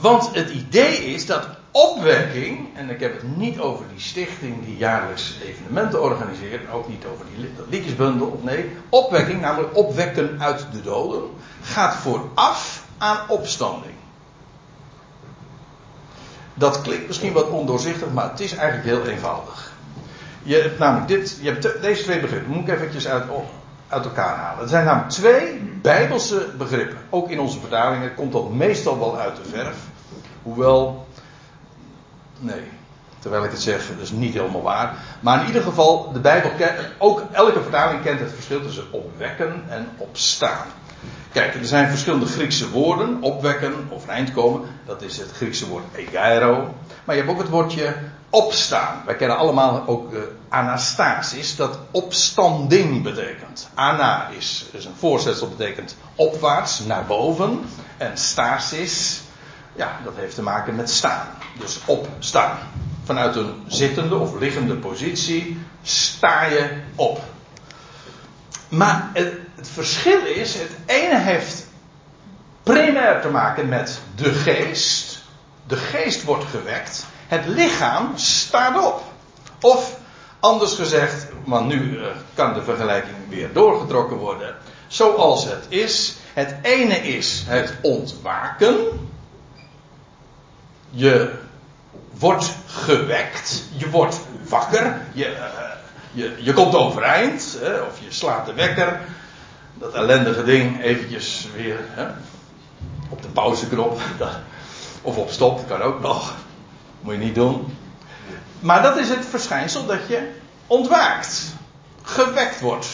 Want 0.01 0.35
het 0.35 0.51
idee 0.51 0.97
is 0.97 1.27
dat 1.27 1.49
opwekking, 1.71 2.77
en 2.77 2.91
ik 2.91 3.01
heb 3.01 3.13
het 3.13 3.37
niet 3.37 3.61
over 3.61 3.85
die 3.89 4.01
stichting 4.01 4.65
die 4.65 4.77
jaarlijks 4.77 5.39
evenementen 5.45 6.03
organiseert, 6.03 6.71
ook 6.71 6.89
niet 6.89 7.05
over 7.13 7.25
die 7.35 7.51
liedjesbundel, 7.69 8.41
nee, 8.43 8.71
opwekking, 8.89 9.41
namelijk 9.41 9.77
opwekken 9.77 10.43
uit 10.43 10.67
de 10.73 10.83
doden, 10.83 11.23
gaat 11.63 11.95
vooraf 11.95 12.85
aan 12.99 13.29
opstanding. 13.29 13.95
Dat 16.55 16.83
klinkt 16.83 17.07
misschien 17.07 17.33
wat 17.33 17.49
ondoorzichtig, 17.49 18.13
maar 18.13 18.31
het 18.31 18.41
is 18.41 18.55
eigenlijk 18.55 18.89
heel 18.89 19.13
eenvoudig. 19.13 19.73
Je 20.43 20.55
hebt 20.55 20.79
namelijk 20.79 21.09
dit, 21.09 21.39
je 21.43 21.51
hebt 21.51 21.83
deze 21.83 22.03
twee 22.03 22.21
begrippen, 22.21 22.53
moet 22.53 22.69
ik 22.69 22.75
eventjes 22.75 23.09
uit, 23.09 23.25
uit 23.89 24.05
elkaar 24.05 24.37
halen. 24.37 24.63
Er 24.63 24.69
zijn 24.69 24.85
namelijk 24.85 25.13
twee 25.13 25.61
bijbelse 25.83 26.49
begrippen. 26.59 26.99
Ook 27.11 27.31
in 27.31 27.41
onze 27.41 27.61
vertalingen 27.61 28.15
komt 28.15 28.33
dat 28.33 28.51
meestal 28.51 28.99
wel 28.99 29.19
uit 29.19 29.37
de 29.37 29.49
verf. 29.49 29.77
Hoewel, 30.43 31.07
nee, 32.39 32.63
Terwijl 33.27 33.45
ik 33.45 33.51
het 33.51 33.63
zeg, 33.63 33.89
dat 33.89 34.03
is 34.03 34.11
niet 34.11 34.35
helemaal 34.35 34.63
waar. 34.63 34.95
Maar 35.21 35.41
in 35.41 35.47
ieder 35.47 35.63
geval, 35.63 36.13
de 36.13 36.21
Bijbel, 36.21 36.51
ook 36.99 37.23
elke 37.33 37.63
vertaling 37.63 38.03
kent 38.03 38.21
het 38.21 38.33
verschil 38.33 38.63
tussen 38.63 38.85
opwekken 38.91 39.65
en 39.69 39.89
opstaan. 39.97 40.67
Kijk, 41.33 41.55
er 41.55 41.67
zijn 41.67 41.89
verschillende 41.89 42.27
Griekse 42.27 42.71
woorden. 42.71 43.23
Opwekken, 43.23 43.75
komen. 44.35 44.69
Dat 44.85 45.03
is 45.03 45.19
het 45.19 45.31
Griekse 45.33 45.69
woord 45.69 45.85
egeiro. 45.95 46.75
Maar 47.05 47.15
je 47.15 47.21
hebt 47.21 47.33
ook 47.33 47.41
het 47.43 47.49
woordje 47.49 47.95
opstaan. 48.31 49.03
Wij 49.05 49.17
kennen 49.17 49.37
allemaal 49.37 49.87
ook 49.87 50.13
uh, 50.13 50.21
anastasis, 50.49 51.57
dat 51.57 51.79
opstanding 51.91 53.03
betekent. 53.03 53.69
Ana 53.75 54.29
is, 54.29 54.67
is 54.73 54.85
een 54.85 54.97
voorzetsel, 54.99 55.49
betekent 55.49 55.97
opwaarts, 56.15 56.81
naar 56.81 57.05
boven. 57.05 57.65
En 57.97 58.17
stasis, 58.17 59.21
ja, 59.75 60.01
dat 60.05 60.13
heeft 60.17 60.35
te 60.35 60.43
maken 60.43 60.75
met 60.75 60.91
staan. 60.91 61.27
Dus 61.59 61.79
opstaan. 61.85 62.59
Vanuit 63.05 63.37
een 63.37 63.65
zittende 63.67 64.15
of 64.15 64.39
liggende 64.39 64.75
positie 64.75 65.59
sta 65.83 66.45
je 66.45 66.83
op. 66.95 67.21
Maar 68.69 69.11
het, 69.13 69.33
het 69.55 69.69
verschil 69.69 70.25
is, 70.25 70.55
het 70.55 70.71
ene 70.87 71.19
heeft 71.19 71.67
primair 72.63 73.21
te 73.21 73.29
maken 73.29 73.69
met 73.69 74.01
de 74.15 74.33
geest. 74.33 75.23
De 75.67 75.77
geest 75.77 76.23
wordt 76.23 76.45
gewekt. 76.45 77.07
Het 77.27 77.47
lichaam 77.47 78.13
staat 78.17 78.85
op. 78.85 79.03
Of 79.61 79.99
anders 80.41 80.75
gezegd, 80.75 81.27
want 81.45 81.67
nu 81.67 81.99
uh, 81.99 82.07
kan 82.35 82.55
de 82.55 82.63
vergelijking 82.63 83.17
weer 83.29 83.53
doorgetrokken 83.53 84.17
worden. 84.17 84.55
Zoals 84.87 85.45
het 85.45 85.67
is. 85.69 86.17
Het 86.33 86.55
ene 86.63 86.95
is 86.95 87.45
het 87.47 87.75
ontwaken. 87.83 88.77
Je 90.91 91.35
wordt 92.19 92.51
gewekt. 92.67 93.63
Je 93.77 93.91
wordt 93.91 94.21
wakker. 94.49 95.01
Je, 95.13 95.31
uh, 95.31 95.43
je, 96.13 96.37
je 96.39 96.53
komt 96.53 96.75
overeind. 96.75 97.59
Of 97.89 98.01
je 98.01 98.13
slaat 98.13 98.47
de 98.47 98.53
wekker. 98.53 99.01
Dat 99.75 99.95
ellendige 99.95 100.45
ding 100.45 100.83
eventjes 100.83 101.49
weer 101.55 101.79
op 103.09 103.23
de 103.23 103.29
pauzeknop. 103.29 104.01
Of 105.03 105.17
op 105.17 105.31
stop, 105.31 105.69
kan 105.69 105.83
ook 105.83 106.01
nog. 106.01 106.35
Moet 107.07 107.15
je 107.15 107.21
niet 107.21 107.35
doen. 107.35 107.77
Maar 108.61 108.83
dat 108.83 108.97
is 108.97 109.09
het 109.09 109.27
verschijnsel 109.27 109.87
dat 109.87 110.09
je 110.09 110.31
ontwaakt. 110.67 111.43
Gewekt 112.03 112.61
wordt. 112.61 112.87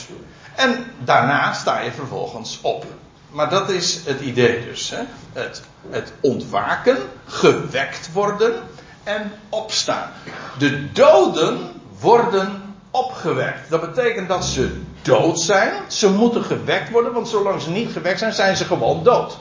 En 0.55 0.85
daarna 0.99 1.53
sta 1.53 1.81
je 1.81 1.93
vervolgens 1.93 2.59
op. 2.63 2.85
Maar 3.31 3.51
dat 3.51 3.71
is 3.71 4.01
het 4.05 4.21
idee 4.21 4.65
dus. 4.65 4.91
Hè? 4.91 5.03
Het, 5.33 5.63
het 5.91 6.13
ontwaken, 6.21 6.99
gewekt 7.27 8.13
worden 8.13 8.63
en 9.03 9.33
opstaan. 9.49 10.11
De 10.59 10.93
doden 10.93 11.81
worden 12.01 12.75
opgewekt. 12.91 13.71
Dat 13.71 13.81
betekent 13.81 14.29
dat 14.29 14.45
ze 14.45 14.83
dood 15.03 15.41
zijn. 15.41 15.73
Ze 15.87 16.11
moeten 16.11 16.45
gewekt 16.45 16.91
worden, 16.91 17.13
want 17.13 17.29
zolang 17.29 17.63
ze 17.63 17.71
niet 17.71 17.93
gewekt 17.93 18.19
zijn, 18.19 18.33
zijn 18.33 18.57
ze 18.57 18.65
gewoon 18.65 19.03
dood. 19.03 19.39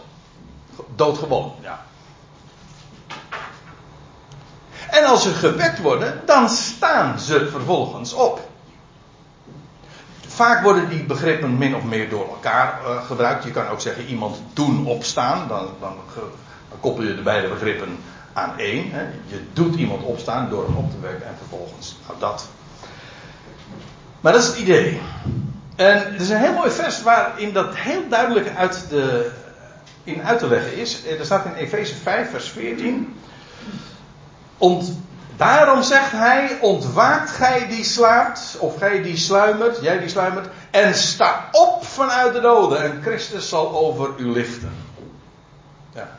Doodgewoon, 0.95 1.53
ja. 1.61 1.85
En 4.91 5.00
als 5.11 5.23
ze 5.23 5.33
gewekt 5.33 5.81
worden, 5.81 6.21
dan 6.25 6.49
staan 6.49 7.19
ze 7.19 7.47
vervolgens 7.51 8.13
op. 8.13 8.49
Vaak 10.27 10.63
worden 10.63 10.89
die 10.89 11.03
begrippen 11.03 11.57
min 11.57 11.75
of 11.75 11.83
meer 11.83 12.09
door 12.09 12.27
elkaar 12.27 12.79
uh, 12.83 13.05
gebruikt. 13.05 13.43
Je 13.43 13.51
kan 13.51 13.67
ook 13.67 13.81
zeggen 13.81 14.05
iemand 14.05 14.41
doen 14.53 14.85
opstaan. 14.85 15.47
Dan, 15.47 15.67
dan, 15.79 15.93
koppel 16.79 17.03
je 17.03 17.15
de 17.15 17.21
beide 17.21 17.47
begrippen 17.47 17.97
aan 18.33 18.57
één. 18.57 18.91
Hè. 18.91 19.01
Je 19.01 19.43
doet 19.53 19.75
iemand 19.75 20.03
opstaan 20.03 20.49
door 20.49 20.65
hem 20.65 20.75
op 20.75 20.91
te 20.91 20.99
wekken 20.99 21.27
en 21.27 21.35
vervolgens 21.37 21.95
nou 22.07 22.19
dat. 22.19 22.47
Maar 24.21 24.31
dat 24.33 24.41
is 24.41 24.47
het 24.47 24.57
idee. 24.57 25.01
En 25.75 26.13
er 26.13 26.21
is 26.21 26.29
een 26.29 26.37
heel 26.37 26.53
mooi 26.53 26.69
vers 26.69 27.01
waarin 27.01 27.53
dat 27.53 27.75
heel 27.75 28.09
duidelijk 28.09 28.55
uit, 28.55 28.85
de, 28.89 29.31
in 30.03 30.23
uit 30.23 30.39
te 30.39 30.47
leggen 30.47 30.77
is. 30.77 31.05
Er 31.05 31.25
staat 31.25 31.45
in 31.45 31.53
Efeze 31.53 31.95
5, 31.95 32.29
vers 32.29 32.49
14. 32.49 33.15
Ont, 34.61 34.97
daarom 35.37 35.83
zegt 35.83 36.11
hij: 36.11 36.57
Ontwaakt 36.61 37.29
gij 37.31 37.67
die 37.67 37.83
slaapt, 37.83 38.55
of 38.59 38.77
gij 38.77 39.01
die 39.01 39.17
sluimert, 39.17 39.77
jij 39.81 39.99
die 39.99 40.09
sluimert, 40.09 40.47
en 40.71 40.93
sta 40.93 41.49
op 41.51 41.85
vanuit 41.85 42.33
de 42.33 42.41
doden, 42.41 42.83
en 42.83 42.99
Christus 43.01 43.49
zal 43.49 43.71
over 43.71 44.09
u 44.17 44.31
lichten. 44.31 44.73
Ja. 45.93 46.09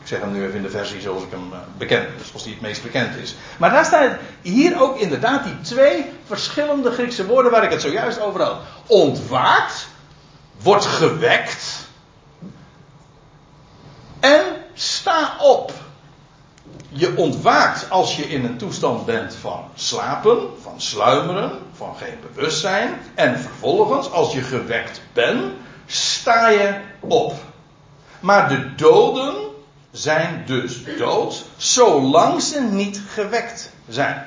Ik 0.00 0.06
zeg 0.08 0.20
hem 0.20 0.32
nu 0.32 0.44
even 0.44 0.56
in 0.56 0.62
de 0.62 0.70
versie 0.70 1.00
zoals 1.00 1.22
ik 1.22 1.30
hem 1.30 1.52
eh, 1.52 1.58
bekend, 1.78 2.08
dus 2.18 2.26
zoals 2.26 2.42
die 2.42 2.52
het 2.52 2.62
meest 2.62 2.82
bekend 2.82 3.16
is. 3.16 3.34
Maar 3.58 3.70
daar 3.70 3.84
staan 3.84 4.16
hier 4.40 4.82
ook 4.82 4.98
inderdaad 4.98 5.44
die 5.44 5.60
twee 5.60 6.04
verschillende 6.26 6.90
Griekse 6.90 7.26
woorden 7.26 7.52
waar 7.52 7.64
ik 7.64 7.70
het 7.70 7.80
zojuist 7.80 8.20
over 8.20 8.42
had. 8.42 8.60
Ontwaakt, 8.86 9.86
wordt 10.62 10.84
gewekt, 10.84 11.86
en 14.20 14.42
sta 14.74 15.36
op 15.40 15.72
je 16.92 17.16
ontwaakt 17.16 17.90
als 17.90 18.16
je 18.16 18.22
in 18.22 18.44
een 18.44 18.56
toestand 18.56 19.04
bent 19.04 19.34
van 19.34 19.64
slapen, 19.74 20.38
van 20.62 20.80
sluimeren, 20.80 21.58
van 21.72 21.96
geen 21.96 22.18
bewustzijn. 22.32 22.90
En 23.14 23.38
vervolgens, 23.38 24.10
als 24.10 24.32
je 24.32 24.40
gewekt 24.40 25.00
bent, 25.12 25.52
sta 25.86 26.48
je 26.48 26.74
op. 27.00 27.34
Maar 28.20 28.48
de 28.48 28.74
doden 28.74 29.34
zijn 29.90 30.42
dus 30.46 30.84
dood, 30.98 31.44
zolang 31.56 32.42
ze 32.42 32.60
niet 32.60 33.00
gewekt 33.08 33.72
zijn. 33.88 34.26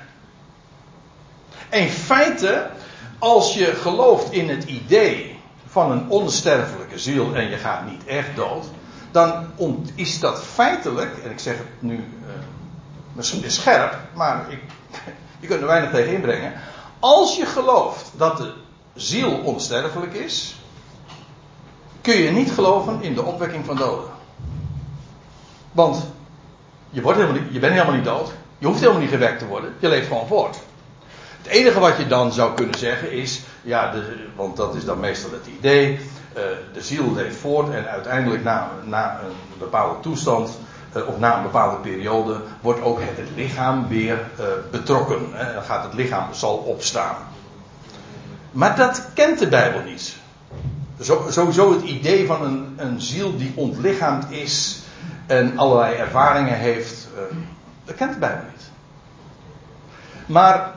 In 1.69 1.89
feite, 1.89 2.69
als 3.19 3.53
je 3.53 3.65
gelooft 3.65 4.31
in 4.31 4.49
het 4.49 4.63
idee 4.63 5.39
van 5.67 5.91
een 5.91 6.09
onsterfelijke 6.09 6.99
ziel 6.99 7.35
en 7.35 7.49
je 7.49 7.57
gaat 7.57 7.89
niet 7.89 8.05
echt 8.05 8.35
dood, 8.35 8.65
dan 9.11 9.45
is 9.95 10.19
dat 10.19 10.43
feitelijk, 10.43 11.17
en 11.23 11.31
ik 11.31 11.39
zeg 11.39 11.57
het 11.57 11.67
nu 11.79 12.03
misschien 13.15 13.51
scherp, 13.51 13.97
maar 14.13 14.45
ik, 14.49 14.59
je 15.39 15.47
kunt 15.47 15.61
er 15.61 15.67
weinig 15.67 15.91
tegen 15.91 16.13
inbrengen. 16.13 16.53
Als 16.99 17.35
je 17.35 17.45
gelooft 17.45 18.11
dat 18.15 18.37
de 18.37 18.53
ziel 18.93 19.31
onsterfelijk 19.31 20.13
is, 20.13 20.55
kun 22.01 22.17
je 22.17 22.31
niet 22.31 22.51
geloven 22.51 23.01
in 23.01 23.13
de 23.13 23.23
opwekking 23.23 23.65
van 23.65 23.75
doden. 23.75 24.09
Want 25.71 26.03
je, 26.89 27.01
wordt 27.01 27.19
helemaal 27.19 27.41
niet, 27.41 27.53
je 27.53 27.59
bent 27.59 27.73
helemaal 27.73 27.95
niet 27.95 28.05
dood. 28.05 28.31
Je 28.57 28.65
hoeft 28.65 28.79
helemaal 28.79 29.01
niet 29.01 29.09
gewekt 29.09 29.39
te 29.39 29.47
worden. 29.47 29.73
Je 29.79 29.89
leeft 29.89 30.07
gewoon 30.07 30.27
voort. 30.27 30.57
Het 31.41 31.53
enige 31.53 31.79
wat 31.79 31.97
je 31.97 32.07
dan 32.07 32.33
zou 32.33 32.53
kunnen 32.53 32.77
zeggen 32.77 33.11
is, 33.11 33.41
ja, 33.61 33.91
de, 33.91 34.27
want 34.35 34.57
dat 34.57 34.75
is 34.75 34.85
dan 34.85 34.99
meestal 34.99 35.31
het 35.31 35.47
idee, 35.57 35.91
uh, 35.91 36.43
de 36.73 36.81
ziel 36.81 37.13
leeft 37.13 37.35
voort 37.35 37.73
en 37.73 37.89
uiteindelijk 37.89 38.43
na, 38.43 38.71
een 38.89 39.57
bepaalde 39.57 39.99
toestand 39.99 40.57
of 40.95 41.19
na 41.19 41.37
een 41.37 41.43
bepaalde 41.43 41.77
periode 41.77 42.41
wordt 42.61 42.81
ook 42.81 42.99
het 43.01 43.29
lichaam 43.35 43.87
weer 43.87 44.19
uh, 44.39 44.45
betrokken. 44.71 45.19
Dan 45.53 45.63
gaat 45.63 45.83
het 45.83 45.93
lichaam 45.93 46.33
zal 46.33 46.55
opstaan. 46.55 47.15
Maar 48.51 48.75
dat 48.75 49.07
kent 49.13 49.39
de 49.39 49.47
Bijbel 49.47 49.81
niet. 49.81 50.15
Sowieso 51.29 51.73
het 51.73 51.83
idee 51.83 52.25
van 52.25 52.43
een, 52.43 52.73
een 52.77 53.01
ziel 53.01 53.37
die 53.37 53.51
ontlichaamd 53.55 54.31
is 54.31 54.79
en 55.25 55.57
allerlei 55.57 55.95
ervaringen 55.95 56.57
heeft, 56.57 57.07
dat 57.85 57.95
kent 57.95 58.13
de 58.13 58.19
Bijbel 58.19 58.45
niet. 58.53 58.69
Maar 60.25 60.73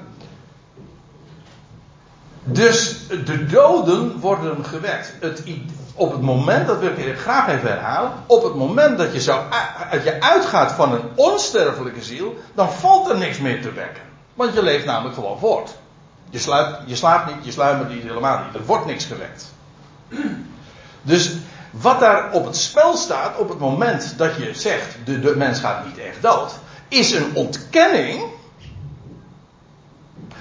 dus 2.53 3.07
de 3.25 3.47
doden 3.47 4.21
worden 4.21 4.65
gewekt. 4.65 5.15
Het, 5.21 5.43
op 5.99 6.13
het 6.13 6.21
moment, 6.21 6.67
dat 6.67 6.79
wil 6.79 6.91
ik 6.97 7.19
graag 7.19 7.49
even 7.49 7.69
herhalen, 7.69 8.13
op 8.27 8.43
het 8.43 8.55
moment 8.55 8.99
dat 8.99 9.13
je, 9.13 9.21
je 10.05 10.17
uitgaat 10.21 10.73
van 10.73 10.93
een 10.93 11.05
onsterfelijke 11.15 12.03
ziel, 12.03 12.37
dan 12.55 12.73
valt 12.73 13.09
er 13.09 13.19
niks 13.19 13.39
meer 13.39 13.63
te 13.63 13.73
wekken. 13.73 14.03
Want 14.35 14.55
je 14.55 14.63
leeft 14.63 14.85
namelijk 14.85 15.15
gewoon 15.15 15.39
voort. 15.39 15.77
Je, 16.31 16.39
je 16.87 16.97
slaapt 16.97 17.35
niet, 17.35 17.45
je 17.45 17.53
sluimert 17.53 17.89
niet, 17.89 18.03
helemaal 18.03 18.45
niet. 18.45 18.55
Er 18.55 18.67
wordt 18.67 18.87
niks 18.87 19.05
gewekt. 19.05 19.53
Dus 21.03 21.37
wat 21.71 22.01
daar 22.01 22.33
op 22.33 22.45
het 22.45 22.57
spel 22.57 22.97
staat, 22.97 23.37
op 23.37 23.49
het 23.49 23.59
moment 23.59 24.15
dat 24.17 24.37
je 24.37 24.55
zegt, 24.55 24.97
de, 25.05 25.21
de 25.21 25.37
mens 25.37 25.61
gaat 25.61 25.85
niet 25.85 25.99
echt 25.99 26.23
dood, 26.23 26.55
is 26.89 27.13
een 27.13 27.35
ontkenning 27.35 28.23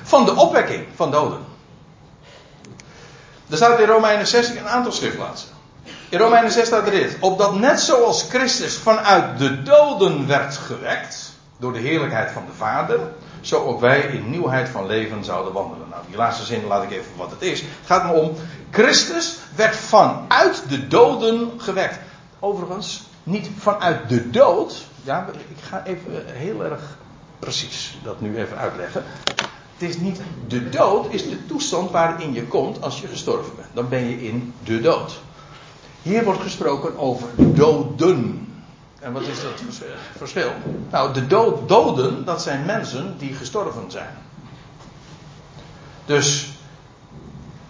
van 0.03 0.25
de 0.25 0.35
opwekking 0.35 0.85
van 0.95 1.11
doden. 1.11 1.39
Er 3.49 3.57
staat 3.57 3.79
in 3.79 3.87
Romeinen 3.87 4.27
6 4.27 4.49
een 4.49 4.67
aantal 4.67 4.91
schriftplaatsen. 4.91 5.49
In 6.09 6.19
Romeinen 6.19 6.51
6 6.51 6.65
staat 6.65 6.85
er 6.85 6.91
dit. 6.91 7.17
Opdat 7.19 7.55
net 7.55 7.79
zoals 7.79 8.25
Christus 8.29 8.77
vanuit 8.77 9.37
de 9.37 9.63
doden 9.63 10.27
werd 10.27 10.57
gewekt. 10.57 11.31
Door 11.57 11.73
de 11.73 11.79
heerlijkheid 11.79 12.31
van 12.31 12.43
de 12.45 12.53
Vader. 12.57 12.99
Zo 13.41 13.63
ook 13.63 13.79
wij 13.79 13.99
in 13.99 14.29
nieuwheid 14.29 14.69
van 14.69 14.85
leven 14.85 15.23
zouden 15.23 15.53
wandelen. 15.53 15.89
Nou, 15.89 16.01
die 16.07 16.15
laatste 16.15 16.45
zin 16.45 16.65
laat 16.65 16.83
ik 16.83 16.91
even 16.91 17.11
wat 17.15 17.31
het 17.31 17.41
is. 17.41 17.59
Het 17.59 17.69
gaat 17.85 18.03
me 18.05 18.11
om. 18.11 18.35
Christus 18.71 19.37
werd 19.55 19.75
vanuit 19.75 20.63
de 20.69 20.87
doden 20.87 21.51
gewekt. 21.57 21.99
Overigens, 22.39 23.03
niet 23.23 23.49
vanuit 23.57 24.09
de 24.09 24.29
dood. 24.29 24.85
Ja, 25.03 25.27
ik 25.49 25.63
ga 25.69 25.83
even 25.85 26.23
heel 26.25 26.63
erg 26.63 26.81
precies 27.39 27.97
dat 28.03 28.21
nu 28.21 28.37
even 28.37 28.57
uitleggen. 28.57 29.03
Het 29.78 29.89
is 29.89 29.97
niet 29.97 30.21
de 30.47 30.69
dood, 30.69 31.13
is 31.13 31.30
de 31.30 31.45
toestand 31.45 31.91
waarin 31.91 32.34
je 32.34 32.43
komt 32.43 32.82
als 32.82 33.01
je 33.01 33.07
gestorven 33.07 33.55
bent. 33.55 33.67
Dan 33.73 33.89
ben 33.89 34.09
je 34.09 34.28
in 34.28 34.53
de 34.63 34.82
dood. 34.82 35.19
Hier 36.01 36.23
wordt 36.23 36.41
gesproken 36.41 36.97
over 36.97 37.28
doden. 37.53 38.47
En 38.99 39.13
wat 39.13 39.21
is 39.21 39.41
dat 39.41 39.84
verschil? 40.17 40.51
Nou, 40.91 41.13
de 41.13 41.28
dood, 41.28 41.69
doden, 41.69 42.25
dat 42.25 42.41
zijn 42.41 42.65
mensen 42.65 43.15
die 43.17 43.34
gestorven 43.34 43.91
zijn. 43.91 44.15
Dus 46.05 46.49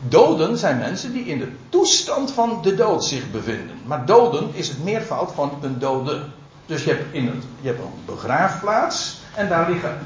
doden 0.08 0.58
zijn 0.58 0.78
mensen 0.78 1.14
die 1.14 1.26
in 1.26 1.40
de 1.40 1.52
toestand 1.70 2.32
van 2.32 2.62
de 2.62 2.76
dood 2.76 3.06
zich 3.06 3.32
bevinden. 3.32 3.80
Maar 3.86 4.06
doden 4.06 4.50
is 4.54 4.68
het 4.68 4.84
meervoud 4.84 5.32
van 5.32 5.52
een 5.62 5.80
dode. 5.80 6.22
Dus 6.66 6.84
je 6.84 6.90
hebt, 6.90 7.14
in 7.14 7.28
het, 7.28 7.44
je 7.62 7.68
hebt 7.68 7.80
een 7.80 8.06
begraafplaats 8.06 9.18
en 9.36 9.50
daar 9.50 9.72
liggen. 9.72 9.98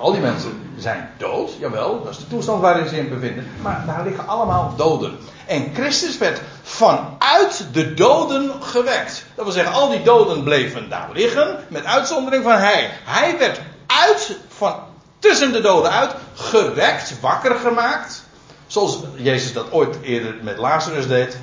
Al 0.00 0.12
die 0.12 0.20
mensen 0.20 0.72
zijn 0.78 1.10
dood, 1.18 1.50
jawel, 1.58 2.02
dat 2.02 2.12
is 2.12 2.18
de 2.18 2.26
toestand 2.26 2.60
waarin 2.60 2.88
ze 2.88 2.98
in 2.98 3.08
bevinden. 3.08 3.48
Maar 3.62 3.82
daar 3.86 4.04
liggen 4.04 4.28
allemaal 4.28 4.74
doden. 4.76 5.18
En 5.46 5.74
Christus 5.74 6.18
werd 6.18 6.40
vanuit 6.62 7.66
de 7.72 7.94
doden 7.94 8.62
gewekt. 8.62 9.24
Dat 9.34 9.44
wil 9.44 9.54
zeggen, 9.54 9.74
al 9.74 9.90
die 9.90 10.02
doden 10.02 10.42
bleven 10.42 10.88
daar 10.88 11.08
liggen, 11.12 11.64
met 11.68 11.84
uitzondering 11.84 12.44
van 12.44 12.58
hij. 12.58 12.90
Hij 13.04 13.38
werd 13.38 13.60
uit, 13.86 14.36
van 14.48 14.74
tussen 15.18 15.52
de 15.52 15.60
doden 15.60 15.90
uit, 15.90 16.14
gewekt, 16.34 17.20
wakker 17.20 17.54
gemaakt. 17.54 18.24
Zoals 18.66 18.98
Jezus 19.14 19.52
dat 19.52 19.72
ooit 19.72 19.96
eerder 20.02 20.34
met 20.42 20.58
Lazarus 20.58 21.08
deed. 21.08 21.36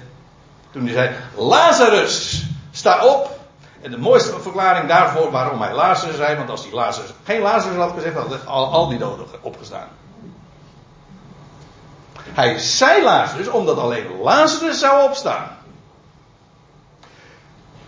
Toen 0.71 0.83
hij 0.85 0.93
zei, 0.93 1.09
Lazarus, 1.35 2.43
sta 2.71 3.05
op. 3.05 3.32
En 3.83 3.91
de 3.91 3.97
mooiste 3.97 4.39
verklaring 4.39 4.87
daarvoor 4.87 5.31
waarom 5.31 5.61
hij 5.61 5.73
Lazarus 5.73 6.15
zei, 6.15 6.37
want 6.37 6.49
als 6.49 6.63
hij 6.63 6.73
Lazarus, 6.73 7.09
geen 7.23 7.41
Lazarus 7.41 7.77
had 7.77 7.91
gezegd, 7.93 8.15
had 8.15 8.45
al, 8.45 8.71
al 8.71 8.87
die 8.87 8.97
doden 8.97 9.25
opgestaan. 9.41 9.87
Hij 12.13 12.57
zei 12.57 13.03
Lazarus 13.03 13.47
omdat 13.47 13.77
alleen 13.77 14.21
Lazarus 14.21 14.79
zou 14.79 15.03
opstaan. 15.03 15.57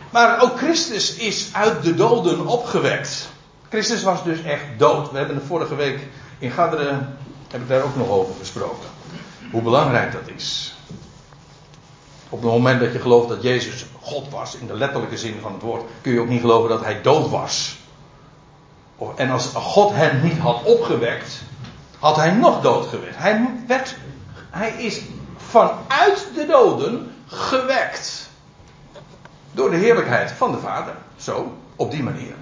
Maar 0.09 0.41
ook 0.41 0.57
Christus 0.57 1.15
is 1.15 1.49
uit 1.53 1.83
de 1.83 1.95
doden 1.95 2.45
opgewekt. 2.45 3.27
Christus 3.69 4.03
was 4.03 4.23
dus 4.23 4.43
echt 4.43 4.63
dood. 4.77 5.11
We 5.11 5.17
hebben 5.17 5.35
de 5.35 5.45
vorige 5.45 5.75
week 5.75 5.99
in 6.39 6.51
Gaderen, 6.51 7.17
heb 7.51 7.61
ik 7.61 7.67
daar 7.67 7.83
ook 7.83 7.95
nog 7.95 8.09
over 8.09 8.33
gesproken. 8.39 8.89
Hoe 9.51 9.61
belangrijk 9.61 10.11
dat 10.11 10.35
is. 10.35 10.74
Op 12.35 12.41
het 12.41 12.51
moment 12.51 12.79
dat 12.79 12.93
je 12.93 12.99
gelooft 12.99 13.29
dat 13.29 13.41
Jezus 13.41 13.85
God 14.01 14.29
was, 14.29 14.55
in 14.55 14.67
de 14.67 14.73
letterlijke 14.73 15.17
zin 15.17 15.39
van 15.41 15.53
het 15.53 15.61
woord, 15.61 15.83
kun 16.01 16.13
je 16.13 16.19
ook 16.19 16.27
niet 16.27 16.41
geloven 16.41 16.69
dat 16.69 16.83
hij 16.83 17.01
dood 17.01 17.29
was. 17.29 17.77
En 19.15 19.29
als 19.29 19.45
God 19.53 19.91
hem 19.93 20.21
niet 20.23 20.37
had 20.37 20.63
opgewekt, 20.63 21.41
had 21.99 22.15
hij 22.15 22.31
nog 22.31 22.61
dood 22.61 22.85
geweest. 22.85 23.17
Hij, 23.17 23.49
werd, 23.67 23.95
hij 24.49 24.69
is 24.69 25.01
vanuit 25.37 26.27
de 26.35 26.45
doden 26.45 27.11
gewekt. 27.25 28.29
Door 29.51 29.69
de 29.69 29.77
heerlijkheid 29.77 30.31
van 30.31 30.51
de 30.51 30.57
Vader. 30.57 30.93
Zo, 31.15 31.57
op 31.75 31.91
die 31.91 32.03
manier. 32.03 32.33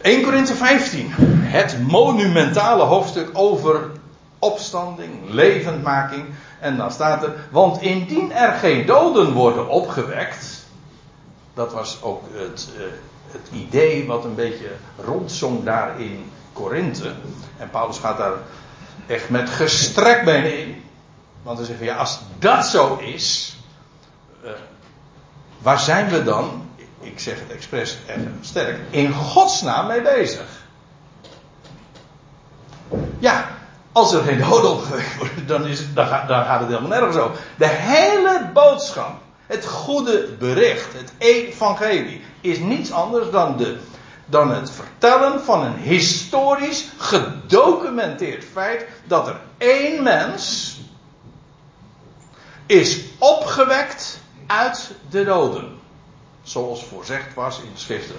1 0.00 0.22
Korinthe 0.22 0.54
15. 0.54 1.12
Het 1.40 1.76
monumentale 1.88 2.82
hoofdstuk 2.82 3.30
over 3.32 3.90
opstanding, 4.40 5.30
levendmaking. 5.30 6.24
En 6.60 6.76
dan 6.76 6.90
staat 6.90 7.22
er, 7.22 7.34
want 7.50 7.82
indien 7.82 8.32
er 8.32 8.52
geen 8.52 8.86
doden 8.86 9.32
worden 9.32 9.68
opgewekt, 9.68 10.66
dat 11.54 11.72
was 11.72 12.02
ook 12.02 12.22
het, 12.32 12.68
uh, 12.76 12.82
het 13.26 13.48
idee 13.52 14.06
wat 14.06 14.24
een 14.24 14.34
beetje 14.34 14.70
rondzong 15.04 15.64
daar 15.64 16.00
in 16.00 16.30
Korinthe. 16.52 17.12
En 17.56 17.70
Paulus 17.70 17.98
gaat 17.98 18.18
daar 18.18 18.32
echt 19.06 19.28
met 19.28 19.50
gestrekbenen 19.50 20.58
in. 20.58 20.82
Want 21.42 21.58
hij 21.58 21.66
zegt, 21.66 21.80
ja, 21.80 21.96
als 21.96 22.20
dat 22.38 22.66
zo 22.66 22.96
is, 22.96 23.56
uh, 24.44 24.50
waar 25.58 25.80
zijn 25.80 26.08
we 26.08 26.22
dan, 26.22 26.68
ik 27.00 27.20
zeg 27.20 27.38
het 27.38 27.50
expres 27.50 27.98
even 28.06 28.38
sterk, 28.40 28.78
in 28.90 29.12
godsnaam 29.12 29.86
mee 29.86 30.02
bezig? 30.02 30.46
Ja, 33.18 33.58
als 33.92 34.12
er 34.12 34.22
geen 34.22 34.38
doden 34.38 34.70
opgewekt 34.70 35.16
worden, 35.16 35.46
dan, 35.46 35.66
is 35.66 35.78
het, 35.78 35.94
dan, 35.94 36.06
gaat, 36.06 36.28
dan 36.28 36.44
gaat 36.44 36.60
het 36.60 36.68
helemaal 36.68 36.98
nergens 36.98 37.16
over. 37.16 37.36
De 37.56 37.68
hele 37.68 38.50
boodschap, 38.54 39.20
het 39.46 39.66
goede 39.66 40.28
bericht, 40.38 40.92
het 40.92 41.12
evangelie, 41.18 42.24
is 42.40 42.58
niets 42.58 42.92
anders 42.92 43.30
dan, 43.30 43.56
de, 43.56 43.78
dan 44.26 44.50
het 44.50 44.70
vertellen 44.70 45.44
van 45.44 45.64
een 45.64 45.76
historisch 45.76 46.88
gedocumenteerd 46.96 48.44
feit 48.52 48.86
dat 49.04 49.26
er 49.26 49.40
één 49.58 50.02
mens 50.02 50.76
is 52.66 53.00
opgewekt 53.18 54.20
uit 54.46 54.90
de 55.10 55.24
doden. 55.24 55.78
Zoals 56.42 56.84
voorzegd 56.84 57.34
was 57.34 57.58
in 57.58 57.70
de 57.74 57.78
schriften. 57.80 58.16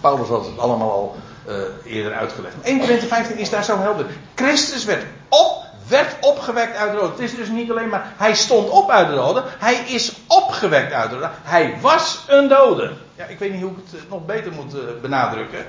Paulus 0.00 0.28
had 0.28 0.46
het 0.46 0.58
allemaal 0.58 0.90
al 0.90 1.16
uh, 1.48 1.54
eerder 1.84 2.12
uitgelegd. 2.14 2.54
1 2.62 2.78
Korinthe 2.80 3.06
15 3.06 3.36
is 3.36 3.50
daar 3.50 3.64
zo 3.64 3.78
helder. 3.78 4.06
Christus 4.34 4.84
werd, 4.84 5.04
op, 5.28 5.64
werd 5.88 6.16
opgewekt 6.20 6.76
uit 6.76 6.90
de 6.90 6.96
doden. 6.96 7.10
Het 7.10 7.20
is 7.20 7.34
dus 7.34 7.48
niet 7.48 7.70
alleen 7.70 7.88
maar 7.88 8.12
hij 8.16 8.34
stond 8.34 8.68
op 8.68 8.90
uit 8.90 9.08
de 9.08 9.14
doden. 9.14 9.44
Hij 9.58 9.74
is 9.74 10.12
opgewekt 10.26 10.92
uit 10.92 11.10
de 11.10 11.14
doden. 11.14 11.30
Hij 11.42 11.76
was 11.80 12.24
een 12.28 12.48
dode. 12.48 12.92
Ja, 13.14 13.24
ik 13.24 13.38
weet 13.38 13.52
niet 13.52 13.62
hoe 13.62 13.70
ik 13.70 13.76
het 13.90 14.08
nog 14.08 14.26
beter 14.26 14.52
moet 14.52 14.74
uh, 14.74 14.80
benadrukken. 15.02 15.66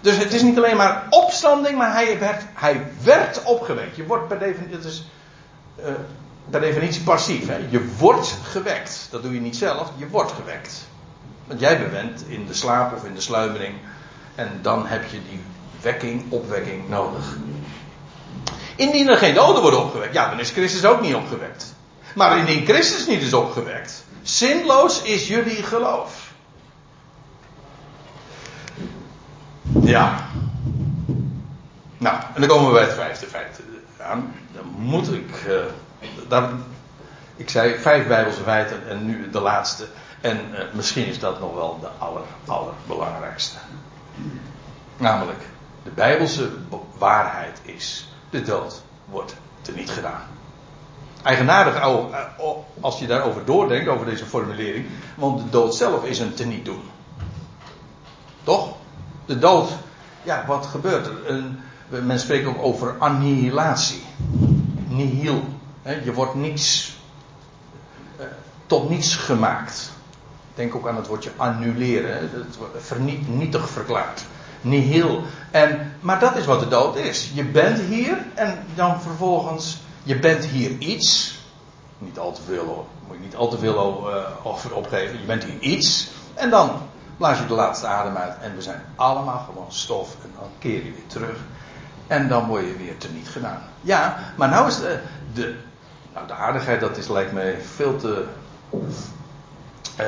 Dus 0.00 0.16
het 0.16 0.32
is 0.32 0.42
niet 0.42 0.56
alleen 0.56 0.76
maar 0.76 1.06
opstanding, 1.10 1.78
maar 1.78 1.92
hij 1.92 2.18
werd, 2.18 2.42
hij 2.54 2.86
werd 3.02 3.42
opgewekt. 3.42 3.96
Je 3.96 4.06
wordt 4.06 4.28
per 4.28 4.38
definitie, 4.38 4.76
het 4.76 4.84
is, 4.84 5.04
per 6.50 6.60
definitie 6.60 7.02
passief. 7.02 7.46
Hè? 7.46 7.56
Je 7.68 7.94
wordt 7.98 8.34
gewekt. 8.42 9.08
Dat 9.10 9.22
doe 9.22 9.34
je 9.34 9.40
niet 9.40 9.56
zelf, 9.56 9.92
je 9.96 10.08
wordt 10.08 10.32
gewekt. 10.32 10.86
Want 11.46 11.60
jij 11.60 11.90
bent 11.90 12.24
in 12.26 12.46
de 12.46 12.54
slaap 12.54 12.94
of 12.96 13.04
in 13.04 13.14
de 13.14 13.20
sluimering. 13.20 13.74
En 14.34 14.58
dan 14.62 14.86
heb 14.86 15.10
je 15.10 15.20
die 15.30 15.40
wekking, 15.80 16.32
opwekking 16.32 16.88
nodig. 16.88 17.36
Indien 18.76 19.08
er 19.08 19.16
geen 19.16 19.34
doden 19.34 19.62
worden 19.62 19.82
opgewekt, 19.82 20.14
ja, 20.14 20.28
dan 20.28 20.40
is 20.40 20.50
Christus 20.50 20.84
ook 20.84 21.00
niet 21.00 21.14
opgewekt. 21.14 21.74
Maar 22.14 22.38
indien 22.38 22.64
Christus 22.64 23.06
niet 23.06 23.22
is 23.22 23.32
opgewekt, 23.34 24.04
zinloos 24.22 25.02
is 25.02 25.28
jullie 25.28 25.62
geloof. 25.62 26.32
Ja. 29.82 30.28
Nou, 31.98 32.16
en 32.34 32.40
dan 32.40 32.48
komen 32.48 32.66
we 32.66 32.72
bij 32.72 32.82
het 32.82 32.94
vijfde 32.94 33.26
feit 33.26 33.60
aan. 34.00 34.34
Dan 34.54 34.66
moet 34.76 35.12
ik. 35.12 35.30
Daar, 36.28 36.50
ik 37.36 37.50
zei 37.50 37.78
vijf 37.78 38.06
Bijbelse 38.06 38.42
feiten 38.42 38.88
en 38.88 39.06
nu 39.06 39.30
de 39.30 39.40
laatste. 39.40 39.86
En 40.20 40.40
uh, 40.52 40.58
misschien 40.72 41.06
is 41.06 41.18
dat 41.18 41.40
nog 41.40 41.54
wel 41.54 41.78
de 41.80 41.88
aller, 41.98 42.22
allerbelangrijkste. 42.46 43.58
Namelijk, 44.96 45.40
de 45.82 45.90
Bijbelse 45.90 46.50
waarheid 46.98 47.60
is: 47.62 48.08
de 48.30 48.42
dood 48.42 48.82
wordt 49.04 49.36
teniet 49.62 49.90
gedaan. 49.90 50.22
Eigenaardig 51.22 51.80
als 52.80 52.98
je 52.98 53.06
daarover 53.06 53.44
doordenkt, 53.44 53.88
over 53.88 54.06
deze 54.06 54.26
formulering, 54.26 54.86
want 55.14 55.38
de 55.38 55.50
dood 55.50 55.74
zelf 55.74 56.04
is 56.04 56.18
een 56.18 56.34
teniet 56.34 56.64
doen. 56.64 56.82
Toch? 58.42 58.74
De 59.26 59.38
dood, 59.38 59.70
ja, 60.22 60.44
wat 60.46 60.66
gebeurt 60.66 61.06
er? 61.06 61.30
Een, 61.30 61.58
men 61.88 62.20
spreekt 62.20 62.46
ook 62.46 62.62
over 62.62 62.98
annihilatie. 62.98 64.02
Nihil. 64.88 65.44
Je 66.04 66.12
wordt 66.12 66.34
niets, 66.34 66.96
eh, 68.16 68.26
tot 68.66 68.88
niets 68.88 69.16
gemaakt. 69.16 69.91
Denk 70.54 70.74
ook 70.74 70.88
aan 70.88 70.96
het 70.96 71.06
woordje 71.06 71.30
annuleren. 71.36 72.18
Het 72.18 72.58
vernietig 72.76 73.68
verklaard. 73.68 74.24
Nihil. 74.60 75.22
En, 75.50 75.92
maar 76.00 76.20
dat 76.20 76.36
is 76.36 76.44
wat 76.44 76.60
de 76.60 76.68
dood 76.68 76.96
is. 76.96 77.30
Je 77.34 77.44
bent 77.44 77.78
hier 77.80 78.18
en 78.34 78.64
dan 78.74 79.00
vervolgens, 79.00 79.82
je 80.02 80.18
bent 80.18 80.44
hier 80.44 80.78
iets. 80.78 81.40
Niet 81.98 82.18
al 82.18 82.32
te 82.32 82.42
veel. 82.42 82.88
Moet 83.06 83.16
je 83.16 83.22
niet 83.22 83.36
al 83.36 83.48
te 83.48 83.58
veel 83.58 84.10
uh, 84.10 84.46
over 84.46 84.74
opgeven. 84.74 85.20
Je 85.20 85.26
bent 85.26 85.44
hier 85.44 85.60
iets. 85.60 86.10
En 86.34 86.50
dan 86.50 86.70
blaas 87.16 87.38
je 87.38 87.46
de 87.46 87.54
laatste 87.54 87.86
adem 87.86 88.16
uit. 88.16 88.34
En 88.40 88.54
we 88.54 88.62
zijn 88.62 88.82
allemaal 88.96 89.38
gewoon 89.38 89.72
stof. 89.72 90.16
En 90.22 90.30
dan 90.38 90.48
keer 90.58 90.84
je 90.84 90.92
weer 90.92 91.06
terug. 91.06 91.36
En 92.06 92.28
dan 92.28 92.46
word 92.46 92.66
je 92.66 92.76
weer 92.76 92.98
teniet 92.98 93.28
gedaan. 93.28 93.62
Ja, 93.80 94.18
maar 94.36 94.48
nou 94.48 94.68
is 94.68 94.76
de, 94.76 94.98
de, 95.32 95.54
nou 96.14 96.26
de 96.26 96.32
aardigheid, 96.32 96.80
dat 96.80 96.96
is 96.96 97.08
lijkt 97.08 97.32
mij 97.32 97.60
veel 97.60 97.96
te. 97.96 98.24
Uh, 100.00 100.06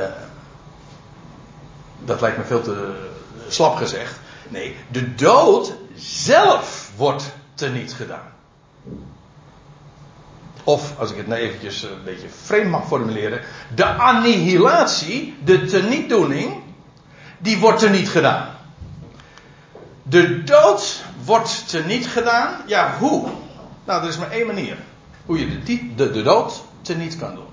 dat 2.05 2.21
lijkt 2.21 2.39
me 2.39 2.45
veel 2.45 2.63
te 2.63 2.95
slap 3.49 3.77
gezegd. 3.77 4.19
Nee, 4.49 4.77
de 4.91 5.15
dood 5.15 5.75
zelf 5.97 6.91
wordt 6.97 7.35
teniet 7.55 7.93
gedaan. 7.93 8.33
Of, 10.65 10.99
als 10.99 11.11
ik 11.11 11.17
het 11.17 11.27
nou 11.27 11.41
eventjes 11.41 11.83
een 11.83 12.05
beetje 12.05 12.29
vreemd 12.29 12.71
mag 12.71 12.87
formuleren, 12.87 13.41
de 13.75 13.87
annihilatie, 13.87 15.37
de 15.45 15.65
tenietdoening, 15.65 16.63
die 17.39 17.59
wordt 17.59 17.83
er 17.83 17.91
niet 17.91 18.09
gedaan. 18.09 18.49
De 20.03 20.45
dood 20.45 21.03
wordt 21.25 21.69
teniet 21.69 22.07
gedaan. 22.07 22.61
Ja, 22.67 22.97
hoe? 22.99 23.29
Nou, 23.85 24.03
er 24.03 24.09
is 24.09 24.19
maar 24.19 24.31
één 24.31 24.47
manier. 24.47 24.77
Hoe 25.27 25.39
je 25.39 25.63
de, 25.63 25.95
de, 25.95 26.11
de 26.11 26.23
dood 26.23 26.63
teniet 26.83 27.19
kan 27.19 27.35
doen. 27.35 27.47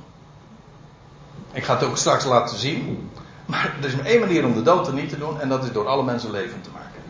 Ik 1.54 1.64
ga 1.64 1.74
het 1.74 1.84
ook 1.84 1.97
straks 1.97 2.26
laten 2.26 2.58
zien. 2.58 3.10
Maar 3.45 3.75
er 3.79 3.87
is 3.87 3.95
maar 3.95 4.05
één 4.05 4.19
manier 4.19 4.45
om 4.45 4.53
de 4.53 4.61
dood 4.61 4.85
teniet 4.85 5.09
te 5.09 5.17
doen. 5.17 5.41
En 5.41 5.49
dat 5.49 5.63
is 5.63 5.71
door 5.71 5.87
alle 5.87 6.03
mensen 6.03 6.31
levend 6.31 6.63
te 6.63 6.69
maken. 6.73 7.01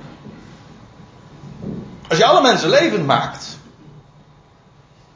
Als 2.07 2.17
je 2.17 2.25
alle 2.25 2.41
mensen 2.41 2.69
levend 2.69 3.05
maakt. 3.05 3.57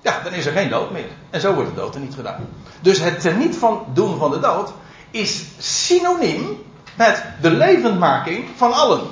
Ja, 0.02 0.22
dan 0.24 0.34
is 0.34 0.46
er 0.46 0.52
geen 0.52 0.70
dood 0.70 0.92
meer. 0.92 1.10
En 1.30 1.42
zo 1.42 1.54
wordt 1.54 1.70
de 1.70 1.76
dood 1.76 1.96
er 1.96 2.02
niet 2.02 2.16
gedaan. 2.16 2.48
Dus 2.82 3.00
het 3.00 3.22
teniet 3.22 3.56
van 3.56 3.86
doen 3.94 4.18
van 4.18 4.32
de 4.32 4.40
dood 4.40 4.74
is 5.12 5.46
synoniem 5.58 6.64
met 6.96 7.24
de 7.42 7.52
levendmaking 7.52 8.50
van 8.56 8.74
allen. 8.74 9.08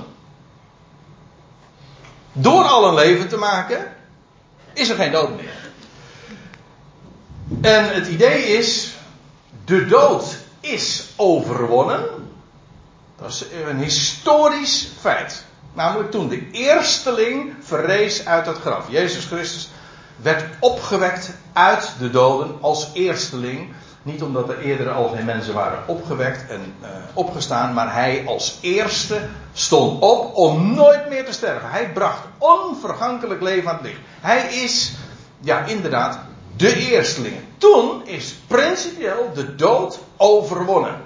Door 2.34 2.64
allen 2.64 2.94
levend 2.94 3.30
te 3.30 3.38
maken, 3.38 3.88
is 4.74 4.90
er 4.90 4.96
geen 4.96 5.12
dood 5.12 5.30
meer. 5.36 5.72
En 7.62 7.94
het 7.94 8.08
idee 8.08 8.44
is, 8.44 8.94
de 9.66 9.86
dood 9.86 10.38
is 10.64 11.08
overwonnen. 11.16 12.04
Dat 13.18 13.30
is 13.30 13.46
een 13.68 13.78
historisch 13.78 14.92
feit. 15.00 15.44
Namelijk 15.74 16.12
toen 16.12 16.28
de 16.28 16.52
eersteling 16.52 17.54
verrees 17.62 18.26
uit 18.26 18.46
het 18.46 18.58
graf. 18.58 18.86
Jezus 18.90 19.26
Christus 19.26 19.70
werd 20.16 20.46
opgewekt 20.60 21.32
uit 21.54 21.92
de 22.00 22.10
doden 22.10 22.58
als 22.62 22.90
eersteling. 22.94 23.74
Niet 24.04 24.22
omdat 24.22 24.50
er 24.50 24.60
eerder 24.60 24.92
al 24.92 25.08
geen 25.08 25.26
mensen 25.26 25.54
waren 25.54 25.80
opgewekt 25.88 26.50
en 26.50 26.76
uh, 26.82 26.88
opgestaan, 27.14 27.74
maar 27.74 27.94
hij 27.94 28.24
als 28.28 28.58
eerste 28.62 29.28
stond 29.54 30.02
op 30.02 30.36
om 30.36 30.74
nooit 30.74 31.10
meer 31.10 31.26
te 31.26 31.32
sterven. 31.32 31.70
Hij 31.70 31.92
bracht 31.92 32.24
onvergankelijk 32.38 33.42
leven 33.42 33.70
aan 33.70 33.76
het 33.76 33.86
licht. 33.86 34.00
Hij 34.22 34.54
is, 34.54 34.92
ja 35.40 35.66
inderdaad, 35.66 36.20
de 36.56 36.76
eersteling. 36.76 37.36
Toen 37.58 38.02
is 38.06 38.36
principieel 38.48 39.32
de 39.34 39.56
dood 39.56 40.00
overwonnen. 40.24 41.02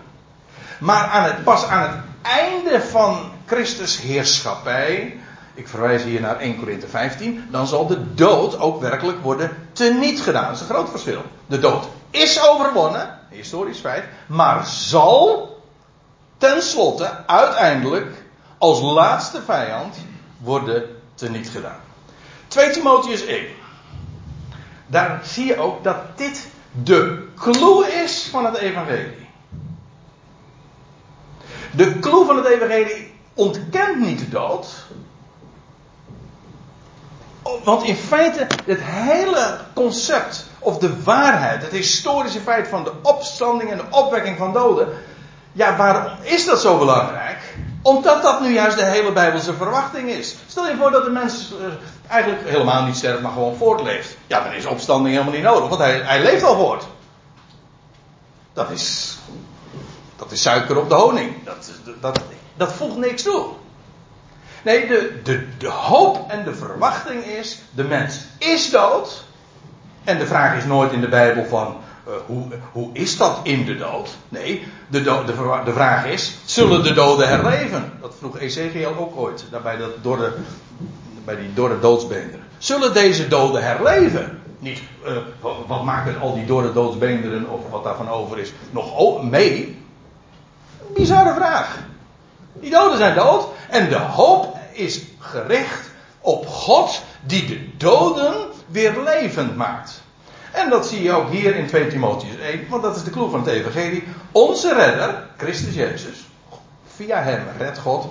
Maar 0.80 1.06
aan 1.06 1.24
het, 1.24 1.44
pas 1.44 1.66
aan 1.66 1.82
het 1.82 2.00
einde 2.22 2.82
van 2.82 3.32
Christus 3.46 4.02
heerschappij, 4.02 5.20
ik 5.54 5.68
verwijs 5.68 6.04
hier 6.04 6.22
naar 6.22 6.40
1 6.40 6.60
Korinthe 6.60 6.88
15, 6.88 7.48
dan 7.52 7.68
zal 7.68 7.88
de 7.88 8.14
dood 8.14 8.60
ook 8.60 8.82
werkelijk 8.82 9.24
worden 9.24 9.68
teniet 9.74 10.22
gedaan. 10.22 10.44
Dat 10.44 10.56
is 10.56 10.60
een 10.60 10.68
groot 10.68 10.90
verschil. 10.90 11.22
De 11.46 11.60
dood 11.60 11.88
is 12.10 12.48
overwonnen, 12.50 13.20
historisch 13.30 13.80
feit, 13.80 14.04
maar 14.28 14.66
zal 14.66 15.56
tenslotte 16.38 17.26
uiteindelijk 17.28 18.24
als 18.58 18.82
laatste 18.82 19.42
vijand 19.42 19.96
worden 20.38 20.84
teniet 21.16 21.50
gedaan. 21.50 21.80
2 22.48 22.70
Timotheus 22.70 23.26
1. 23.26 23.46
Daar 24.88 25.22
zie 25.24 25.46
je 25.46 25.60
ook 25.60 25.84
dat 25.84 25.98
dit 26.16 26.48
de 26.84 27.27
clue 27.40 27.88
is 28.04 28.28
van 28.32 28.46
het 28.46 28.58
evangelie. 28.58 29.28
De 31.72 32.00
clue 32.00 32.26
van 32.26 32.36
het 32.36 32.46
evangelie 32.46 33.14
ontkent 33.34 34.00
niet 34.00 34.20
de 34.20 34.30
dood. 34.30 34.68
Want 37.64 37.84
in 37.84 37.96
feite, 37.96 38.48
het 38.66 38.80
hele 38.82 39.58
concept, 39.74 40.46
of 40.60 40.78
de 40.78 41.04
waarheid, 41.04 41.62
het 41.62 41.72
historische 41.72 42.40
feit 42.40 42.68
van 42.68 42.84
de 42.84 42.92
opstanding 43.02 43.72
en 43.72 43.78
de 43.78 43.98
opwekking 43.98 44.38
van 44.38 44.54
doden. 44.54 44.88
Ja, 45.52 45.76
waarom 45.76 46.12
is 46.22 46.46
dat 46.46 46.62
zo 46.62 46.78
belangrijk? 46.78 47.38
Omdat 47.82 48.22
dat 48.22 48.42
nu 48.42 48.54
juist 48.54 48.78
de 48.78 48.86
hele 48.86 49.12
Bijbelse 49.12 49.54
verwachting 49.54 50.10
is. 50.10 50.36
Stel 50.48 50.68
je 50.68 50.76
voor 50.76 50.92
dat 50.92 51.04
de 51.04 51.10
mens 51.10 51.54
eh, 51.60 52.12
eigenlijk 52.12 52.50
helemaal 52.50 52.84
niet 52.84 52.96
sterft, 52.96 53.22
maar 53.22 53.32
gewoon 53.32 53.56
voortleeft. 53.56 54.18
Ja, 54.28 54.44
dan 54.44 54.54
is 54.54 54.66
opstanding 54.66 55.16
helemaal 55.16 55.34
niet 55.34 55.44
nodig, 55.44 55.70
want 55.70 55.82
hij, 55.82 56.02
hij 56.04 56.24
leeft 56.24 56.44
al 56.44 56.56
voort. 56.56 56.88
Dat 58.58 58.70
is, 58.70 59.18
dat 60.16 60.32
is 60.32 60.42
suiker 60.42 60.78
op 60.78 60.90
de 60.90 60.96
honing. 60.96 61.44
Dat, 61.44 61.72
dat, 62.02 62.22
dat 62.56 62.74
voegt 62.74 62.98
niks 62.98 63.24
toe. 63.24 63.46
Nee, 64.64 64.88
de, 64.88 65.20
de, 65.24 65.48
de 65.58 65.70
hoop 65.70 66.30
en 66.32 66.44
de 66.44 66.56
verwachting 66.56 67.24
is, 67.24 67.60
de 67.72 67.84
mens 67.84 68.20
is 68.38 68.70
dood. 68.70 69.24
En 70.04 70.18
de 70.18 70.26
vraag 70.26 70.58
is 70.58 70.66
nooit 70.66 70.92
in 70.92 71.02
de 71.02 71.08
Bijbel 71.08 71.46
van, 71.46 71.78
uh, 72.08 72.14
hoe, 72.26 72.46
hoe 72.72 72.90
is 72.94 73.18
dat 73.18 73.40
in 73.44 73.66
de 73.66 73.78
dood? 73.78 74.10
Nee, 74.30 74.68
de, 74.88 75.04
de, 75.04 75.24
de, 75.66 75.74
vraag 75.74 76.06
is, 76.06 76.36
zullen 76.46 76.84
de 76.84 76.94
doden 76.94 77.28
herleven? 77.28 77.92
Dat 78.02 78.16
vroeg 78.20 78.40
Ezekiel 78.40 78.96
ook 78.98 79.18
ooit, 79.18 79.46
daarbij 79.52 79.78
dat 79.78 79.92
door 80.02 80.18
de, 80.18 80.38
bij 81.26 81.36
die 81.36 81.54
dorre 81.54 81.80
doodsbeenderen. 81.80 82.46
Zullen 82.58 82.94
deze 82.94 83.28
doden 83.28 83.64
herleven? 83.64 84.42
Niet, 84.60 84.82
uh, 85.06 85.18
wat, 85.68 85.84
maken 85.84 86.20
al 86.20 86.34
die 86.34 86.46
dorre 86.46 86.74
doodsbeenderen, 86.74 87.50
of 87.50 87.70
wat 87.70 87.84
daarvan 87.84 88.10
over 88.10 88.38
is, 88.40 88.54
nog 88.72 89.24
mee? 89.24 89.82
Bizarre 90.94 91.34
vraag. 91.34 91.78
Die 92.54 92.72
doden 92.72 92.98
zijn 92.98 93.16
dood. 93.16 93.48
En 93.70 93.90
de 93.90 93.98
hoop 93.98 94.58
is 94.72 95.02
gericht 95.20 95.90
op 96.22 96.48
God 96.48 97.02
die 97.22 97.46
de 97.46 97.78
doden 97.78 98.36
weer 98.68 99.02
levend 99.04 99.56
maakt. 99.56 100.02
En 100.52 100.70
dat 100.70 100.88
zie 100.88 101.04
je 101.04 101.12
ook 101.12 101.30
hier 101.30 101.56
in 101.56 101.68
2 101.68 101.88
Timotheus 101.88 102.38
1, 102.38 102.70
want 102.70 102.82
dat 102.82 102.96
is 102.96 103.04
de 103.04 103.12
clue 103.12 103.30
van 103.30 103.40
het 103.40 103.50
evangelie. 103.50 104.04
Onze 104.32 104.74
redder, 104.74 105.28
Christus 105.38 105.76
Jezus, 105.76 106.26
via 106.96 107.22
hem 107.22 107.44
redt 107.58 107.78
God, 107.78 108.08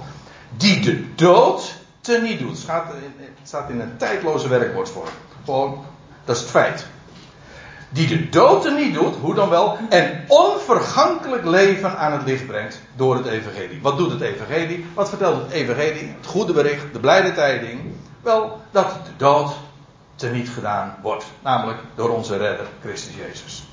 die 0.57 0.81
de 0.81 1.15
dood 1.15 1.75
teniet 2.01 2.39
doet. 2.39 2.51
Het 2.51 2.59
staat 2.59 2.93
in, 2.93 3.13
het 3.19 3.49
staat 3.49 3.71
in 3.71 3.81
een 3.81 3.97
tijdloze 3.97 4.49
werkwoordsvorm. 4.49 5.09
Gewoon, 5.45 5.85
dat 6.27 6.37
is 6.37 6.43
het 6.43 6.51
feit 6.51 6.87
die 7.97 8.07
de 8.07 8.29
dood 8.29 8.65
er 8.65 8.75
niet 8.75 8.95
doet, 8.95 9.15
hoe 9.17 9.35
dan 9.35 9.49
wel, 9.49 9.79
en 9.89 10.25
onvergankelijk 10.29 11.45
leven 11.45 11.99
aan 11.99 12.13
het 12.13 12.25
licht 12.25 12.47
brengt 12.47 12.81
door 12.97 13.17
het 13.17 13.27
evangelie. 13.27 13.83
Wat 13.83 13.99
doet 13.99 14.11
het 14.11 14.21
evangelie? 14.21 14.87
Wat 14.95 15.09
vertelt 15.09 15.43
het 15.43 15.51
evangelie? 15.51 16.15
Het 16.17 16.27
goede 16.27 16.53
bericht, 16.53 16.93
de 16.93 16.99
blijde 16.99 17.33
tijding. 17.33 17.81
Wel, 18.23 18.61
dat 18.71 18.91
de 19.05 19.17
dood 19.17 19.53
teniet 20.15 20.49
gedaan 20.49 20.97
wordt. 21.03 21.25
Namelijk 21.43 21.79
door 21.95 22.09
onze 22.09 22.37
redder, 22.37 22.67
Christus 22.81 23.15
Jezus. 23.15 23.65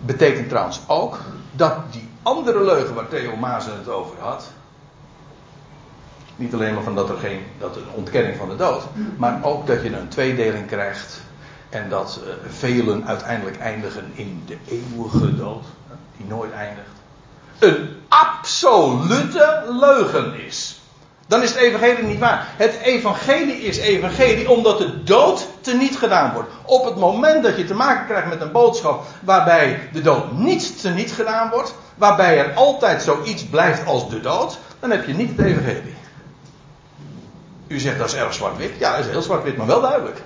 Betekent 0.00 0.48
trouwens 0.48 0.80
ook 0.86 1.18
dat 1.52 1.74
die 1.90 2.08
andere 2.22 2.64
leugen 2.64 2.94
waar 2.94 3.08
Theo 3.08 3.36
Maasen 3.36 3.78
het 3.78 3.88
over 3.88 4.16
had. 4.20 4.50
Niet 6.36 6.54
alleen 6.54 6.74
maar 6.74 6.82
van 6.82 6.94
dat 6.94 7.08
er 7.08 7.16
geen, 7.16 7.40
dat 7.58 7.76
een 7.76 7.90
ontkenning 7.94 8.36
van 8.36 8.48
de 8.48 8.56
dood. 8.56 8.82
Maar 9.16 9.38
ook 9.42 9.66
dat 9.66 9.82
je 9.82 9.96
een 9.96 10.08
tweedeling 10.08 10.66
krijgt 10.66 11.20
en 11.68 11.88
dat 11.88 12.20
uh, 12.24 12.32
velen 12.48 13.06
uiteindelijk 13.06 13.58
eindigen 13.58 14.10
in 14.14 14.42
de 14.46 14.56
eeuwige 14.68 15.36
dood, 15.36 15.64
die 16.16 16.26
nooit 16.26 16.52
eindigt. 16.52 16.88
Een 17.58 17.88
absolute 18.08 19.62
leugen 19.80 20.34
is. 20.46 20.80
Dan 21.26 21.42
is 21.42 21.50
het 21.50 21.58
evangelie 21.58 22.04
niet 22.04 22.18
waar. 22.18 22.46
Het 22.56 22.78
evangelie 22.82 23.62
is 23.62 23.78
evangelie 23.78 24.50
omdat 24.50 24.78
de 24.78 25.02
dood 25.02 25.46
teniet 25.60 25.96
gedaan 25.96 26.32
wordt. 26.32 26.50
Op 26.64 26.84
het 26.84 26.96
moment 26.96 27.42
dat 27.42 27.56
je 27.56 27.64
te 27.64 27.74
maken 27.74 28.06
krijgt 28.06 28.28
met 28.28 28.40
een 28.40 28.52
boodschap 28.52 29.04
waarbij 29.20 29.88
de 29.92 30.00
dood 30.00 30.32
niet 30.32 30.80
teniet 30.80 31.12
gedaan 31.12 31.50
wordt, 31.50 31.74
waarbij 31.94 32.38
er 32.38 32.54
altijd 32.54 33.02
zoiets 33.02 33.44
blijft 33.44 33.86
als 33.86 34.08
de 34.08 34.20
dood, 34.20 34.58
dan 34.80 34.90
heb 34.90 35.06
je 35.06 35.14
niet 35.14 35.30
het 35.36 35.46
evangelie. 35.46 35.94
U 37.72 37.78
zegt 37.78 37.98
dat 37.98 38.06
is 38.06 38.14
erg 38.14 38.34
zwart-wit. 38.34 38.72
Ja, 38.78 38.96
dat 38.96 39.04
is 39.04 39.10
heel 39.10 39.22
zwart-wit, 39.22 39.56
maar 39.56 39.66
wel 39.66 39.80
duidelijk. 39.80 40.22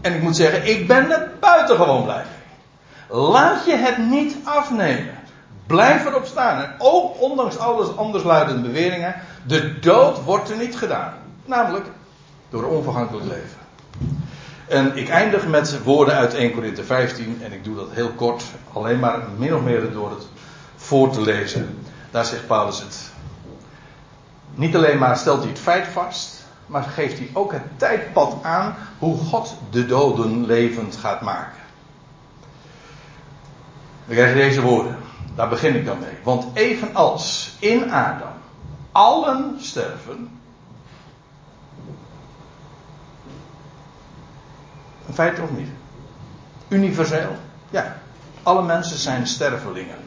En 0.00 0.14
ik 0.14 0.22
moet 0.22 0.36
zeggen, 0.36 0.66
ik 0.66 0.86
ben 0.86 1.10
er 1.10 1.30
buitengewoon 1.40 2.04
blij 2.04 2.24
mee. 2.24 3.20
Laat 3.20 3.64
je 3.64 3.76
het 3.76 3.98
niet 3.98 4.36
afnemen. 4.44 5.14
Blijf 5.66 6.06
erop 6.06 6.26
staan. 6.26 6.62
En 6.62 6.74
ook 6.78 7.20
ondanks 7.20 7.58
alles 7.58 7.96
andersluidende 7.96 8.68
beweringen, 8.68 9.14
de 9.46 9.78
dood 9.78 10.24
wordt 10.24 10.50
er 10.50 10.56
niet 10.56 10.76
gedaan. 10.76 11.12
Namelijk 11.44 11.86
door 12.50 12.64
onvergankelijk 12.64 13.26
leven. 13.26 13.58
En 14.68 14.96
ik 14.96 15.08
eindig 15.08 15.46
met 15.46 15.82
woorden 15.82 16.14
uit 16.14 16.34
1 16.34 16.52
Korinthe 16.52 16.84
15. 16.84 17.40
En 17.42 17.52
ik 17.52 17.64
doe 17.64 17.76
dat 17.76 17.88
heel 17.90 18.10
kort. 18.10 18.44
Alleen 18.72 18.98
maar 18.98 19.18
min 19.36 19.54
of 19.54 19.62
meer 19.62 19.92
door 19.92 20.10
het 20.10 20.26
voor 20.76 21.10
te 21.10 21.20
lezen. 21.20 21.78
Daar 22.10 22.24
zegt 22.24 22.46
Paulus 22.46 22.80
het. 22.80 23.05
Niet 24.56 24.76
alleen 24.76 24.98
maar 24.98 25.16
stelt 25.16 25.40
hij 25.40 25.48
het 25.48 25.58
feit 25.58 25.86
vast 25.86 26.36
maar 26.66 26.82
geeft 26.82 27.18
hij 27.18 27.30
ook 27.32 27.52
het 27.52 27.78
tijdpad 27.78 28.36
aan 28.42 28.74
hoe 28.98 29.16
God 29.16 29.54
de 29.70 29.86
doden 29.86 30.46
levend 30.46 30.96
gaat 30.96 31.20
maken. 31.20 31.62
We 34.04 34.14
krijgen 34.14 34.36
deze 34.36 34.62
woorden. 34.62 34.96
Daar 35.34 35.48
begin 35.48 35.74
ik 35.74 35.84
dan 35.84 35.98
mee. 35.98 36.18
Want 36.22 36.46
evenals 36.52 37.56
in 37.58 37.92
Adam 37.92 38.32
allen 38.92 39.56
sterven. 39.60 40.40
Een 45.06 45.14
feit 45.14 45.40
of 45.40 45.50
niet? 45.50 45.68
Universeel. 46.68 47.36
Ja. 47.70 47.96
Alle 48.42 48.62
mensen 48.62 48.98
zijn 48.98 49.26
stervelingen. 49.26 49.98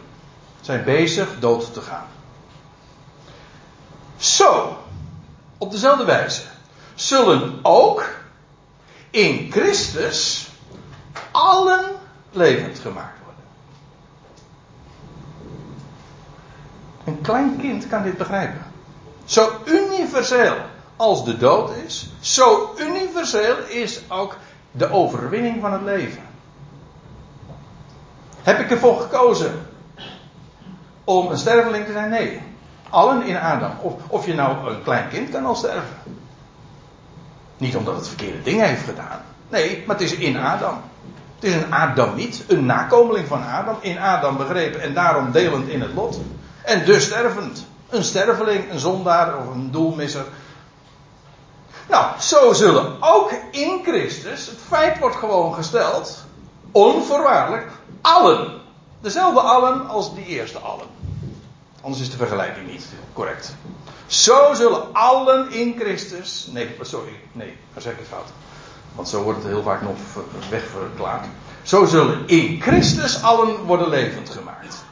Zijn 0.62 0.84
bezig 0.84 1.40
dood 1.40 1.74
te 1.74 1.82
gaan. 1.82 2.08
Zo, 4.20 4.78
op 5.58 5.72
dezelfde 5.72 6.06
wijze, 6.06 6.42
zullen 6.96 7.60
ook 7.62 8.06
in 9.10 9.52
Christus 9.52 10.50
allen 11.32 11.86
levend 12.32 12.80
gemaakt 12.80 13.18
worden. 13.24 13.44
Een 17.06 17.22
klein 17.22 17.58
kind 17.60 17.88
kan 17.88 18.04
dit 18.04 18.18
begrijpen. 18.18 18.66
Zo 19.26 19.52
universeel 19.66 20.56
als 20.96 21.26
de 21.26 21.38
dood 21.38 21.76
is, 21.86 22.10
zo 22.20 22.76
universeel 22.78 23.58
is 23.68 24.02
ook 24.08 24.38
de 24.72 24.92
overwinning 24.92 25.62
van 25.62 25.74
het 25.74 25.82
leven. 25.82 26.24
Heb 28.42 28.60
ik 28.60 28.72
ervoor 28.72 29.02
gekozen 29.02 29.68
om 31.04 31.32
een 31.32 31.38
sterveling 31.38 31.86
te 31.86 31.92
zijn? 31.92 32.10
Nee. 32.10 32.49
Allen 32.90 33.24
in 33.24 33.38
Adam. 33.38 33.72
Of, 33.82 33.94
of 34.08 34.26
je 34.26 34.34
nou 34.34 34.70
een 34.70 34.84
klein 34.84 35.10
kind 35.10 35.30
kan 35.30 35.46
al 35.46 35.56
sterven. 35.56 35.98
Niet 37.58 37.76
omdat 37.76 37.96
het 37.96 38.08
verkeerde 38.08 38.42
dingen 38.42 38.68
heeft 38.68 38.84
gedaan. 38.84 39.22
Nee, 39.50 39.84
maar 39.88 39.96
het 39.96 40.06
is 40.06 40.16
in 40.16 40.38
Adam. 40.38 40.78
Het 41.36 41.50
is 41.50 41.56
een 41.56 41.74
Adamiet, 41.74 42.44
een 42.48 42.66
nakomeling 42.66 43.28
van 43.28 43.44
Adam, 43.44 43.78
in 43.80 44.00
Adam 44.00 44.38
begrepen 44.38 44.82
en 44.82 44.94
daarom 44.94 45.32
delend 45.32 45.68
in 45.68 45.82
het 45.82 45.94
lot. 45.94 46.20
En 46.64 46.86
dus 46.86 47.06
stervend. 47.06 47.66
Een 47.90 48.04
sterveling, 48.04 48.72
een 48.72 48.80
zondaar 48.80 49.38
of 49.38 49.54
een 49.54 49.72
doelmisser. 49.72 50.26
Nou, 51.90 52.20
zo 52.20 52.54
zullen 52.54 52.98
ook 53.00 53.34
in 53.52 53.80
Christus, 53.84 54.46
het 54.46 54.60
feit 54.68 55.00
wordt 55.00 55.16
gewoon 55.16 55.54
gesteld, 55.54 56.26
onvoorwaardelijk, 56.72 57.68
allen. 58.02 58.62
Dezelfde 59.02 59.40
allen 59.40 59.88
als 59.88 60.16
die 60.16 60.26
eerste 60.26 60.58
allen. 60.58 60.86
Anders 61.82 62.02
is 62.02 62.12
de 62.12 62.18
vergelijking 62.18 62.72
niet 62.72 62.86
correct. 63.14 63.56
Zo 64.08 64.54
zullen 64.54 64.94
allen 64.94 65.52
in 65.52 65.76
Christus. 65.80 66.48
Nee, 66.52 66.76
sorry, 66.82 67.12
nee, 67.32 67.58
dan 67.74 67.82
zeg 67.82 67.94
ik 67.94 68.00
het 68.00 68.08
fout. 68.08 68.30
Want 68.96 69.10
zo 69.10 69.24
wordt 69.24 69.40
het 69.40 69.48
heel 69.48 69.64
vaak 69.64 69.82
nog 69.82 69.96
wegverklaard. 70.50 71.26
Zo 71.64 71.86
zullen 71.86 72.28
in 72.28 72.62
Christus 72.62 73.24
allen 73.24 73.64
worden 73.64 73.90
levend 73.90 74.30
gemaakt. 74.30 74.84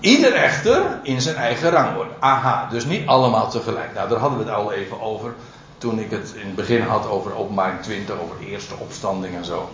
Ieder 0.00 0.32
echter 0.32 1.00
in 1.02 1.20
zijn 1.20 1.36
eigen 1.36 1.70
rangorde. 1.70 2.10
Aha, 2.18 2.68
dus 2.70 2.84
niet 2.84 3.06
allemaal 3.06 3.50
tegelijk. 3.50 3.94
Nou, 3.94 4.08
daar 4.08 4.18
hadden 4.18 4.38
we 4.38 4.44
het 4.44 4.54
al 4.54 4.72
even 4.72 5.00
over. 5.00 5.34
Toen 5.78 5.98
ik 5.98 6.10
het 6.10 6.32
in 6.34 6.46
het 6.46 6.54
begin 6.54 6.82
had 6.82 7.08
over 7.08 7.34
openbaring 7.34 7.82
20, 7.82 8.18
over 8.18 8.38
de 8.38 8.46
eerste 8.46 8.74
opstanding 8.78 9.34
en 9.34 9.44
zo. 9.44 9.68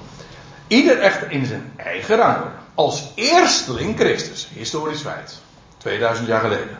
Ieder 0.70 0.98
echter 0.98 1.30
in 1.30 1.46
zijn 1.46 1.72
eigen 1.76 2.16
rangorde. 2.16 2.50
Als 2.74 3.12
eersteling 3.14 3.98
Christus. 3.98 4.48
Historisch 4.52 5.00
feit. 5.00 5.38
2000 5.78 6.28
jaar 6.28 6.40
geleden. 6.40 6.78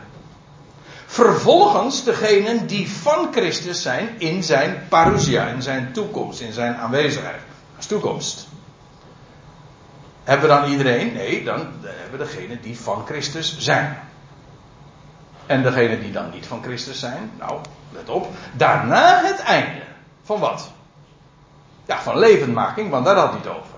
Vervolgens 1.05 2.03
degenen 2.03 2.67
die 2.67 2.89
van 2.89 3.27
Christus 3.31 3.81
zijn 3.81 4.09
in 4.17 4.43
zijn 4.43 4.85
parousia, 4.89 5.47
in 5.47 5.61
zijn 5.61 5.93
toekomst, 5.93 6.39
in 6.39 6.53
zijn 6.53 6.75
aanwezigheid. 6.75 7.41
Als 7.77 7.85
toekomst. 7.85 8.47
Hebben 10.23 10.49
we 10.49 10.55
dan 10.55 10.71
iedereen? 10.71 11.13
Nee, 11.13 11.43
dan 11.43 11.59
hebben 11.83 12.19
we 12.19 12.25
degenen 12.25 12.61
die 12.61 12.79
van 12.79 13.05
Christus 13.05 13.57
zijn. 13.57 13.99
En 15.45 15.63
degenen 15.63 15.99
die 15.99 16.11
dan 16.11 16.29
niet 16.29 16.45
van 16.45 16.63
Christus 16.63 16.99
zijn, 16.99 17.31
nou, 17.39 17.59
let 17.91 18.09
op. 18.09 18.27
Daarna 18.53 19.23
het 19.23 19.39
einde. 19.39 19.83
Van 20.23 20.39
wat? 20.39 20.71
Ja, 21.85 22.01
van 22.01 22.17
levendmaking, 22.17 22.89
want 22.89 23.05
daar 23.05 23.15
had 23.15 23.29
hij 23.29 23.37
het 23.37 23.47
over. 23.47 23.70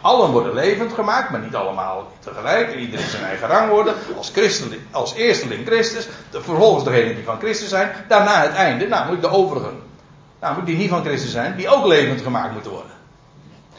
Allen 0.00 0.30
worden 0.30 0.54
levend 0.54 0.92
gemaakt, 0.92 1.30
maar 1.30 1.40
niet 1.40 1.54
allemaal 1.54 2.12
tegelijk. 2.18 2.74
Iedereen 2.74 3.08
zijn 3.08 3.24
eigen 3.24 3.48
rang 3.48 3.70
worden. 3.70 3.94
Als, 4.16 4.32
als 4.90 5.14
eersteling 5.14 5.66
Christus. 5.66 6.08
De, 6.30 6.42
vervolgens 6.42 6.84
degenen 6.84 7.14
die 7.14 7.24
van 7.24 7.38
Christus 7.38 7.68
zijn. 7.68 7.92
Daarna 8.08 8.42
het 8.42 8.54
einde, 8.54 8.88
namelijk 8.88 9.22
de 9.22 9.30
overigen. 9.30 9.82
Namelijk 10.40 10.66
die 10.66 10.76
niet 10.76 10.90
van 10.90 11.04
Christus 11.04 11.30
zijn, 11.30 11.56
die 11.56 11.68
ook 11.68 11.86
levend 11.86 12.20
gemaakt 12.20 12.52
moeten 12.52 12.70
worden. 12.70 12.90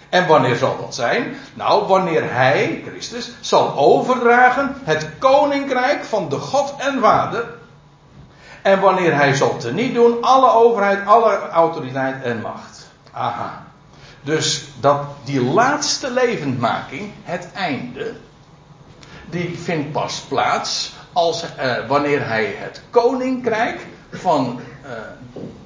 En 0.10 0.28
wanneer 0.28 0.56
zal 0.56 0.78
dat 0.80 0.96
zijn? 0.96 1.36
Nou, 1.54 1.88
wanneer 1.88 2.34
hij, 2.34 2.84
Christus, 2.88 3.32
zal 3.40 3.76
overdragen 3.78 4.76
het 4.84 5.10
koninkrijk 5.20 6.04
van 6.04 6.30
de 6.30 6.38
God 6.38 6.74
en 6.78 7.00
Vader. 7.00 7.46
En 8.62 8.80
wanneer 8.80 9.16
hij 9.16 9.34
zal 9.34 9.58
teniet 9.58 9.94
doen 9.94 10.22
alle 10.22 10.52
overheid, 10.52 11.06
alle 11.06 11.50
autoriteit 11.50 12.24
en 12.24 12.42
macht. 12.42 12.90
Aha. 13.12 13.64
Dus 14.24 14.64
die 15.24 15.42
laatste 15.44 16.12
levendmaking, 16.12 17.12
het 17.24 17.48
einde, 17.54 18.14
die 19.30 19.58
vindt 19.58 19.92
pas 19.92 20.20
plaats 20.20 20.94
als, 21.14 21.44
uh, 21.44 21.88
wanneer 21.88 22.28
hij 22.28 22.56
het 22.58 22.82
koninkrijk 22.90 23.88
van, 24.12 24.60
uh, 24.86 24.92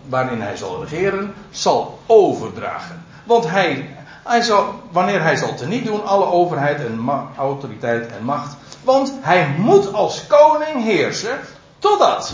waarin 0.09 0.41
hij 0.41 0.57
zal 0.57 0.83
regeren, 0.83 1.33
zal 1.49 1.99
overdragen. 2.05 3.05
Want 3.23 3.49
hij, 3.49 3.95
hij 4.23 4.41
zal, 4.41 4.81
wanneer 4.91 5.21
hij 5.21 5.35
zal 5.35 5.55
teniet 5.55 5.85
doen 5.85 6.05
alle 6.05 6.25
overheid 6.25 6.85
en 6.85 7.09
autoriteit 7.37 8.11
en 8.11 8.23
macht. 8.23 8.55
Want 8.83 9.13
hij 9.21 9.47
moet 9.57 9.93
als 9.93 10.27
koning 10.27 10.83
heersen 10.83 11.39
totdat. 11.79 12.33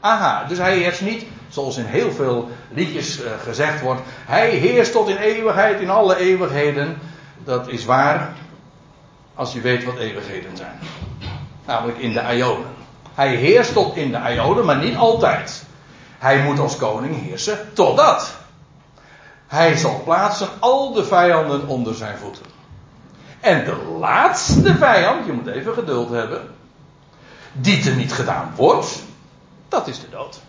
Aha, 0.00 0.44
dus 0.44 0.58
hij 0.58 0.76
heerst 0.76 1.00
niet 1.00 1.24
zoals 1.54 1.76
in 1.76 1.84
heel 1.84 2.12
veel 2.12 2.48
liedjes 2.70 3.20
uh, 3.20 3.26
gezegd 3.42 3.80
wordt. 3.80 4.00
Hij 4.26 4.50
heerst 4.50 4.92
tot 4.92 5.08
in 5.08 5.16
eeuwigheid, 5.16 5.80
in 5.80 5.90
alle 5.90 6.16
eeuwigheden. 6.16 6.98
Dat 7.44 7.68
is 7.68 7.84
waar, 7.84 8.32
als 9.34 9.52
je 9.52 9.60
weet 9.60 9.84
wat 9.84 9.96
eeuwigheden 9.96 10.56
zijn. 10.56 10.78
Namelijk 11.66 11.98
in 11.98 12.12
de 12.12 12.36
Ionen. 12.36 12.74
Hij 13.14 13.34
heerst 13.34 13.72
tot 13.72 13.96
in 13.96 14.12
de 14.12 14.34
Ionen, 14.34 14.64
maar 14.64 14.78
niet 14.78 14.96
altijd. 14.96 15.64
Hij 16.18 16.42
moet 16.42 16.58
als 16.58 16.76
koning 16.76 17.22
heersen 17.22 17.58
totdat. 17.72 18.34
Hij 19.46 19.76
zal 19.76 20.02
plaatsen 20.04 20.48
al 20.58 20.92
de 20.92 21.04
vijanden 21.04 21.66
onder 21.66 21.94
zijn 21.94 22.18
voeten. 22.18 22.46
En 23.40 23.64
de 23.64 23.76
laatste 23.98 24.76
vijand, 24.76 25.26
je 25.26 25.32
moet 25.32 25.46
even 25.46 25.74
geduld 25.74 26.10
hebben, 26.10 26.40
die 27.52 27.90
er 27.90 27.96
niet 27.96 28.12
gedaan 28.12 28.52
wordt, 28.56 29.02
dat 29.68 29.88
is 29.88 30.00
de 30.00 30.10
dood. 30.10 30.40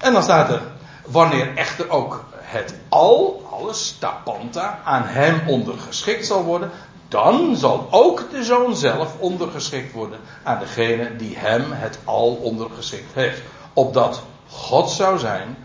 En 0.00 0.12
dan 0.12 0.22
staat 0.22 0.50
er, 0.50 0.62
wanneer 1.06 1.56
echter 1.56 1.90
ook 1.90 2.24
het 2.34 2.74
al, 2.88 3.48
alles, 3.50 3.96
tapanta, 3.98 4.80
aan 4.84 5.04
hem 5.04 5.48
ondergeschikt 5.48 6.26
zal 6.26 6.44
worden, 6.44 6.70
dan 7.08 7.56
zal 7.56 7.88
ook 7.90 8.30
de 8.30 8.44
zoon 8.44 8.76
zelf 8.76 9.16
ondergeschikt 9.18 9.92
worden 9.92 10.20
aan 10.42 10.58
degene 10.58 11.16
die 11.16 11.36
hem 11.38 11.64
het 11.68 11.98
al 12.04 12.34
ondergeschikt 12.34 13.14
heeft. 13.14 13.40
Opdat 13.72 14.22
God 14.48 14.90
zou 14.90 15.18
zijn, 15.18 15.56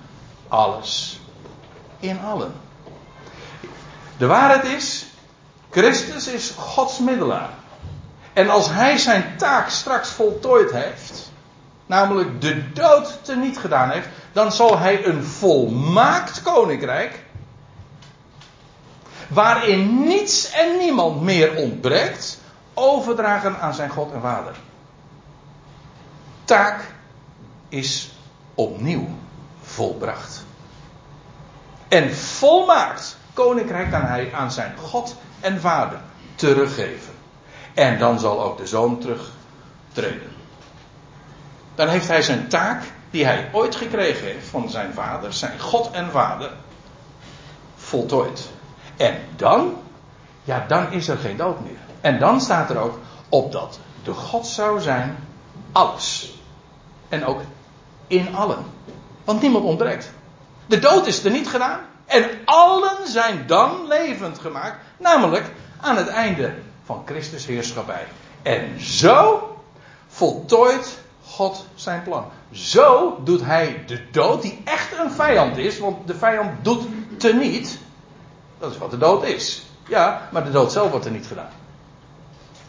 alles 0.47 1.19
in 1.99 2.19
allen. 2.19 2.53
De 4.17 4.25
waarheid 4.25 4.63
is, 4.63 5.05
Christus 5.69 6.27
is 6.27 6.53
Gods 6.57 6.99
middelaar. 6.99 7.49
En 8.33 8.49
als 8.49 8.69
hij 8.69 8.97
zijn 8.97 9.33
taak 9.37 9.69
straks 9.69 10.09
voltooid 10.09 10.71
heeft, 10.71 11.24
namelijk 11.85 12.41
de 12.41 12.71
dood 12.71 13.19
teniet 13.21 13.57
gedaan 13.57 13.89
heeft, 13.89 14.07
dan 14.31 14.51
zal 14.51 14.77
hij 14.79 15.05
een 15.05 15.23
volmaakt 15.23 16.41
koninkrijk, 16.41 17.23
waarin 19.27 20.03
niets 20.03 20.51
en 20.51 20.77
niemand 20.77 21.21
meer 21.21 21.55
ontbreekt, 21.55 22.39
overdragen 22.73 23.59
aan 23.59 23.73
zijn 23.73 23.89
God 23.89 24.13
en 24.13 24.21
Vader. 24.21 24.55
Taak 26.43 26.93
is 27.69 28.11
opnieuw 28.53 29.07
volbracht. 29.61 30.45
En 31.87 32.15
volmaakt 32.15 33.17
koninkrijk 33.33 33.91
kan 33.91 34.01
hij 34.01 34.33
aan 34.33 34.51
zijn 34.51 34.77
God 34.77 35.15
en 35.39 35.59
Vader 35.59 35.99
teruggeven. 36.35 37.13
En 37.73 37.99
dan 37.99 38.19
zal 38.19 38.43
ook 38.43 38.57
de 38.57 38.67
zoon 38.67 38.99
terugtreden. 38.99 40.34
Dan 41.75 41.87
heeft 41.87 42.07
hij 42.07 42.21
zijn 42.21 42.47
taak 42.47 42.83
die 43.09 43.25
hij 43.25 43.49
ooit 43.51 43.75
gekregen 43.75 44.25
heeft 44.25 44.47
van 44.47 44.69
zijn 44.69 44.93
vader, 44.93 45.33
zijn 45.33 45.59
God 45.59 45.91
en 45.91 46.11
vader, 46.11 46.51
voltooid. 47.75 48.49
En 48.97 49.15
dan, 49.35 49.75
ja, 50.43 50.65
dan 50.67 50.91
is 50.91 51.07
er 51.07 51.17
geen 51.17 51.37
dood 51.37 51.59
meer. 51.59 51.77
En 52.01 52.19
dan 52.19 52.41
staat 52.41 52.69
er 52.69 52.77
ook, 52.77 52.99
opdat 53.29 53.79
de 54.03 54.13
God 54.13 54.47
zou 54.47 54.81
zijn, 54.81 55.17
alles. 55.71 56.33
En 57.09 57.25
ook 57.25 57.41
in 58.07 58.35
allen. 58.35 58.65
Want 59.23 59.41
niemand 59.41 59.65
ontbreekt. 59.65 60.11
De 60.65 60.79
dood 60.79 61.07
is 61.07 61.23
er 61.23 61.31
niet 61.31 61.49
gedaan. 61.49 61.79
En 62.05 62.29
allen 62.45 63.07
zijn 63.07 63.43
dan 63.47 63.87
levend 63.87 64.39
gemaakt. 64.39 64.77
Namelijk 64.97 65.51
aan 65.81 65.97
het 65.97 66.07
einde 66.07 66.53
van 66.85 67.01
Christus 67.05 67.45
heerschappij. 67.45 68.05
En 68.41 68.81
zo 68.81 69.49
voltooit 70.07 70.97
God 71.29 71.65
zijn 71.75 72.03
plan. 72.03 72.25
Zo 72.51 73.17
doet 73.23 73.41
hij 73.41 73.83
de 73.87 74.09
dood, 74.11 74.41
die 74.41 74.61
echt 74.63 74.99
een 74.99 75.11
vijand 75.11 75.57
is, 75.57 75.79
want 75.79 76.07
de 76.07 76.15
vijand 76.15 76.63
doet 76.63 76.83
teniet. 77.17 77.79
Dat 78.59 78.71
is 78.71 78.77
wat 78.77 78.91
de 78.91 78.97
dood 78.97 79.23
is. 79.23 79.65
Ja, 79.87 80.29
maar 80.31 80.43
de 80.43 80.51
dood 80.51 80.71
zelf 80.71 80.89
wordt 80.89 81.05
er 81.05 81.11
niet 81.11 81.27
gedaan. 81.27 81.49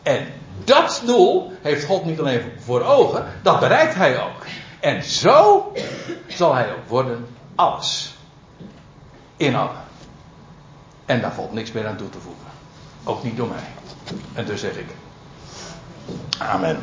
En 0.02 0.26
Dat 0.64 1.02
doel 1.04 1.52
heeft 1.62 1.84
God 1.84 2.04
niet 2.04 2.18
alleen 2.18 2.52
voor 2.58 2.82
ogen, 2.82 3.26
dat 3.42 3.60
bereikt 3.60 3.94
hij 3.94 4.22
ook. 4.22 4.44
En 4.80 5.02
zo 5.02 5.72
zal 6.26 6.54
hij 6.54 6.72
ook 6.72 6.88
worden 6.88 7.26
alles. 7.54 8.14
In 9.36 9.56
allen. 9.56 9.84
En 11.04 11.20
daar 11.20 11.32
valt 11.32 11.52
niks 11.52 11.72
meer 11.72 11.86
aan 11.86 11.96
toe 11.96 12.08
te 12.08 12.18
voegen. 12.18 12.46
Ook 13.04 13.22
niet 13.22 13.36
door 13.36 13.48
mij. 13.48 13.64
En 14.34 14.44
dus 14.44 14.60
zeg 14.60 14.76
ik. 14.76 14.88
Amen. 16.38 16.78